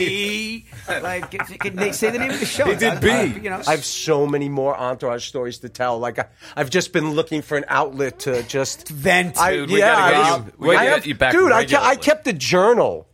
[0.89, 2.67] Like, can, can they say the name of the show?
[2.67, 3.09] He did B.
[3.43, 5.99] You know, I have so many more entourage stories to tell.
[5.99, 6.27] Like I,
[6.57, 9.39] I've just been looking for an outlet to just vent.
[9.39, 11.53] I, Dude, we yeah, gotta get I, you- we gotta I get you back dude.
[11.53, 13.09] I, ke- I kept a journal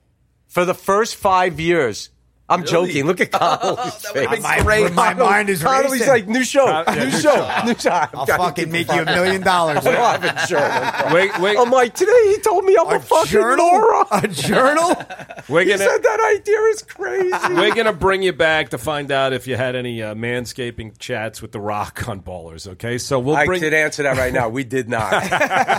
[0.49, 2.11] for the first five years.
[2.51, 3.07] I'm joking.
[3.07, 4.43] Look at Connolly's face.
[4.43, 6.09] my, my mind is Connolly's racing.
[6.09, 7.91] like new show, yeah, new new show, new show.
[7.91, 9.87] I'll fucking make you a million dollars.
[9.87, 11.15] I have a journal.
[11.15, 11.57] Wait, wait.
[11.59, 12.11] I'm like today.
[12.27, 13.65] He told me I'm a, A fucking journal?
[13.67, 14.05] Laura.
[14.11, 14.95] A journal?
[15.49, 17.55] we're He gonna said that idea is crazy.
[17.55, 21.41] we're gonna bring you back to find out if you had any uh, manscaping chats
[21.41, 22.67] with the Rock on Ballers.
[22.67, 23.61] Okay, so we'll I bring.
[23.61, 24.49] did answer that right now.
[24.49, 25.13] We did not.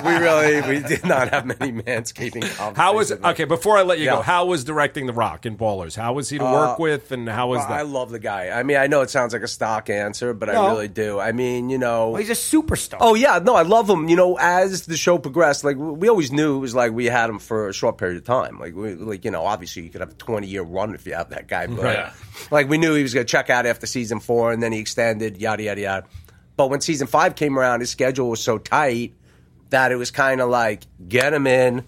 [0.06, 2.78] we really, we did not have many manscaping conversations.
[2.78, 3.24] How was it?
[3.24, 5.96] Okay, before I let you go, how was directing The Rock in Ballers?
[5.96, 7.72] How was he to work Uh, with, and how was that?
[7.72, 8.50] I love the guy.
[8.50, 10.66] I mean, I know it sounds like a stock answer, but No.
[10.66, 11.20] I really do.
[11.20, 12.10] I mean, you know.
[12.10, 12.98] Well, he's a superstar.
[13.00, 14.08] Oh yeah, no, I love him.
[14.10, 17.30] You know, as the show progressed, like we always knew it was like we had
[17.30, 18.60] him for a short period of time.
[18.60, 21.14] Like, we, like you know, obviously you could have a twenty year run if you
[21.14, 22.12] have that guy, but Right.
[22.52, 24.80] like we knew he was going to check out after season four, and then he
[24.80, 26.08] extended, yada yada yada.
[26.58, 29.14] But when season five came around, his schedule was so tight
[29.70, 31.84] that it was kind of like get him in,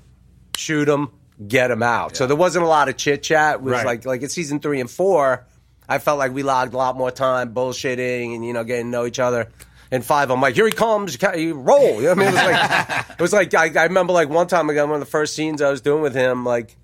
[0.57, 1.09] shoot him,
[1.47, 2.15] get him out.
[2.15, 3.55] So there wasn't a lot of chit chat.
[3.55, 3.85] It was Right.
[3.85, 5.45] like like in season three and four,
[5.87, 8.89] I felt like we logged a lot more time bullshitting and you know getting to
[8.91, 9.49] know each other.
[9.91, 11.95] And five, I'm like, here he comes, you roll.
[12.01, 12.27] You know what I mean?
[12.29, 15.05] It was like, it was like I, I remember like one time again, one of
[15.05, 16.75] the first scenes I was doing with him, like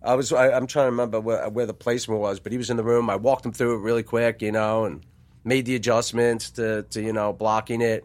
[0.00, 2.70] I was, I, I'm trying to remember where, where the placement was, but he was
[2.70, 3.08] in the room.
[3.10, 5.04] I walked him through it really quick, you know, and
[5.44, 8.04] made the adjustments to, to you know, blocking it.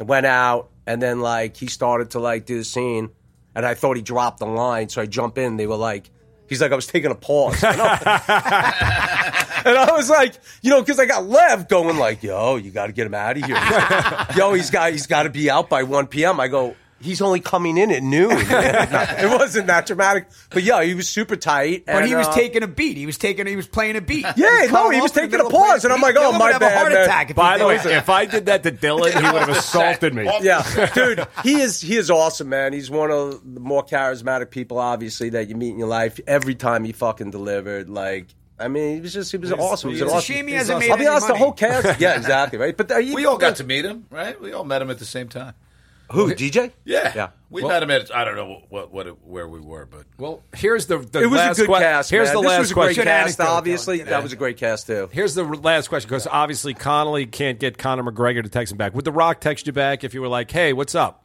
[0.00, 3.10] And went out, and then like he started to like do the scene,
[3.54, 5.56] and I thought he dropped the line, so I jump in.
[5.56, 6.10] They were like,
[6.48, 7.62] he's like, I was taking a pause.
[9.64, 12.86] And I, was like, you know, because I got Lev going like, yo, you got
[12.86, 13.56] to get him out of here.
[14.36, 16.40] yo, he's got he's got to be out by 1 p.m.
[16.40, 18.30] I go, he's only coming in at noon.
[18.32, 21.86] it wasn't that dramatic, but yeah, he was super tight.
[21.86, 22.96] But and, he was uh, taking a beat.
[22.96, 23.46] He was taking.
[23.46, 24.26] He was playing a beat.
[24.36, 26.34] Yeah, He's no, he was off in the taking a pause, and I'm like, playing-
[26.34, 27.34] oh, my would have bad, a heart attack.
[27.34, 30.24] By the way, if I did that to Dillon, he would have assaulted me.
[30.40, 32.72] Yeah, dude, he is he is awesome, man.
[32.72, 36.20] He's one of the more charismatic people, obviously, that you meet in your life.
[36.26, 38.26] Every time he fucking delivered, like,
[38.58, 39.90] I mean, he was just he was awesome.
[39.90, 40.34] He was he's an a awesome.
[40.34, 40.88] shame he hasn't awesome.
[40.88, 42.00] made I'll be any honest, the whole cast.
[42.00, 42.76] Yeah, exactly, right.
[42.76, 44.40] But uh, We all got to meet him, right?
[44.40, 45.54] We all met him at the same time.
[46.12, 46.72] Who DJ?
[46.84, 47.28] Yeah, yeah.
[47.50, 50.04] We Well- met him at I don't know what what it, where we were, but
[50.18, 52.10] Well, here's the, the It was a last good que- cast.
[52.10, 52.34] Here's man.
[52.36, 53.04] the this last was a great question.
[53.04, 53.40] cast.
[53.40, 54.10] Obviously, Dillon.
[54.10, 55.08] that was a great cast too.
[55.12, 58.94] Here's the last question because obviously Connolly can't get Conor McGregor to text him back.
[58.94, 61.24] Would The Rock text you back if you were like, "Hey, what's up"?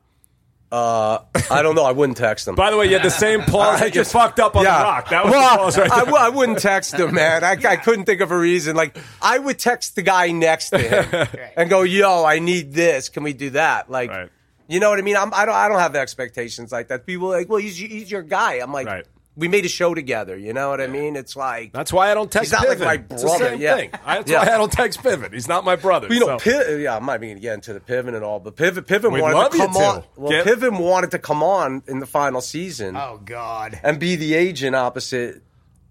[0.72, 1.20] Uh,
[1.52, 1.84] I don't know.
[1.84, 2.56] I wouldn't text him.
[2.56, 4.80] By the way, you had the same pause that you just- fucked up on Yeah.
[4.80, 5.10] The Rock.
[5.10, 6.06] That was well, the pause right I, there.
[6.06, 7.44] w- I wouldn't text him, man.
[7.44, 8.76] I, I couldn't think of a reason.
[8.76, 11.28] Like, I would text the guy next to him
[11.58, 13.10] and go, "Yo, I need this.
[13.10, 14.30] Can we do that?" Like, Right.
[14.68, 15.18] You know what I mean?
[15.18, 15.56] I'm, I don't.
[15.56, 17.06] I don't have expectations like that.
[17.06, 19.06] People are like, "Well, he's, he's your guy." I'm like, Right.
[19.36, 21.16] "We made a show together." You know what I mean?
[21.18, 22.60] It's like, That's why I don't text Piven.
[22.62, 23.10] He's not like Piven.
[23.10, 23.76] my It's the brother, same yeah.
[23.76, 23.90] thing.
[24.06, 24.46] I- That's Yeah.
[24.48, 25.34] why I don't text Piven.
[25.34, 26.08] He's not my brother.
[26.14, 28.24] you know, so- Piv- yeah, I'm not even going to get into the Piven and
[28.24, 29.80] all, but Piven, Piven We'd wanted love to you come to.
[29.80, 30.04] on.
[30.16, 33.80] Well, Get- Piven wanted to come on in the final season Oh God.
[33.84, 35.42] and be the agent opposite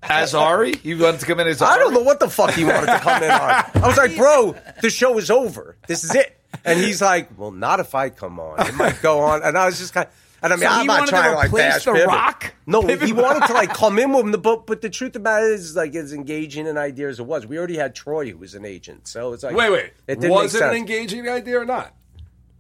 [0.03, 1.75] As Ari, you wanted to come in as Ari.
[1.75, 3.65] I don't know what the fuck he wanted to come in on.
[3.75, 5.77] I was like, bro, the show is over.
[5.87, 6.39] This is it.
[6.65, 8.67] And he's like, well, not if I come on.
[8.67, 9.43] It might go on.
[9.43, 11.11] And I was just kind of, and I mean, So I'm he not wanted to
[11.13, 12.07] trying to like replace bash The Piven.
[12.09, 12.55] Rock?
[12.67, 14.33] No, Piven he wanted to like come in with him.
[14.33, 17.27] The but, but the truth about it is, like, as engaging an idea as it
[17.27, 19.07] was, we already had Troy, who was an agent.
[19.07, 19.93] So it's like, Wait, wait.
[20.09, 21.95] it didn't was make it an engaging idea or not?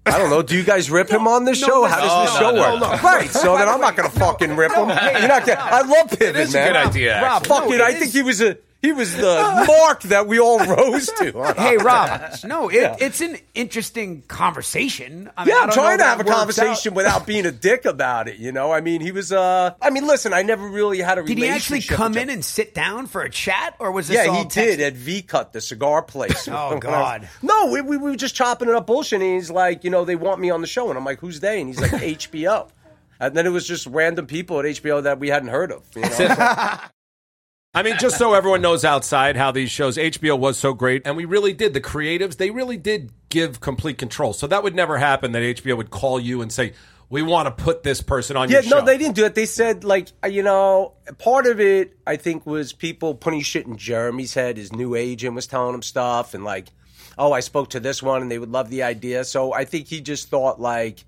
[0.04, 0.42] I don't know.
[0.42, 1.84] Do you guys rip him on the show?
[1.84, 2.80] How does the no, show no, work?
[2.80, 3.08] no.
[3.08, 3.30] Right.
[3.30, 4.88] So then I'm not going to fucking rip him.
[4.88, 7.46] You're not gonna, I love Piven, is a good idea, Rob.
[7.46, 11.06] Fucking, no, I think he was a he was the mark that we all rose
[11.06, 11.54] to.
[11.56, 15.30] Hey Rob, no, it, it's an interesting conversation.
[15.36, 16.96] I mean, Yeah, I'm trying to have a conversation out.
[16.96, 18.36] without being a dick about it.
[18.38, 19.32] You know, I mean, he was.
[19.32, 21.38] uh I mean, listen, I never really had a relationship.
[21.38, 24.36] Did he actually come in and sit down for a chat, or was this Yeah,
[24.36, 26.48] he did at V Cut, the cigar place.
[26.52, 27.28] Oh, God.
[27.40, 29.20] No, we, we, we were just chopping it up bullshit.
[29.22, 31.40] And he's like, you know, they want me on the show, and I'm like, who's
[31.40, 31.60] they?
[31.60, 32.68] And he's like, HBO.
[33.20, 35.82] And then it was just random people at HBO that we hadn't heard of.
[35.94, 36.78] You know?
[37.74, 41.16] I mean, just so everyone knows outside how these shows, HBO was so great, and
[41.16, 41.72] we really did.
[41.72, 44.34] The creatives, they really did give complete control.
[44.34, 46.74] So that would never happen that HBO would call you and say,
[47.08, 48.78] we want to put this person on Yeah, your show.
[48.80, 49.34] no, they didn't do it.
[49.34, 53.66] They said like uh, you know, part of it I think was people putting shit
[53.66, 54.56] in Jeremy's head.
[54.56, 56.68] His new agent was telling him stuff, and like,
[57.18, 59.24] oh, I spoke to this one, and they would love the idea.
[59.24, 61.04] So I think he just thought like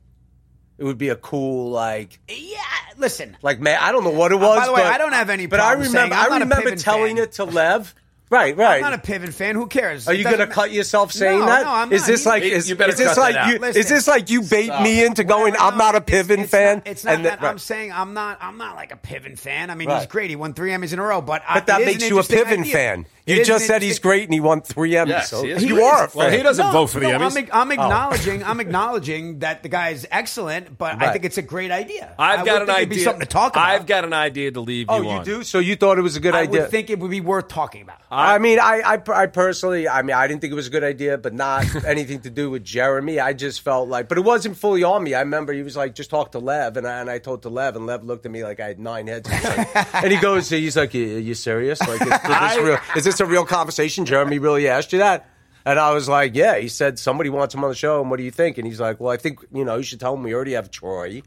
[0.79, 2.59] it would be a cool like Yeah,
[2.97, 3.37] listen.
[3.43, 3.79] like man.
[3.81, 4.57] I don't know what it was.
[4.59, 6.43] Uh, by the way, but- I don't have any But I remember, I'm I not
[6.43, 7.25] a remember telling fan.
[7.25, 7.95] it to Lev.
[8.31, 8.77] Right, right.
[8.77, 9.55] I'm not a Piven fan.
[9.55, 10.09] Who cares?
[10.09, 11.63] Are you going to cut yourself saying No, that?
[11.63, 11.95] no, I'm not.
[11.95, 13.77] Is this like You- is, you better is this cut like you out.
[13.77, 15.53] is this like you bait me into going?
[15.53, 16.77] Whatever, I'm not a it's- Piven it's fan.
[16.79, 18.39] Not, it's not and that then- I'm saying I'm not.
[18.41, 19.71] I'm not like a Piven fan.
[19.71, 19.99] I mean, Right.
[19.99, 20.31] he's great.
[20.31, 22.45] He won three Emmys in a row, but I, But that makes you a interesting
[22.45, 22.73] Piven idea.
[22.73, 23.07] fan.
[23.27, 25.09] It You is just an said he's interesting- great and he won three Emmys.
[25.09, 25.83] Yes, so he you great.
[25.85, 27.37] are a Well, he doesn't No, vote for the no, Emmys.
[27.39, 28.45] I'm, I'm acknowledging.
[28.45, 32.15] I'm acknowledging that the guy is excellent, but I think it's a great idea.
[32.19, 32.99] I've I got would an think it'd idea.
[32.99, 33.67] Be something to talk about.
[33.67, 35.25] I've got an idea to leave Oh, you you on.
[35.25, 35.43] do?
[35.43, 36.61] So you thought it was a good I idea?
[36.63, 37.97] would think it would be worth talking about.
[38.11, 40.85] I mean, I, I, I personally, I mean, I didn't think it was a good
[40.85, 43.21] idea, but not anything to do with Jeremy.
[43.21, 45.15] I just felt like, but it wasn't fully on me.
[45.15, 47.49] I remember he was like, just talk to Lev, and I, and I told to
[47.49, 49.29] Lev, and Lev looked at me like I had nine heads.
[49.31, 51.81] He's like- and he goes, he's like, are you serious?
[51.81, 54.05] Like, is, this real, is this a real conversation?
[54.05, 55.28] Jeremy really asked you that?
[55.66, 56.57] And I was like, yeah.
[56.59, 58.59] He said somebody wants him on the show, and what do you think?
[58.59, 60.70] And he's like, well, I think you know you should tell him we already have
[60.70, 61.23] Troy,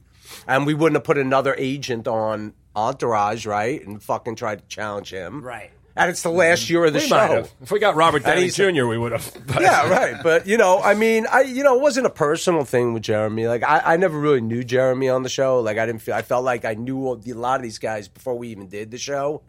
[0.47, 3.83] and we wouldn't have put another agent on Entourage, right?
[3.85, 5.71] And fucking tried to challenge him, Right.
[5.99, 7.15] And it's the last year of the We show.
[7.17, 7.51] might have.
[7.59, 9.35] If we got Robert And Downey Jr., we would have.
[9.59, 10.21] yeah, right.
[10.21, 13.47] But you know, I mean, I you know, it wasn't a personal thing with Jeremy.
[13.47, 15.59] Like I, I never really knew Jeremy on the show.
[15.59, 16.13] Like I didn't feel.
[16.13, 18.99] I felt like I knew a lot of these guys before we even did the
[18.99, 19.41] show.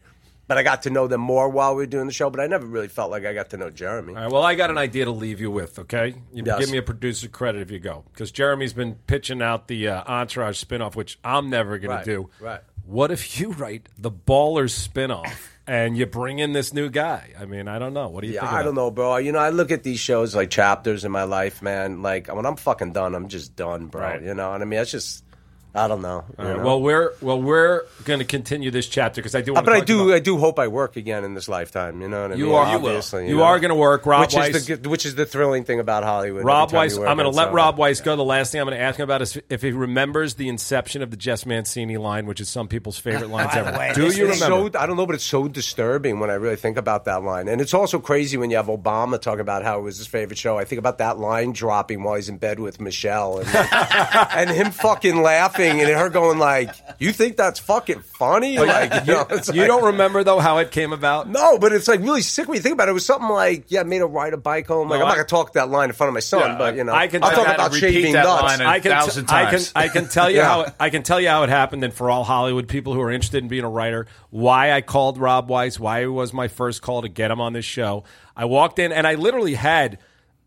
[0.48, 2.30] But I got to know them more while we were doing the show.
[2.30, 4.14] But I never really felt like I got to know Jeremy.
[4.16, 6.14] All right, well, I got an idea to leave you with, okay?
[6.32, 6.58] You Yes.
[6.58, 8.04] give me a producer credit if you go.
[8.12, 12.10] Because Jeremy's been pitching out the uh, Entourage spinoff, which I'm never going Right, to
[12.10, 12.30] do.
[12.40, 12.60] right.
[12.86, 15.30] What if you write the Ballers spinoff
[15.66, 17.34] and you bring in this new guy?
[17.38, 18.08] I mean, I don't know.
[18.08, 18.52] What do you Yeah, think?
[18.54, 19.18] I don't know, bro.
[19.18, 22.00] You know, I look at these shows like chapters in my life, man.
[22.00, 24.00] Like when I'm fucking done, I'm just done, bro.
[24.00, 24.22] Right.
[24.22, 25.22] You know, and I mean, it's just,
[25.78, 26.24] I don't know.
[26.28, 26.64] you All right, know?
[26.64, 29.52] well, we're well, we're going to continue this chapter because I do.
[29.52, 31.48] Uh, Want but to I do, about- I do hope I work again in this
[31.48, 32.00] lifetime.
[32.00, 32.54] You know what I You mean?
[32.54, 33.28] are- obviously.
[33.28, 33.42] you know?
[33.44, 34.04] are going to work.
[34.06, 36.44] Rob which Weiss, is the which is the thrilling thing about Hollywood.
[36.44, 36.96] Rob Weiss.
[36.96, 37.54] I'm going to let something.
[37.54, 38.16] Rob Weiss go.
[38.16, 41.02] The last thing I'm going to ask him about is if he remembers the inception
[41.02, 43.76] of the Jess Mancini line, which is some people's favorite lines ever.
[43.78, 44.34] way, do you remember?
[44.36, 47.48] So, I don't know, but it's so disturbing when I really think about that line.
[47.48, 50.38] And it's also crazy when you have Obama talking about how it was his favorite
[50.38, 50.58] show.
[50.58, 53.48] I think about that line dropping while he's in bed with Michelle and,
[54.34, 59.12] and him fucking laughing and her going like, "You think that's fucking funny?" Like, you,
[59.14, 61.28] know, it's you like- don't remember though how it came about?
[61.28, 62.92] No, but it's like really sick when you think about it.
[62.92, 64.88] It was something like, yeah, I made a ride a bike home.
[64.88, 66.76] Like, No, I'm not gonna talk that line in front of my son, Yeah, but
[66.76, 68.60] you know, I can- I'll talk about shaving that nuts.
[68.60, 69.60] I can, thousand I can.
[69.74, 70.44] I can tell you Yeah.
[70.48, 73.00] how it, I can tell you how it happened, and for all Hollywood people who
[73.00, 76.48] are interested in being a writer, why I called Rob Weiss, why it was my
[76.48, 78.04] first call to get him on this show.
[78.36, 79.98] I walked in and I literally had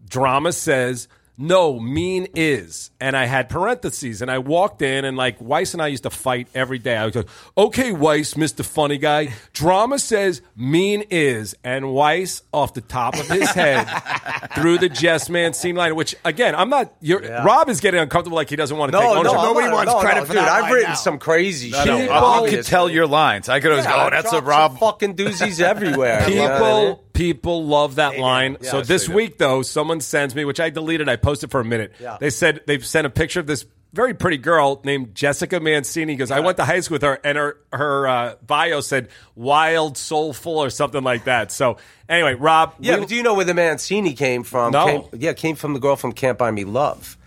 [0.07, 5.39] drama says no mean is and i had parentheses and i walked in and like
[5.39, 7.27] weiss and i used to fight every day i was like,
[7.57, 13.27] okay weiss mr funny guy drama says mean is and weiss off the top of
[13.29, 13.85] his head
[14.55, 18.49] through the jess mancini line which again i'm not you're, rob is getting uncomfortable like
[18.49, 19.39] he doesn't want to take No, no, ownership.
[19.39, 20.41] I'm Nobody not- wants no, credit no, for dude.
[20.43, 20.95] that I've written now.
[20.95, 21.87] some crazy No, shit.
[21.87, 23.49] no, People- I could tell your lines.
[23.49, 24.79] I could always Yeah, go, oh, that's dropped a some Rob.
[24.79, 26.29] Fucking doozies everywhere.
[26.29, 26.97] you know what I People, mean?
[27.13, 28.57] People love that line.
[28.61, 31.09] so this week, though, someone sends me, which I deleted.
[31.09, 31.93] I posted for a minute.
[31.99, 32.17] Yeah.
[32.19, 36.13] They said they've sent a picture of this very pretty girl named Jessica Mancini.
[36.13, 39.97] Because I went to high school with her, and her her uh, bio said "wild,
[39.97, 41.51] soulful" or something like that.
[41.51, 41.77] So
[42.07, 44.71] anyway, Rob, Yeah, we- but do you know where the Mancini came from?
[44.71, 44.85] No.
[44.85, 47.17] Came, yeah, came from the girl from Can't Buy Me Love.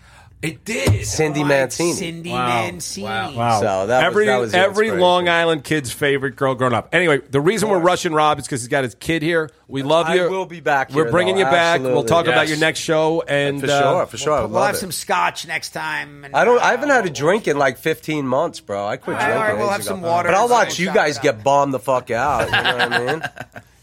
[0.45, 1.05] It did.
[1.05, 1.93] Cindy Right, Mancini.
[1.93, 2.47] Cindy Wow.
[2.47, 3.05] Mancini.
[3.05, 3.33] Wow.
[3.35, 3.59] Wow.
[3.59, 4.91] So that was- every that was every.
[4.91, 6.89] Long Island kid's favorite girl growing up.
[6.93, 9.49] Anyway, the reason we're rushing Rob is because he's got his kid here.
[9.67, 10.29] We love I you.
[10.29, 11.39] will be back We're here, bringing though.
[11.39, 11.79] you back.
[11.81, 12.09] We'll Absolutely.
[12.09, 14.33] talk about your next show and For uh, sure, for sure.
[14.33, 14.77] I We'll, have it.
[14.77, 16.23] some scotch next time.
[16.23, 16.59] And, I don't.
[16.61, 18.85] I uh, haven't had a drink in like 15 months, bro.
[18.85, 19.41] I quit All right, drinking.
[19.41, 19.87] all right, we'll have ago.
[19.87, 22.45] some water But I'll watch you guys get bombed the fuck out.
[22.45, 23.21] You know what I mean?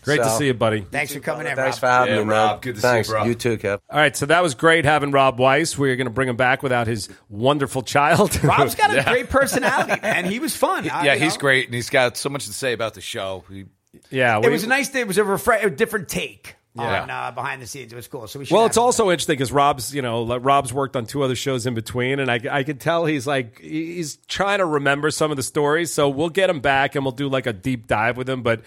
[0.02, 0.80] Great to see you, buddy.
[0.80, 1.54] Thanks for coming in.
[1.56, 1.80] Thanks Rob.
[1.80, 2.30] for having Yeah, me.
[2.30, 3.08] Rob, good to see you, Thanks.
[3.08, 3.24] bro.
[3.24, 3.78] You too, Kev.
[3.90, 5.78] All right, so that was great having Rob Weiss.
[5.78, 8.42] We're going to bring him back without his wonderful child.
[8.44, 10.24] Rob's got a great personality, man.
[10.24, 10.88] He was fun.
[10.90, 11.40] I- Yeah, he's know.
[11.40, 13.44] great, and he's got so much to say about the show.
[13.48, 13.64] He,
[14.10, 14.88] yeah, It we- was a nice.
[14.88, 17.02] Day it was a, refre- a different take Yeah.
[17.02, 17.92] on uh, behind the scenes.
[17.92, 18.26] It was cool.
[18.26, 18.46] So we.
[18.50, 18.82] Well, it's him.
[18.82, 22.30] also interesting because Rob's, you know, Rob's worked on two other shows in between, and
[22.30, 25.92] I, I could tell he's like he's trying to remember some of the stories.
[25.92, 28.42] So we'll get him back and we'll do like a deep dive with him.
[28.42, 28.62] But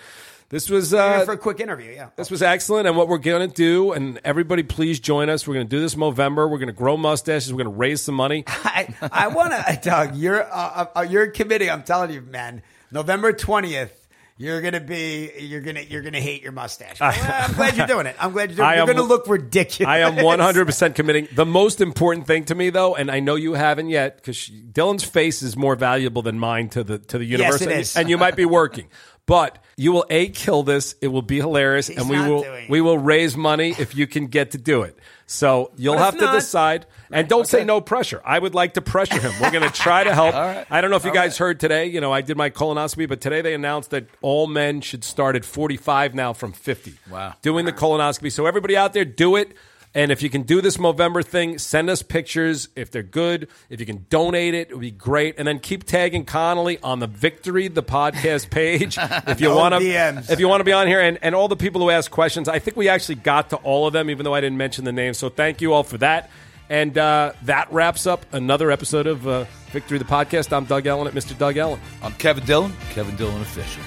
[0.50, 1.92] this was uh, for a quick interview.
[1.92, 2.10] Yeah.
[2.16, 5.48] this was excellent, and what we're going to do, and everybody, please join us.
[5.48, 6.48] We're going to do this November.
[6.48, 7.52] We're going to grow mustaches.
[7.52, 8.44] We're going to raise some money.
[8.48, 10.16] I, I want to, Doug.
[10.16, 11.70] You're uh, uh, you're committing.
[11.70, 12.62] I'm telling you, man.
[12.92, 14.02] November twentieth.
[14.38, 15.32] You're gonna be.
[15.40, 15.80] You're gonna.
[15.80, 17.00] You're gonna hate your mustache.
[17.00, 18.18] Well, I'm glad you're doing it.
[18.20, 18.76] I'm glad you're doing it.
[18.76, 19.88] You're am- gonna look ridiculous.
[19.90, 21.30] I am 100% committing.
[21.34, 25.06] The most important thing to me, though, and I know you haven't yet, because Dillon's
[25.06, 27.96] face is more valuable than mine to the to the universe, it and, is.
[27.96, 28.90] and you might be working.
[29.28, 30.94] But you will a kill this.
[31.02, 32.70] It will be hilarious, He's and we not will doing it.
[32.70, 34.98] we will raise money if you can get to do it.
[35.26, 38.22] So you'll But if have to not- decide, and don't say no pressure.
[38.24, 39.34] I would like to pressure him.
[39.42, 40.36] We're going to try to help.
[40.70, 41.88] I don't know if you guys heard today.
[41.88, 45.36] You know, I did my colonoscopy, but today they announced that all men should start
[45.36, 46.94] at 45 now from 50.
[47.12, 47.34] Wow.
[47.42, 48.32] doing the colonoscopy.
[48.32, 49.56] So everybody out there, do it.
[49.96, 53.48] And if you can do this Movember thing, send us pictures if they're good.
[53.70, 55.36] If you can donate it, it would be great.
[55.38, 59.74] And then keep tagging Connolly on the Victory the podcast page if you No want
[59.74, 59.80] to.
[59.80, 60.30] DMs.
[60.30, 62.50] If you want to be on here, and, and all the people who ask questions,
[62.50, 64.92] I think we actually got to all of them, even though I didn't mention the
[64.92, 65.18] names.
[65.18, 66.30] So thank you all for that.
[66.70, 70.52] And uh, that wraps up another episode of uh, Victory the podcast.
[70.52, 71.38] I'm Doug Ellin at Mr.
[71.38, 71.80] Doug Ellin.
[72.04, 73.84] I'm Kevin Dillon, Kevin Dillon official.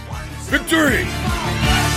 [0.47, 1.88] Victory!